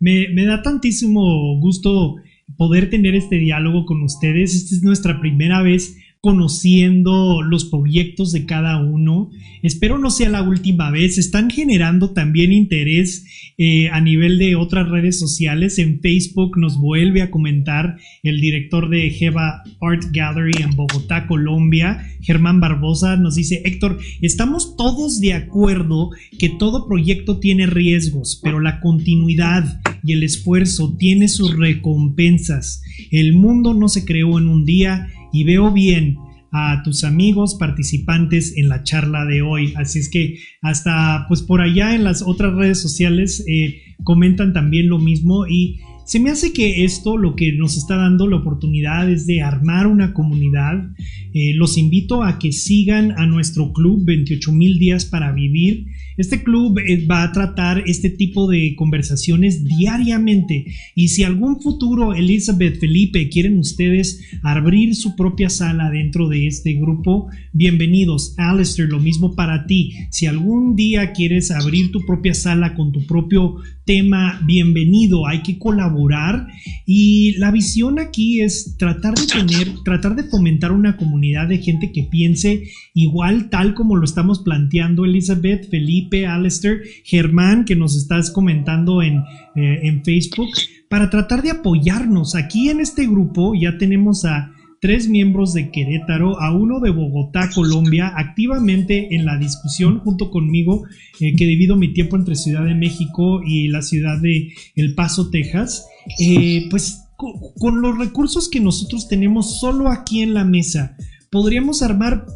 me, 0.00 0.28
me, 0.32 0.44
da 0.44 0.62
tantísimo 0.62 1.58
gusto 1.60 2.16
poder 2.56 2.90
tener 2.90 3.14
este 3.14 3.36
diálogo 3.36 3.86
con 3.86 4.02
ustedes. 4.02 4.54
Esta 4.54 4.76
es 4.76 4.82
nuestra 4.82 5.20
primera 5.20 5.62
vez 5.62 5.96
conociendo 6.22 7.42
los 7.42 7.64
proyectos 7.64 8.30
de 8.30 8.46
cada 8.46 8.80
uno. 8.80 9.32
Espero 9.60 9.98
no 9.98 10.08
sea 10.08 10.28
la 10.28 10.42
última 10.42 10.88
vez. 10.92 11.18
Están 11.18 11.50
generando 11.50 12.10
también 12.10 12.52
interés 12.52 13.26
eh, 13.58 13.88
a 13.88 14.00
nivel 14.00 14.38
de 14.38 14.54
otras 14.54 14.88
redes 14.88 15.18
sociales. 15.18 15.80
En 15.80 16.00
Facebook 16.00 16.56
nos 16.56 16.78
vuelve 16.78 17.22
a 17.22 17.32
comentar 17.32 17.96
el 18.22 18.40
director 18.40 18.88
de 18.88 19.10
Jeva 19.10 19.64
Art 19.80 20.04
Gallery 20.12 20.62
en 20.62 20.76
Bogotá, 20.76 21.26
Colombia, 21.26 22.06
Germán 22.20 22.60
Barbosa. 22.60 23.16
Nos 23.16 23.34
dice, 23.34 23.60
Héctor, 23.64 23.98
estamos 24.20 24.76
todos 24.76 25.18
de 25.18 25.32
acuerdo 25.32 26.10
que 26.38 26.50
todo 26.50 26.86
proyecto 26.86 27.40
tiene 27.40 27.66
riesgos, 27.66 28.38
pero 28.44 28.60
la 28.60 28.78
continuidad 28.78 29.80
y 30.04 30.12
el 30.12 30.22
esfuerzo 30.22 30.94
tiene 30.96 31.26
sus 31.26 31.56
recompensas. 31.56 32.80
El 33.10 33.32
mundo 33.32 33.74
no 33.74 33.88
se 33.88 34.04
creó 34.04 34.38
en 34.38 34.46
un 34.46 34.64
día 34.64 35.08
y 35.32 35.44
veo 35.44 35.72
bien 35.72 36.18
a 36.52 36.82
tus 36.84 37.02
amigos 37.02 37.54
participantes 37.54 38.54
en 38.56 38.68
la 38.68 38.82
charla 38.82 39.24
de 39.24 39.40
hoy. 39.40 39.72
Así 39.76 39.98
es 39.98 40.10
que 40.10 40.38
hasta 40.60 41.24
pues 41.28 41.42
por 41.42 41.62
allá 41.62 41.94
en 41.94 42.04
las 42.04 42.22
otras 42.22 42.54
redes 42.54 42.80
sociales 42.80 43.42
eh, 43.48 43.80
comentan 44.04 44.52
también 44.52 44.88
lo 44.88 44.98
mismo 44.98 45.46
y 45.46 45.80
se 46.04 46.20
me 46.20 46.30
hace 46.30 46.52
que 46.52 46.84
esto 46.84 47.16
lo 47.16 47.36
que 47.36 47.52
nos 47.52 47.76
está 47.76 47.96
dando 47.96 48.26
la 48.26 48.36
oportunidad 48.36 49.10
es 49.10 49.26
de 49.26 49.40
armar 49.40 49.86
una 49.86 50.12
comunidad. 50.12 50.90
Eh, 51.32 51.54
los 51.54 51.78
invito 51.78 52.22
a 52.22 52.38
que 52.38 52.52
sigan 52.52 53.12
a 53.12 53.26
nuestro 53.26 53.72
club 53.72 54.04
28 54.04 54.52
mil 54.52 54.78
días 54.78 55.06
para 55.06 55.32
vivir. 55.32 55.86
Este 56.16 56.42
club 56.42 56.78
eh, 56.78 57.06
va 57.06 57.22
a 57.22 57.32
tratar 57.32 57.82
este 57.86 58.10
tipo 58.10 58.48
de 58.50 58.74
conversaciones 58.76 59.64
diariamente 59.64 60.66
y 60.94 61.08
si 61.08 61.24
algún 61.24 61.60
futuro 61.60 62.14
Elizabeth 62.14 62.78
Felipe 62.78 63.28
quieren 63.28 63.58
ustedes 63.58 64.20
abrir 64.42 64.94
su 64.94 65.16
propia 65.16 65.48
sala 65.48 65.90
dentro 65.90 66.28
de 66.28 66.46
este 66.46 66.74
grupo, 66.74 67.28
bienvenidos. 67.52 68.34
Alistair, 68.36 68.88
lo 68.88 69.00
mismo 69.00 69.34
para 69.34 69.66
ti. 69.66 69.94
Si 70.10 70.26
algún 70.26 70.76
día 70.76 71.12
quieres 71.12 71.50
abrir 71.50 71.92
tu 71.92 72.04
propia 72.04 72.34
sala 72.34 72.74
con 72.74 72.92
tu 72.92 73.06
propio 73.06 73.56
tema, 73.84 74.40
bienvenido. 74.44 75.26
Hay 75.26 75.42
que 75.42 75.58
colaborar 75.58 76.46
y 76.86 77.36
la 77.38 77.50
visión 77.50 77.98
aquí 77.98 78.40
es 78.40 78.76
tratar 78.78 79.14
de 79.14 79.26
tener, 79.26 79.82
tratar 79.84 80.14
de 80.14 80.24
fomentar 80.24 80.72
una 80.72 80.96
comunidad 80.96 81.48
de 81.48 81.58
gente 81.58 81.90
que 81.92 82.04
piense 82.04 82.68
igual 82.94 83.50
tal 83.50 83.74
como 83.74 83.96
lo 83.96 84.04
estamos 84.04 84.40
planteando 84.40 85.04
Elizabeth, 85.04 85.68
Felipe, 85.68 86.26
Alistair, 86.26 86.82
Germán, 87.04 87.64
que 87.64 87.76
nos 87.76 87.96
estás 87.96 88.30
comentando 88.30 89.02
en, 89.02 89.18
eh, 89.56 89.80
en 89.82 90.04
Facebook, 90.04 90.50
para 90.88 91.10
tratar 91.10 91.42
de 91.42 91.50
apoyarnos. 91.50 92.34
Aquí 92.34 92.68
en 92.68 92.80
este 92.80 93.06
grupo 93.06 93.54
ya 93.54 93.78
tenemos 93.78 94.24
a 94.24 94.52
tres 94.82 95.08
miembros 95.08 95.52
de 95.52 95.70
Querétaro, 95.70 96.40
a 96.40 96.52
uno 96.52 96.80
de 96.80 96.90
Bogotá, 96.90 97.48
Colombia, 97.54 98.12
activamente 98.16 99.14
en 99.14 99.24
la 99.24 99.38
discusión 99.38 100.00
junto 100.00 100.28
conmigo, 100.32 100.82
eh, 101.20 101.36
que 101.36 101.46
debido 101.46 101.74
a 101.74 101.78
mi 101.78 101.94
tiempo 101.94 102.16
entre 102.16 102.34
Ciudad 102.34 102.64
de 102.64 102.74
México 102.74 103.42
y 103.46 103.68
la 103.68 103.80
ciudad 103.82 104.20
de 104.20 104.52
El 104.74 104.96
Paso, 104.96 105.30
Texas, 105.30 105.86
eh, 106.18 106.66
pues 106.68 107.04
con 107.16 107.80
los 107.80 107.96
recursos 107.96 108.50
que 108.50 108.58
nosotros 108.58 109.06
tenemos 109.06 109.60
solo 109.60 109.88
aquí 109.88 110.20
en 110.20 110.34
la 110.34 110.44
mesa, 110.44 110.96
podríamos 111.30 111.82
armar 111.82 112.26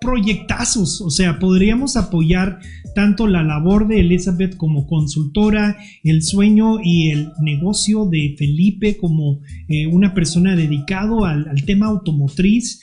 proyectazos, 0.00 1.00
o 1.00 1.10
sea, 1.10 1.38
podríamos 1.38 1.96
apoyar 1.96 2.60
tanto 2.94 3.26
la 3.26 3.42
labor 3.42 3.88
de 3.88 4.00
Elizabeth 4.00 4.56
como 4.56 4.86
consultora, 4.86 5.78
el 6.04 6.22
sueño 6.22 6.78
y 6.82 7.10
el 7.10 7.32
negocio 7.40 8.06
de 8.06 8.34
Felipe 8.38 8.96
como 8.96 9.40
eh, 9.68 9.86
una 9.86 10.14
persona 10.14 10.56
dedicado 10.56 11.24
al, 11.24 11.64
tema 11.64 11.86
automotriz. 11.86 12.80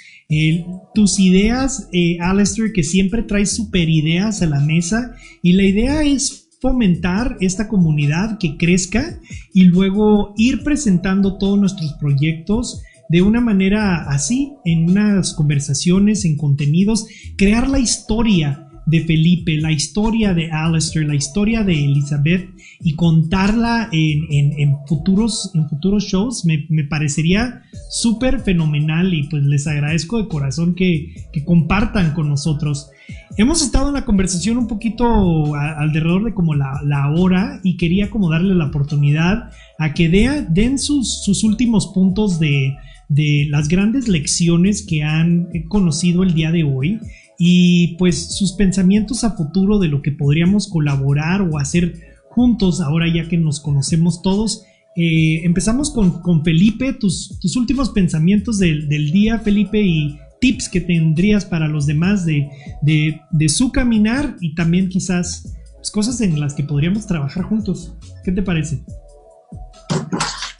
tus 0.93 1.19
ideas, 1.19 1.87
eh, 1.91 2.17
Alistair, 2.19 2.71
que 2.73 2.83
siempre 2.83 3.23
traes 3.23 3.55
super 3.55 3.87
ideas 3.87 4.41
a 4.41 4.47
la 4.47 4.59
mesa 4.59 5.15
y 5.41 5.53
la 5.53 5.63
idea 5.63 6.03
es 6.03 6.43
fomentar 6.63 7.35
esta 7.41 7.67
comunidad 7.67 8.37
que 8.39 8.55
crezca 8.55 9.19
y 9.53 9.65
luego 9.65 10.33
ir 10.37 10.63
presentando 10.63 11.37
todos 11.37 11.59
nuestros 11.59 11.91
proyectos 11.99 12.81
de 13.13 13.21
una 13.21 13.41
manera 13.41 14.09
así, 14.09 14.53
en 14.65 14.89
unas 14.89 15.35
conversaciones, 15.35 16.25
en 16.25 16.35
contenidos, 16.35 17.05
crear 17.37 17.69
la 17.69 17.77
historia 17.77 18.67
de 18.87 19.01
Felipe, 19.01 19.55
la 19.57 19.71
historia 19.71 20.33
de 20.33 20.51
Alistair, 20.51 21.05
la 21.05 21.13
historia 21.13 21.63
de 21.63 21.85
Elizabeth 21.85 22.49
y 22.81 22.95
contarla 22.95 23.87
en, 23.91 24.77
futuros, 24.87 25.51
en 25.53 25.69
futuros 25.69 26.05
shows 26.05 26.43
me, 26.43 26.83
parecería 26.85 27.61
súper 27.91 28.39
fenomenal 28.39 29.13
y 29.13 29.27
pues 29.29 29.43
les 29.43 29.67
agradezco 29.67 30.17
de 30.17 30.27
corazón 30.27 30.73
que, 30.73 31.13
compartan 31.45 32.15
con 32.15 32.29
nosotros. 32.29 32.89
Hemos 33.37 33.61
estado 33.61 33.89
en 33.89 33.93
la 33.93 34.05
conversación 34.05 34.57
un 34.57 34.67
poquito 34.67 35.53
alrededor 35.53 36.23
de 36.23 36.33
como 36.33 36.55
la, 36.55 37.13
hora 37.15 37.59
y 37.63 37.77
quería 37.77 38.09
como 38.09 38.31
darle 38.31 38.55
la 38.55 38.65
oportunidad 38.65 39.51
a 39.77 39.93
que 39.93 40.09
den 40.09 40.79
sus, 40.79 41.23
sus 41.23 41.43
últimos 41.43 41.87
puntos 41.93 42.39
de, 42.39 42.75
de 43.09 43.47
las 43.49 43.67
grandes 43.67 44.07
lecciones 44.07 44.85
que 44.85 45.03
han 45.03 45.49
conocido 45.67 46.23
el 46.23 46.33
día 46.33 46.51
de 46.51 46.63
hoy 46.63 46.99
y 47.37 47.95
pues 47.97 48.35
sus 48.37 48.53
pensamientos 48.53 49.23
a 49.23 49.31
futuro 49.31 49.79
de 49.79 49.87
lo 49.87 50.01
que 50.01 50.11
podríamos 50.11 50.67
colaborar 50.67 51.41
o 51.41 51.57
hacer 51.59 51.99
juntos 52.29 52.81
ahora 52.81 53.05
ya 53.13 53.27
que 53.27 53.37
nos 53.37 53.59
conocemos 53.59 54.21
todos. 54.21 54.63
Eh, 54.95 55.41
empezamos 55.43 55.91
con, 55.91 56.43
Felipe, 56.43 56.93
tus, 56.93 57.39
tus, 57.39 57.55
últimos 57.55 57.89
pensamientos 57.89 58.59
del, 58.59 58.87
día, 59.11 59.39
Felipe, 59.39 59.81
y 59.81 60.19
tips 60.39 60.69
que 60.69 60.81
tendrías 60.81 61.45
para 61.45 61.67
los 61.67 61.85
demás 61.85 62.25
de, 62.25 62.49
de, 62.81 63.49
su 63.49 63.71
caminar 63.71 64.35
y 64.39 64.53
también 64.55 64.89
quizás 64.89 65.53
pues, 65.75 65.89
cosas 65.89 66.21
en 66.21 66.39
las 66.39 66.53
que 66.53 66.63
podríamos 66.63 67.07
trabajar 67.07 67.43
juntos. 67.43 67.93
¿Qué 68.23 68.31
te 68.31 68.43
parece? 68.43 68.83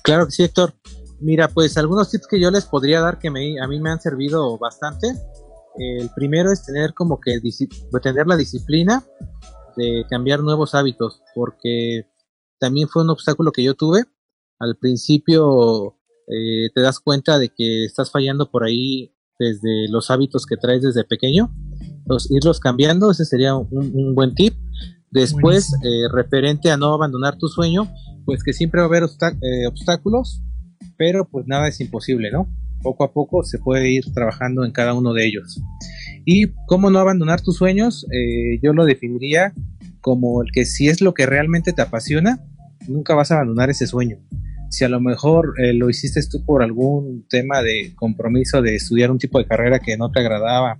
Claro 0.04 0.26
que 0.26 0.32
sí, 0.32 0.44
Héctor. 0.44 0.74
Mira, 1.24 1.48
pues 1.48 1.78
algunos 1.78 2.12
tips 2.12 2.28
que 2.28 2.40
yo 2.40 2.52
les 2.52 2.66
podría 2.66 3.00
dar 3.00 3.18
que 3.18 3.32
me, 3.32 3.60
a 3.62 3.68
mí 3.68 3.80
me 3.80 3.90
han 3.90 4.02
servido 4.02 4.58
bastante. 4.58 5.08
El 5.78 6.10
primero 6.14 6.52
es 6.52 6.66
tener 6.66 6.94
como 6.94 7.20
que 7.20 7.40
tener 8.02 8.28
la 8.28 8.36
disciplina 8.36 9.04
de 9.78 10.06
cambiar 10.10 10.42
nuevos 10.42 10.76
hábitos, 10.76 11.22
porque 11.34 12.08
también 12.60 12.90
fue 12.90 13.04
un 13.04 13.10
obstáculo 13.10 13.54
que 13.54 13.64
yo 13.64 13.74
tuve. 13.74 14.04
Al 14.60 14.76
principio 14.78 15.98
eh, 16.28 16.70
te 16.76 16.82
das 16.82 17.00
cuenta 17.00 17.40
de 17.40 17.50
que 17.50 17.86
estás 17.86 18.12
fallando 18.12 18.52
por 18.52 18.66
ahí 18.66 19.16
desde 19.40 19.88
los 19.90 20.12
hábitos 20.12 20.46
que 20.46 20.58
traes 20.58 20.82
desde 20.82 21.06
pequeño. 21.06 21.56
Entonces, 21.80 22.32
irlos 22.32 22.60
cambiando, 22.60 23.12
ese 23.12 23.24
sería 23.24 23.56
un, 23.56 24.14
buen 24.14 24.36
tip. 24.36 24.56
Después, 25.10 25.74
eh, 25.84 26.08
referente 26.12 26.70
a 26.70 26.76
no 26.76 26.94
abandonar 26.94 27.38
tu 27.38 27.48
sueño, 27.48 27.88
pues 28.26 28.44
que 28.44 28.52
siempre 28.52 28.82
va 28.82 28.86
a 28.86 28.90
haber 28.90 29.04
eh, 29.04 29.68
obstáculos, 29.68 30.42
pero 30.98 31.28
pues 31.30 31.48
nada 31.48 31.68
es 31.68 31.80
imposible, 31.80 32.32
¿no? 32.32 32.48
Poco 32.82 33.04
a 33.04 33.14
poco 33.14 33.44
se 33.44 33.60
puede 33.60 33.92
ir 33.92 34.04
trabajando 34.14 34.66
en 34.66 34.72
cada 34.72 34.94
uno 34.94 35.14
de 35.14 35.26
ellos. 35.26 35.62
Y 36.26 36.48
cómo 36.68 36.90
no 36.90 37.00
abandonar 37.00 37.42
tus 37.42 37.58
sueños, 37.58 38.06
eh, 38.12 38.60
yo 38.62 38.74
lo 38.74 38.86
definiría 38.86 39.54
como 40.02 40.42
el 40.42 40.52
que 40.52 40.66
si 40.66 40.90
es 40.90 41.02
lo 41.02 41.14
que 41.14 41.26
realmente 41.26 41.72
te 41.74 41.82
apasiona, 41.82 42.44
nunca 42.88 43.16
vas 43.16 43.32
a 43.32 43.36
abandonar 43.36 43.70
ese 43.70 43.88
sueño. 43.88 44.20
Si 44.70 44.84
a 44.84 44.90
lo 44.90 45.00
mejor 45.00 45.54
eh, 45.64 45.74
lo 45.74 45.90
hiciste 45.90 46.20
tú 46.30 46.44
por 46.46 46.64
algún 46.64 47.26
tema 47.30 47.62
de 47.62 47.94
compromiso 47.96 48.62
de 48.62 48.76
estudiar 48.76 49.12
un 49.12 49.20
tipo 49.20 49.40
de 49.40 49.46
carrera 49.46 49.80
que 49.80 49.98
no 49.98 50.12
te 50.12 50.20
agradaba, 50.20 50.78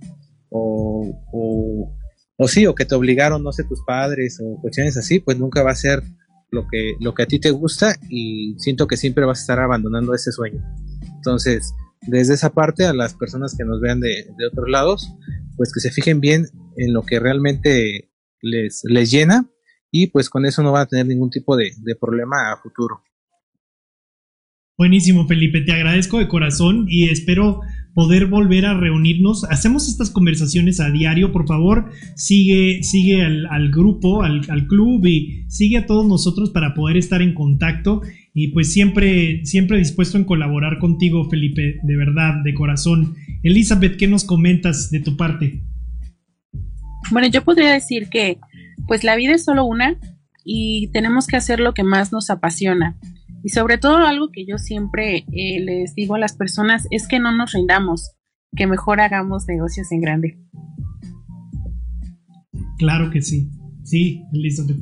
o, 0.50 1.22
o, 1.32 1.96
o 2.36 2.48
sí, 2.48 2.66
o 2.66 2.74
que 2.74 2.84
te 2.84 2.94
obligaron, 2.94 3.42
no 3.42 3.52
sé, 3.52 3.64
tus 3.64 3.82
padres, 3.84 4.40
o 4.42 4.60
cuestiones 4.60 4.96
así, 4.96 5.20
pues 5.20 5.38
nunca 5.38 5.62
va 5.62 5.70
a 5.70 5.76
ser 5.76 6.02
lo 6.50 6.66
que, 6.68 6.94
lo 7.00 7.14
que 7.14 7.22
a 7.22 7.26
ti 7.26 7.38
te 7.38 7.50
gusta 7.50 7.96
y 8.08 8.54
siento 8.58 8.86
que 8.86 8.96
siempre 8.96 9.24
vas 9.24 9.38
a 9.38 9.42
estar 9.42 9.60
abandonando 9.60 10.14
ese 10.14 10.32
sueño. 10.32 10.62
Entonces, 11.16 11.74
desde 12.02 12.34
esa 12.34 12.52
parte, 12.52 12.84
a 12.84 12.92
las 12.92 13.14
personas 13.14 13.56
que 13.56 13.64
nos 13.64 13.80
vean 13.80 14.00
de, 14.00 14.26
otros 14.50 14.68
lados, 14.68 15.12
pues 15.56 15.72
que 15.72 15.80
se 15.80 15.90
fijen 15.90 16.20
bien 16.20 16.46
en 16.76 16.92
lo 16.92 17.02
que 17.02 17.18
realmente 17.18 18.10
les, 18.40 18.82
les 18.84 19.10
llena 19.10 19.48
y 19.90 20.08
pues 20.08 20.28
con 20.28 20.44
eso 20.44 20.62
no 20.62 20.72
van 20.72 20.82
a 20.82 20.86
tener 20.86 21.06
ningún 21.06 21.30
tipo 21.30 21.56
de, 21.56 21.72
de 21.78 21.96
problema 21.96 22.52
a 22.52 22.56
futuro. 22.56 23.02
Buenísimo, 24.76 25.26
Felipe, 25.28 25.60
te 25.60 25.72
agradezco 25.72 26.18
de 26.18 26.26
corazón 26.26 26.86
y 26.88 27.08
espero 27.08 27.60
poder 27.94 28.26
volver 28.26 28.66
a 28.66 28.74
reunirnos. 28.74 29.44
Hacemos 29.44 29.88
estas 29.88 30.10
conversaciones 30.10 30.80
a 30.80 30.90
diario, 30.90 31.32
por 31.32 31.46
favor, 31.46 31.90
sigue, 32.16 32.82
sigue 32.82 33.22
al, 33.22 33.70
grupo, 33.70 34.22
al, 34.22 34.66
club 34.66 35.06
y 35.06 35.44
sigue 35.48 35.78
a 35.78 35.86
todos 35.86 36.06
nosotros 36.06 36.50
para 36.50 36.74
poder 36.74 36.96
estar 36.96 37.22
en 37.22 37.34
contacto. 37.34 38.02
Y 38.34 38.48
pues 38.48 38.72
siempre, 38.72 39.46
siempre 39.46 39.78
dispuesto 39.78 40.18
en 40.18 40.24
colaborar 40.24 40.78
contigo, 40.80 41.30
Felipe, 41.30 41.78
de 41.82 41.96
verdad, 41.96 42.42
de 42.42 42.52
corazón. 42.52 43.14
Elizabeth, 43.42 43.96
¿qué 43.96 44.08
nos 44.08 44.24
comentas 44.24 44.90
de 44.90 45.00
tu 45.00 45.16
parte? 45.16 45.62
Bueno, 47.10 47.28
yo 47.28 47.44
podría 47.44 47.72
decir 47.72 48.08
que 48.08 48.38
pues 48.88 49.04
la 49.04 49.14
vida 49.14 49.34
es 49.34 49.44
solo 49.44 49.64
una 49.64 49.96
y 50.44 50.88
tenemos 50.88 51.26
que 51.26 51.36
hacer 51.36 51.60
lo 51.60 51.74
que 51.74 51.84
más 51.84 52.12
nos 52.12 52.28
apasiona. 52.28 52.96
Y 53.44 53.50
sobre 53.50 53.76
todo 53.76 53.98
algo 53.98 54.30
que 54.32 54.46
yo 54.46 54.56
siempre 54.56 55.26
eh, 55.30 55.60
les 55.60 55.94
digo 55.94 56.14
a 56.14 56.18
las 56.18 56.34
personas 56.34 56.88
es 56.90 57.06
que 57.06 57.20
no 57.20 57.30
nos 57.30 57.52
rindamos, 57.52 58.12
que 58.56 58.66
mejor 58.66 59.02
hagamos 59.02 59.44
negocios 59.46 59.92
en 59.92 60.00
grande. 60.00 60.38
Claro 62.78 63.10
que 63.10 63.20
sí. 63.20 63.50
Sí, 63.82 64.22
Elizabeth. 64.32 64.78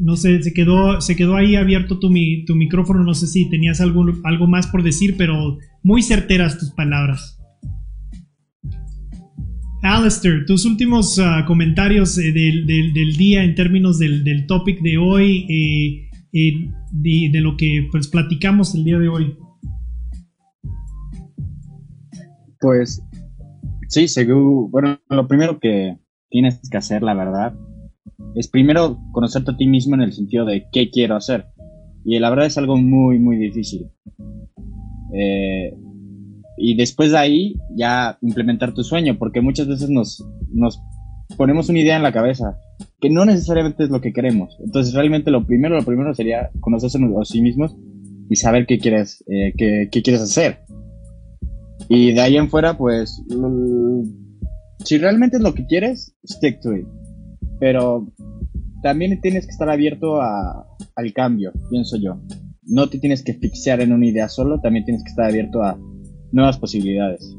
No 0.00 0.16
sé, 0.16 0.42
se 0.42 0.52
quedó, 0.52 1.00
se 1.00 1.14
quedó 1.14 1.36
ahí 1.36 1.54
abierto 1.54 2.00
tu, 2.00 2.12
tu 2.44 2.56
micrófono. 2.56 3.04
No 3.04 3.14
sé 3.14 3.28
si 3.28 3.48
tenías 3.48 3.80
algo, 3.80 4.04
algo 4.24 4.48
más 4.48 4.66
por 4.66 4.82
decir, 4.82 5.14
pero 5.16 5.56
muy 5.84 6.02
certeras 6.02 6.58
tus 6.58 6.72
palabras. 6.72 7.38
Alistair, 9.80 10.44
tus 10.44 10.64
últimos 10.64 11.20
ah, 11.20 11.44
comentarios 11.46 12.18
eh, 12.18 12.32
del, 12.32 13.16
día 13.16 13.44
en 13.44 13.54
términos 13.54 14.00
del, 14.00 14.24
del 14.24 14.46
topic 14.46 14.80
de 14.80 14.98
hoy. 14.98 15.46
Eh, 15.48 16.10
de, 16.34 17.40
lo 17.40 17.56
que 17.56 17.86
pues 17.90 18.08
platicamos 18.08 18.74
el 18.74 18.84
día 18.84 18.98
de 18.98 19.08
hoy? 19.08 19.36
Pues 22.60 23.02
sí, 23.88 24.08
según, 24.08 24.70
bueno, 24.70 24.98
lo 25.08 25.28
primero 25.28 25.60
que 25.60 25.98
tienes 26.30 26.60
que 26.68 26.76
hacer, 26.76 27.02
la 27.02 27.14
verdad, 27.14 27.54
es 28.34 28.48
primero 28.48 28.98
conocerte 29.12 29.52
a 29.52 29.56
ti 29.56 29.66
mismo 29.66 29.94
en 29.94 30.02
el 30.02 30.12
sentido 30.12 30.44
de 30.44 30.66
qué 30.72 30.90
quiero 30.90 31.16
hacer. 31.16 31.46
Y 32.04 32.18
la 32.18 32.30
verdad 32.30 32.46
es 32.46 32.58
algo 32.58 32.76
muy, 32.76 33.18
muy 33.18 33.36
difícil. 33.36 33.90
Eh, 35.14 35.72
y 36.56 36.76
después 36.76 37.12
de 37.12 37.18
ahí 37.18 37.54
ya 37.76 38.18
implementar 38.22 38.74
tu 38.74 38.82
sueño, 38.82 39.16
porque 39.18 39.40
muchas 39.40 39.68
veces 39.68 39.88
nos, 39.88 40.26
nos 40.52 40.80
ponemos 41.36 41.68
una 41.68 41.80
idea 41.80 41.96
en 41.96 42.02
la 42.02 42.12
cabeza 42.12 42.58
que 43.00 43.10
no 43.10 43.24
necesariamente 43.24 43.84
es 43.84 43.90
lo 43.90 44.00
que 44.00 44.12
queremos. 44.12 44.56
Entonces, 44.64 44.94
realmente 44.94 45.30
lo 45.30 45.46
primero, 45.46 45.76
lo 45.76 45.84
primero 45.84 46.14
sería 46.14 46.50
conocerse 46.60 46.98
a 46.98 47.24
sí 47.24 47.42
mismos 47.42 47.76
y 48.30 48.36
saber 48.36 48.66
qué 48.66 48.78
quieres, 48.78 49.22
eh, 49.28 49.52
qué, 49.56 49.88
quieres 50.02 50.22
hacer. 50.22 50.60
Y 51.88 52.12
de 52.12 52.20
ahí 52.20 52.36
en 52.36 52.48
fuera, 52.48 52.76
pues, 52.76 53.22
si 54.84 54.98
realmente 54.98 55.36
es 55.36 55.42
lo 55.42 55.54
que 55.54 55.66
quieres, 55.66 56.16
stick 56.26 56.60
to 56.60 56.74
it. 56.74 56.86
Pero 57.60 58.06
también 58.82 59.20
tienes 59.20 59.46
que 59.46 59.52
estar 59.52 59.68
abierto 59.68 60.20
a, 60.20 60.66
al 60.96 61.12
cambio, 61.12 61.52
pienso 61.70 61.96
yo. 61.96 62.20
No 62.62 62.88
te 62.88 62.98
tienes 62.98 63.22
que 63.22 63.34
fixar 63.34 63.80
en 63.80 63.92
una 63.92 64.06
idea 64.06 64.28
solo, 64.28 64.60
también 64.60 64.84
tienes 64.84 65.04
que 65.04 65.10
estar 65.10 65.26
abierto 65.26 65.62
a 65.62 65.78
nuevas 66.32 66.58
posibilidades. 66.58 67.36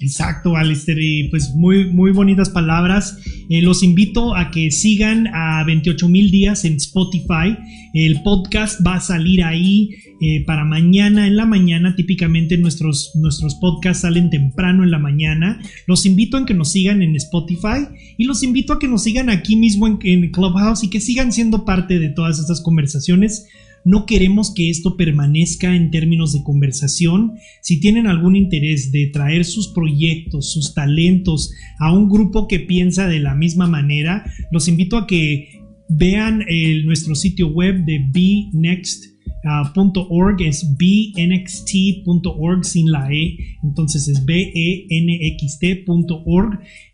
Exacto, 0.00 0.56
Alistair, 0.56 0.98
y 1.00 1.28
pues 1.28 1.50
muy, 1.54 1.90
muy 1.90 2.12
bonitas 2.12 2.50
palabras. 2.50 3.18
Eh, 3.48 3.62
los 3.62 3.82
invito 3.82 4.36
a 4.36 4.50
que 4.50 4.70
sigan 4.70 5.26
a 5.34 5.64
28 5.64 6.08
mil 6.08 6.30
días 6.30 6.64
en 6.64 6.74
Spotify. 6.74 7.56
El 7.94 8.22
podcast 8.22 8.80
va 8.86 8.94
a 8.94 9.00
salir 9.00 9.42
ahí 9.42 9.90
eh, 10.20 10.44
para 10.46 10.64
mañana 10.64 11.26
en 11.26 11.36
la 11.36 11.46
mañana. 11.46 11.96
Típicamente 11.96 12.56
nuestros, 12.58 13.10
nuestros 13.16 13.56
podcasts 13.56 14.02
salen 14.02 14.30
temprano 14.30 14.84
en 14.84 14.92
la 14.92 14.98
mañana. 14.98 15.60
Los 15.86 16.06
invito 16.06 16.36
a 16.36 16.46
que 16.46 16.54
nos 16.54 16.70
sigan 16.70 17.02
en 17.02 17.16
Spotify 17.16 17.88
y 18.16 18.24
los 18.24 18.44
invito 18.44 18.74
a 18.74 18.78
que 18.78 18.86
nos 18.86 19.02
sigan 19.02 19.30
aquí 19.30 19.56
mismo 19.56 19.88
en, 19.88 19.98
en 20.02 20.30
Clubhouse 20.30 20.84
y 20.84 20.90
que 20.90 21.00
sigan 21.00 21.32
siendo 21.32 21.64
parte 21.64 21.98
de 21.98 22.10
todas 22.10 22.38
estas 22.38 22.60
conversaciones. 22.60 23.48
No 23.88 24.04
queremos 24.04 24.52
que 24.52 24.68
esto 24.68 24.98
permanezca 24.98 25.74
en 25.74 25.90
términos 25.90 26.34
de 26.34 26.42
conversación. 26.42 27.38
Si 27.62 27.80
tienen 27.80 28.06
algún 28.06 28.36
interés 28.36 28.92
de 28.92 29.06
traer 29.06 29.46
sus 29.46 29.68
proyectos, 29.68 30.52
sus 30.52 30.74
talentos 30.74 31.54
a 31.78 31.90
un 31.90 32.10
grupo 32.10 32.46
que 32.48 32.60
piensa 32.60 33.08
de 33.08 33.18
la 33.18 33.34
misma 33.34 33.66
manera, 33.66 34.30
los 34.52 34.68
invito 34.68 34.98
a 34.98 35.06
que 35.06 35.62
vean 35.88 36.44
nuestro 36.84 37.14
sitio 37.14 37.48
web 37.48 37.86
de 37.86 38.04
Be 38.12 38.50
Next 38.52 39.18
Uh, 39.44 39.62
.org 40.10 40.42
es 40.42 40.76
bnxt.org 40.76 42.64
sin 42.64 42.90
la 42.90 43.08
E, 43.12 43.38
entonces 43.62 44.08
es 44.08 44.24
benxt.org. 44.24 44.58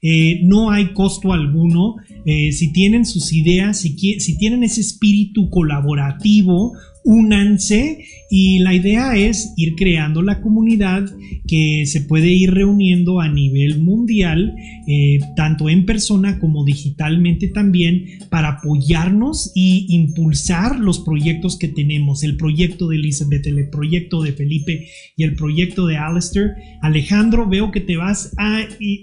Eh, 0.02 0.40
no 0.44 0.70
hay 0.70 0.92
costo 0.92 1.32
alguno. 1.32 1.96
Eh, 2.26 2.52
si 2.52 2.72
tienen 2.72 3.04
sus 3.04 3.32
ideas, 3.32 3.80
si, 3.80 3.96
si 4.20 4.38
tienen 4.38 4.62
ese 4.62 4.80
espíritu 4.80 5.50
colaborativo, 5.50 6.72
únanse 7.04 8.06
y 8.30 8.58
la 8.60 8.74
idea 8.74 9.16
es 9.16 9.52
ir 9.56 9.76
creando 9.76 10.22
la 10.22 10.40
comunidad 10.40 11.04
que 11.46 11.84
se 11.86 12.00
puede 12.00 12.28
ir 12.30 12.52
reuniendo 12.52 13.20
a 13.20 13.28
nivel 13.28 13.80
mundial, 13.80 14.56
eh, 14.88 15.20
tanto 15.36 15.68
en 15.68 15.84
persona 15.84 16.40
como 16.40 16.64
digitalmente 16.64 17.48
también, 17.48 18.06
para 18.30 18.58
apoyarnos 18.60 19.52
y 19.54 19.86
impulsar 19.90 20.80
los 20.80 21.00
proyectos 21.00 21.58
que 21.58 21.68
tenemos, 21.68 22.24
el 22.24 22.36
proyecto 22.36 22.88
de 22.88 22.96
Elizabeth, 22.96 23.46
el 23.46 23.68
proyecto 23.68 24.22
de 24.22 24.32
Felipe 24.32 24.88
y 25.16 25.24
el 25.24 25.36
proyecto 25.36 25.86
de 25.86 25.98
Alistair. 25.98 26.52
Alejandro, 26.80 27.48
veo 27.48 27.70
que 27.70 27.80
te 27.80 27.96
vas 27.96 28.34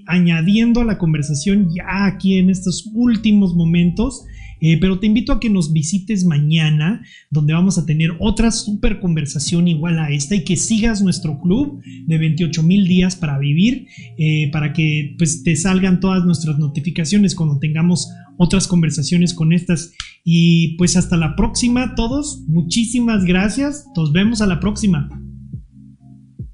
añadiendo 0.07 0.81
a 0.81 0.85
la 0.85 0.97
conversación 0.97 1.69
ya 1.73 2.05
aquí 2.05 2.37
en 2.37 2.49
estos 2.49 2.89
últimos 2.93 3.55
momentos. 3.55 4.25
Eh, 4.61 4.79
pero 4.79 4.99
te 4.99 5.07
invito 5.07 5.33
a 5.33 5.39
que 5.39 5.49
nos 5.49 5.73
visites 5.73 6.23
mañana, 6.23 7.03
donde 7.31 7.53
vamos 7.53 7.77
a 7.77 7.85
tener 7.85 8.11
otra 8.19 8.51
super 8.51 8.99
conversación 8.99 9.67
igual 9.67 9.99
a 9.99 10.11
esta 10.11 10.35
y 10.35 10.43
que 10.43 10.55
sigas 10.55 11.01
nuestro 11.01 11.39
club 11.41 11.81
de 12.05 12.17
28 12.17 12.61
mil 12.61 12.87
días 12.87 13.15
para 13.15 13.39
vivir, 13.39 13.87
eh, 14.17 14.49
para 14.51 14.71
que 14.71 15.15
pues, 15.17 15.43
te 15.43 15.55
salgan 15.55 15.99
todas 15.99 16.23
nuestras 16.25 16.59
notificaciones 16.59 17.35
cuando 17.35 17.57
tengamos 17.59 18.07
otras 18.37 18.67
conversaciones 18.67 19.33
con 19.33 19.51
estas. 19.51 19.93
Y 20.23 20.77
pues 20.77 20.95
hasta 20.95 21.17
la 21.17 21.35
próxima, 21.35 21.95
todos. 21.95 22.43
Muchísimas 22.47 23.25
gracias. 23.25 23.85
Nos 23.95 24.11
vemos 24.11 24.41
a 24.41 24.47
la 24.47 24.59
próxima. 24.59 25.09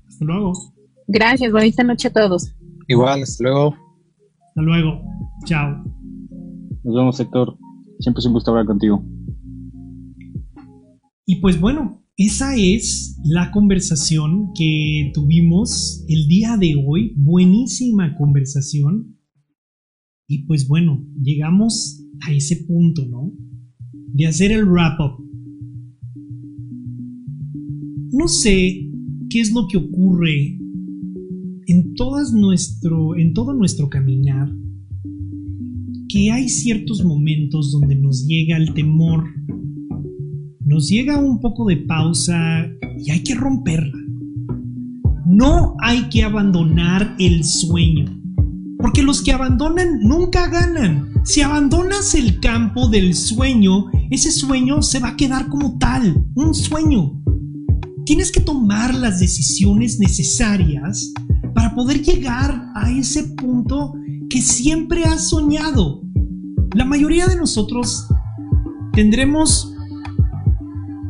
Hasta 0.08 0.26
luego. 0.26 0.54
Gracias, 1.08 1.52
bonita 1.52 1.84
noche 1.84 2.08
a 2.08 2.14
todos. 2.14 2.54
Igual, 2.88 3.22
hasta 3.24 3.44
luego. 3.44 3.76
Hasta 4.48 4.62
luego. 4.62 5.02
Chao. 5.46 5.84
Nos 6.84 6.96
vemos, 6.96 7.20
Héctor. 7.20 7.58
Siempre 8.00 8.20
es 8.20 8.26
un 8.26 8.34
gusto 8.34 8.52
hablar 8.52 8.66
contigo. 8.66 9.04
Y 11.26 11.38
pues 11.42 11.60
bueno, 11.60 12.04
esa 12.16 12.56
es 12.56 13.20
la 13.24 13.52
conversación 13.52 14.52
que 14.56 15.12
tuvimos 15.14 16.06
el 16.08 16.28
día 16.28 16.58
de 16.58 16.82
hoy. 16.84 17.14
Buenísima 17.18 18.16
conversación. 18.16 19.18
Y 20.28 20.46
pues 20.46 20.68
bueno, 20.68 21.06
llegamos 21.22 22.04
a 22.22 22.32
ese 22.32 22.66
punto, 22.66 23.06
¿no? 23.06 23.34
De 24.14 24.26
hacer 24.26 24.52
el 24.52 24.66
wrap-up. 24.66 25.24
No 28.12 28.28
sé 28.28 28.90
qué 29.30 29.42
es 29.42 29.52
lo 29.52 29.68
que 29.68 29.78
ocurre 29.78 30.58
en, 31.68 31.94
todas 31.96 32.34
nuestro, 32.34 33.16
en 33.16 33.34
todo 33.34 33.54
nuestro 33.54 33.90
caminar 33.90 34.50
que 36.10 36.32
hay 36.32 36.48
ciertos 36.50 37.04
momentos 37.04 37.72
donde 37.72 37.96
nos 37.96 38.26
llega 38.26 38.58
el 38.58 38.74
temor, 38.74 39.26
nos 40.62 40.90
llega 40.90 41.18
un 41.18 41.40
poco 41.40 41.66
de 41.66 41.78
pausa 41.78 42.68
y 43.04 43.12
hay 43.12 43.24
que 43.24 43.36
romperla. 43.36 43.98
No 45.26 45.76
hay 45.82 46.04
que 46.10 46.24
abandonar 46.24 47.16
el 47.20 47.44
sueño, 47.44 48.06
porque 48.80 49.04
los 49.04 49.22
que 49.22 49.34
abandonan 49.34 50.00
nunca 50.02 50.48
ganan. 50.48 51.12
Si 51.26 51.42
abandonas 51.42 52.16
el 52.16 52.40
campo 52.40 52.88
del 52.88 53.14
sueño, 53.14 53.88
ese 54.10 54.32
sueño 54.32 54.82
se 54.82 55.00
va 55.00 55.10
a 55.10 55.18
quedar 55.18 55.50
como 55.50 55.78
tal, 55.78 56.26
un 56.36 56.54
sueño. 56.54 57.22
Tienes 58.06 58.32
que 58.32 58.40
tomar 58.40 58.96
las 58.96 59.20
decisiones 59.20 60.00
necesarias 60.00 61.12
para 61.54 61.76
poder 61.76 62.02
llegar 62.02 62.72
a 62.76 62.90
ese 62.90 63.24
punto 63.24 63.94
que 64.30 64.42
siempre 64.42 65.04
has 65.04 65.30
soñado. 65.30 66.04
La 66.76 66.86
mayoría 66.86 67.28
de 67.28 67.38
nosotros 67.38 68.08
tendremos, 68.94 69.74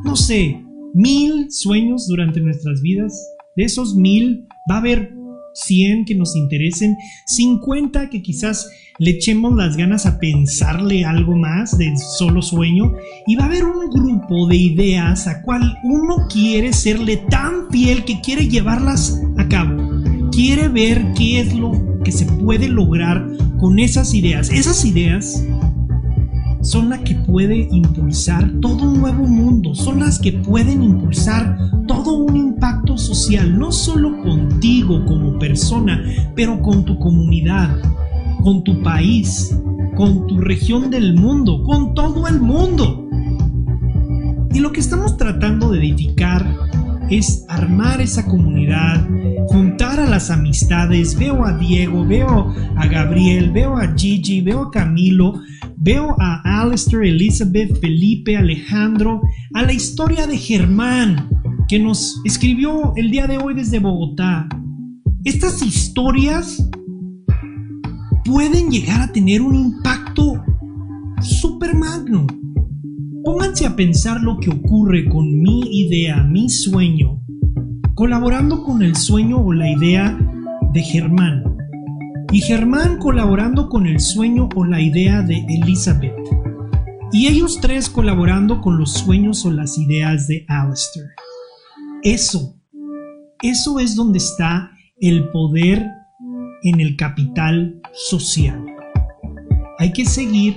no 0.04 0.16
sé, 0.16 0.64
mil 0.94 1.52
sueños 1.52 2.08
durante 2.08 2.40
nuestras 2.40 2.82
vidas. 2.82 3.14
De 3.56 3.64
esos 3.64 3.96
mil 3.96 4.46
va 4.70 4.76
a 4.76 4.80
haber 4.80 5.18
100 5.54 6.06
que 6.06 6.16
nos 6.16 6.36
interesen, 6.36 6.96
50 7.26 8.10
que 8.10 8.22
quizás 8.22 8.70
le 9.00 9.12
echemos 9.12 9.56
las 9.56 9.78
ganas 9.78 10.06
a 10.06 10.20
pensarle 10.20 11.06
algo 11.06 11.36
más 11.36 11.78
del 11.78 11.98
solo 11.98 12.42
sueño 12.42 12.94
y 13.26 13.36
va 13.36 13.44
a 13.44 13.48
haber 13.48 13.66
un 13.66 13.90
grupo 13.90 14.48
de 14.48 14.58
ideas 14.58 15.28
a 15.28 15.42
cual 15.42 15.78
uno 15.84 16.28
quiere 16.30 16.74
serle 16.74 17.18
tan 17.18 17.70
fiel 17.72 18.06
que 18.06 18.22
quiere 18.22 18.48
llevarlas 18.48 19.20
a 19.38 19.48
cabo. 19.48 19.87
Quiere 20.38 20.68
ver 20.68 21.14
qué 21.16 21.40
es 21.42 21.56
lo 21.56 21.72
que 22.04 22.12
se 22.12 22.28
puede 22.28 22.68
lograr 22.68 23.28
con 23.58 23.80
esas 23.80 24.14
ideas. 24.14 24.52
Esas 24.52 24.86
ideas 24.86 25.44
son 26.62 26.92
las 26.92 27.00
que 27.00 27.16
puede 27.16 27.68
impulsar 27.72 28.48
todo 28.62 28.84
un 28.84 29.00
nuevo 29.00 29.26
mundo, 29.26 29.74
son 29.74 30.02
las 30.02 30.20
que 30.20 30.34
pueden 30.34 30.84
impulsar 30.84 31.58
todo 31.88 32.20
un 32.20 32.36
impacto 32.36 33.00
social, 33.00 33.58
no 33.58 33.72
solo 33.72 34.22
contigo 34.22 35.04
como 35.06 35.40
persona, 35.40 36.04
pero 36.36 36.62
con 36.62 36.86
tu 36.86 37.00
comunidad, 37.00 37.76
con 38.44 38.64
tu 38.64 38.84
país, 38.84 39.58
con 39.96 40.28
tu 40.28 40.38
región 40.38 40.92
del 40.92 41.16
mundo, 41.16 41.64
con 41.64 41.96
todo 41.96 42.28
el 42.28 42.40
mundo. 42.40 43.10
Y 44.54 44.60
lo 44.60 44.72
que 44.72 44.82
estamos 44.82 45.18
tratando 45.18 45.72
de 45.72 45.80
edificar 45.80 46.46
es 47.10 47.44
armar 47.48 48.02
esa 48.02 48.26
comunidad, 48.26 49.08
a 49.98 50.10
las 50.10 50.30
amistades. 50.30 51.18
Veo 51.18 51.46
a 51.46 51.58
Diego, 51.58 52.06
veo 52.06 52.54
a 52.76 52.88
Gabriel, 52.88 53.52
veo 53.52 53.78
a 53.78 53.94
Gigi, 53.96 54.42
veo 54.42 54.64
a 54.64 54.72
Camilo, 54.72 55.42
veo 55.78 56.16
a 56.20 56.62
Alistair, 56.62 57.04
Elizabeth, 57.04 57.80
Felipe, 57.80 58.38
Alejandro, 58.38 59.22
a 59.54 59.64
la 59.64 59.74
historia 59.74 60.28
de 60.28 60.38
Germán 60.38 61.30
que 61.68 61.80
nos 61.80 62.22
escribió 62.26 62.94
el 62.96 63.12
día 63.12 63.28
de 63.28 63.38
hoy 63.38 63.56
desde 63.56 63.80
Bogotá. 63.80 64.48
Estas 65.24 65.62
historias 65.62 66.70
pueden 68.24 68.70
llegar 68.70 69.02
a 69.02 69.12
tener 69.12 69.42
un 69.42 69.56
impacto 69.56 70.44
super 71.22 71.76
magno. 71.76 72.28
Pónganse 73.24 73.66
a 73.66 73.76
pensar 73.76 74.22
lo 74.22 74.38
que 74.38 74.50
ocurre 74.50 75.10
con 75.10 75.42
mi 75.42 75.62
idea, 75.72 76.24
mi 76.24 76.50
sueño, 76.50 77.22
colaborando 77.98 78.64
con 78.64 78.84
el 78.84 78.96
sueño 78.96 79.38
o 79.38 79.52
la 79.54 79.72
idea 79.72 80.16
de 80.72 80.82
Germán. 80.84 81.44
Y 82.32 82.42
Germán 82.42 83.00
colaborando 83.00 83.70
con 83.70 83.88
el 83.88 84.00
sueño 84.00 84.50
o 84.56 84.64
la 84.66 84.80
idea 84.80 85.24
de 85.24 85.44
Elizabeth. 85.50 86.14
Y 87.12 87.26
ellos 87.26 87.60
tres 87.60 87.90
colaborando 87.90 88.62
con 88.62 88.78
los 88.78 88.94
sueños 88.94 89.44
o 89.48 89.52
las 89.52 89.80
ideas 89.80 90.28
de 90.28 90.46
Alistair. 90.48 91.08
Eso, 92.04 92.62
eso 93.42 93.80
es 93.80 93.96
donde 93.96 94.20
está 94.20 94.70
el 95.02 95.30
poder 95.30 95.84
en 96.62 96.80
el 96.80 96.96
capital 96.98 97.82
social. 97.94 98.64
Hay 99.80 99.92
que 99.92 100.06
seguir 100.06 100.56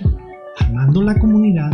armando 0.59 1.01
la 1.01 1.19
comunidad, 1.19 1.71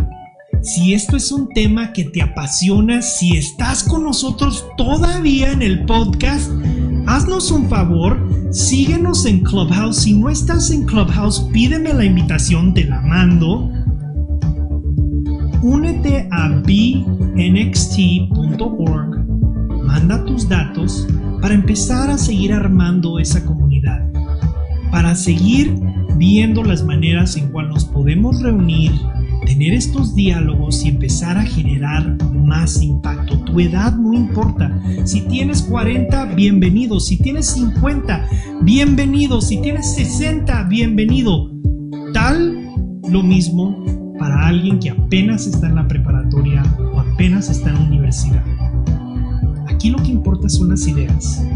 si 0.63 0.95
esto 0.95 1.17
es 1.17 1.31
un 1.33 1.49
tema 1.49 1.93
que 1.93 2.05
te 2.05 2.23
apasiona, 2.23 3.03
si 3.03 3.37
estás 3.37 3.83
con 3.83 4.05
nosotros 4.05 4.65
todavía 4.77 5.53
en 5.53 5.63
el 5.63 5.85
podcast, 5.85 6.51
haznos 7.07 7.51
un 7.51 7.69
favor, 7.69 8.19
síguenos 8.51 9.27
en 9.27 9.41
Clubhouse. 9.41 9.97
Si 9.99 10.13
no 10.15 10.29
estás 10.29 10.71
en 10.71 10.85
Clubhouse, 10.85 11.49
pídeme 11.53 11.93
la 11.95 12.05
invitación, 12.05 12.75
te 12.75 12.85
la 12.85 13.01
mando. 13.01 13.71
Únete 15.63 16.29
a 16.31 16.49
bnxt.org, 16.49 17.37
manda 19.85 20.25
tus 20.25 20.49
datos 20.49 21.07
para 21.41 21.55
empezar 21.55 22.11
a 22.11 22.19
seguir 22.19 22.53
armando 22.53 23.19
esa 23.19 23.45
comunidad, 23.45 24.09
para 24.91 25.15
seguir 25.15 25.75
viendo 26.17 26.63
las 26.65 26.83
maneras 26.85 27.37
en 27.37 27.51
cual 27.51 27.69
nos 27.69 27.85
podemos 27.85 28.41
reunir, 28.43 28.93
tener 29.47 29.73
estos 29.73 30.15
diálogos 30.15 30.85
y 30.85 30.89
empezar 30.89 31.39
a 31.39 31.45
generar 31.45 32.19
más 32.35 32.83
impacto. 32.83 33.39
Tu 33.45 33.61
edad 33.61 33.97
no 33.97 34.13
importa. 34.13 34.79
Si 35.05 35.23
tienes 35.23 35.63
40, 35.63 36.35
bienvenido. 36.35 37.01
Si 37.01 37.17
tienes 37.17 37.47
50, 37.47 38.29
bienvenido. 38.63 39.41
Si 39.41 39.63
tienes 39.63 39.95
60, 39.95 40.65
bienvenido. 40.65 41.51
Tal 42.13 42.73
lo 43.09 43.23
mismo 43.23 43.85
para 44.19 44.49
alguien 44.49 44.81
que 44.81 44.91
apenas 44.91 45.47
está 45.47 45.69
en 45.69 45.77
la 45.77 45.87
preparatoria 45.87 46.63
o 46.95 47.01
apenas 47.01 47.49
está 47.49 47.71
en 47.71 47.75
la 47.77 47.81
universidad. 47.83 48.45
Aquí 49.69 49.91
lo 49.91 50.03
que 50.03 50.11
importa 50.11 50.49
son 50.49 50.71
las 50.71 50.87
ideas 50.89 51.47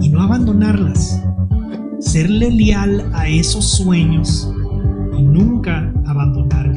y 0.00 0.08
no 0.08 0.22
abandonarlas. 0.22 1.22
Serle 1.98 2.50
leal 2.50 3.10
a 3.12 3.28
esos 3.28 3.64
sueños 3.64 4.50
y 5.18 5.22
nunca 5.22 5.92
abandonar. 6.06 6.69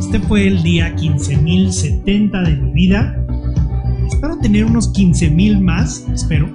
Este 0.00 0.18
fue 0.18 0.46
el 0.48 0.62
día 0.62 0.96
15.070 0.96 2.44
de 2.44 2.56
mi 2.56 2.72
vida. 2.72 3.22
Espero 4.08 4.38
tener 4.38 4.64
unos 4.64 4.92
15.000 4.94 5.60
más, 5.60 6.06
espero, 6.12 6.48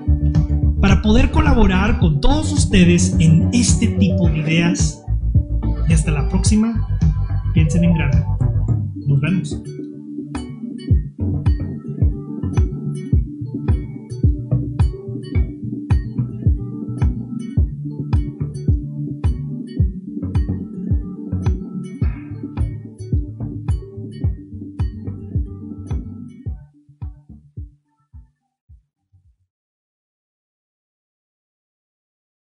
para 0.82 1.04
poder 1.04 1.30
colaborar 1.30 2.00
con 2.00 2.20
todos 2.20 2.52
ustedes 2.52 3.16
en 3.20 3.50
este 3.54 3.88
tipo 3.88 4.28
de 4.30 4.40
ideas. 4.40 5.06
Y 5.88 5.94
hasta 5.94 6.12
la 6.12 6.28
próxima, 6.28 6.88
piensen 7.54 7.84
en 7.84 7.94
grande. 7.94 8.24
Nos 9.06 9.22
vemos. 9.22 9.62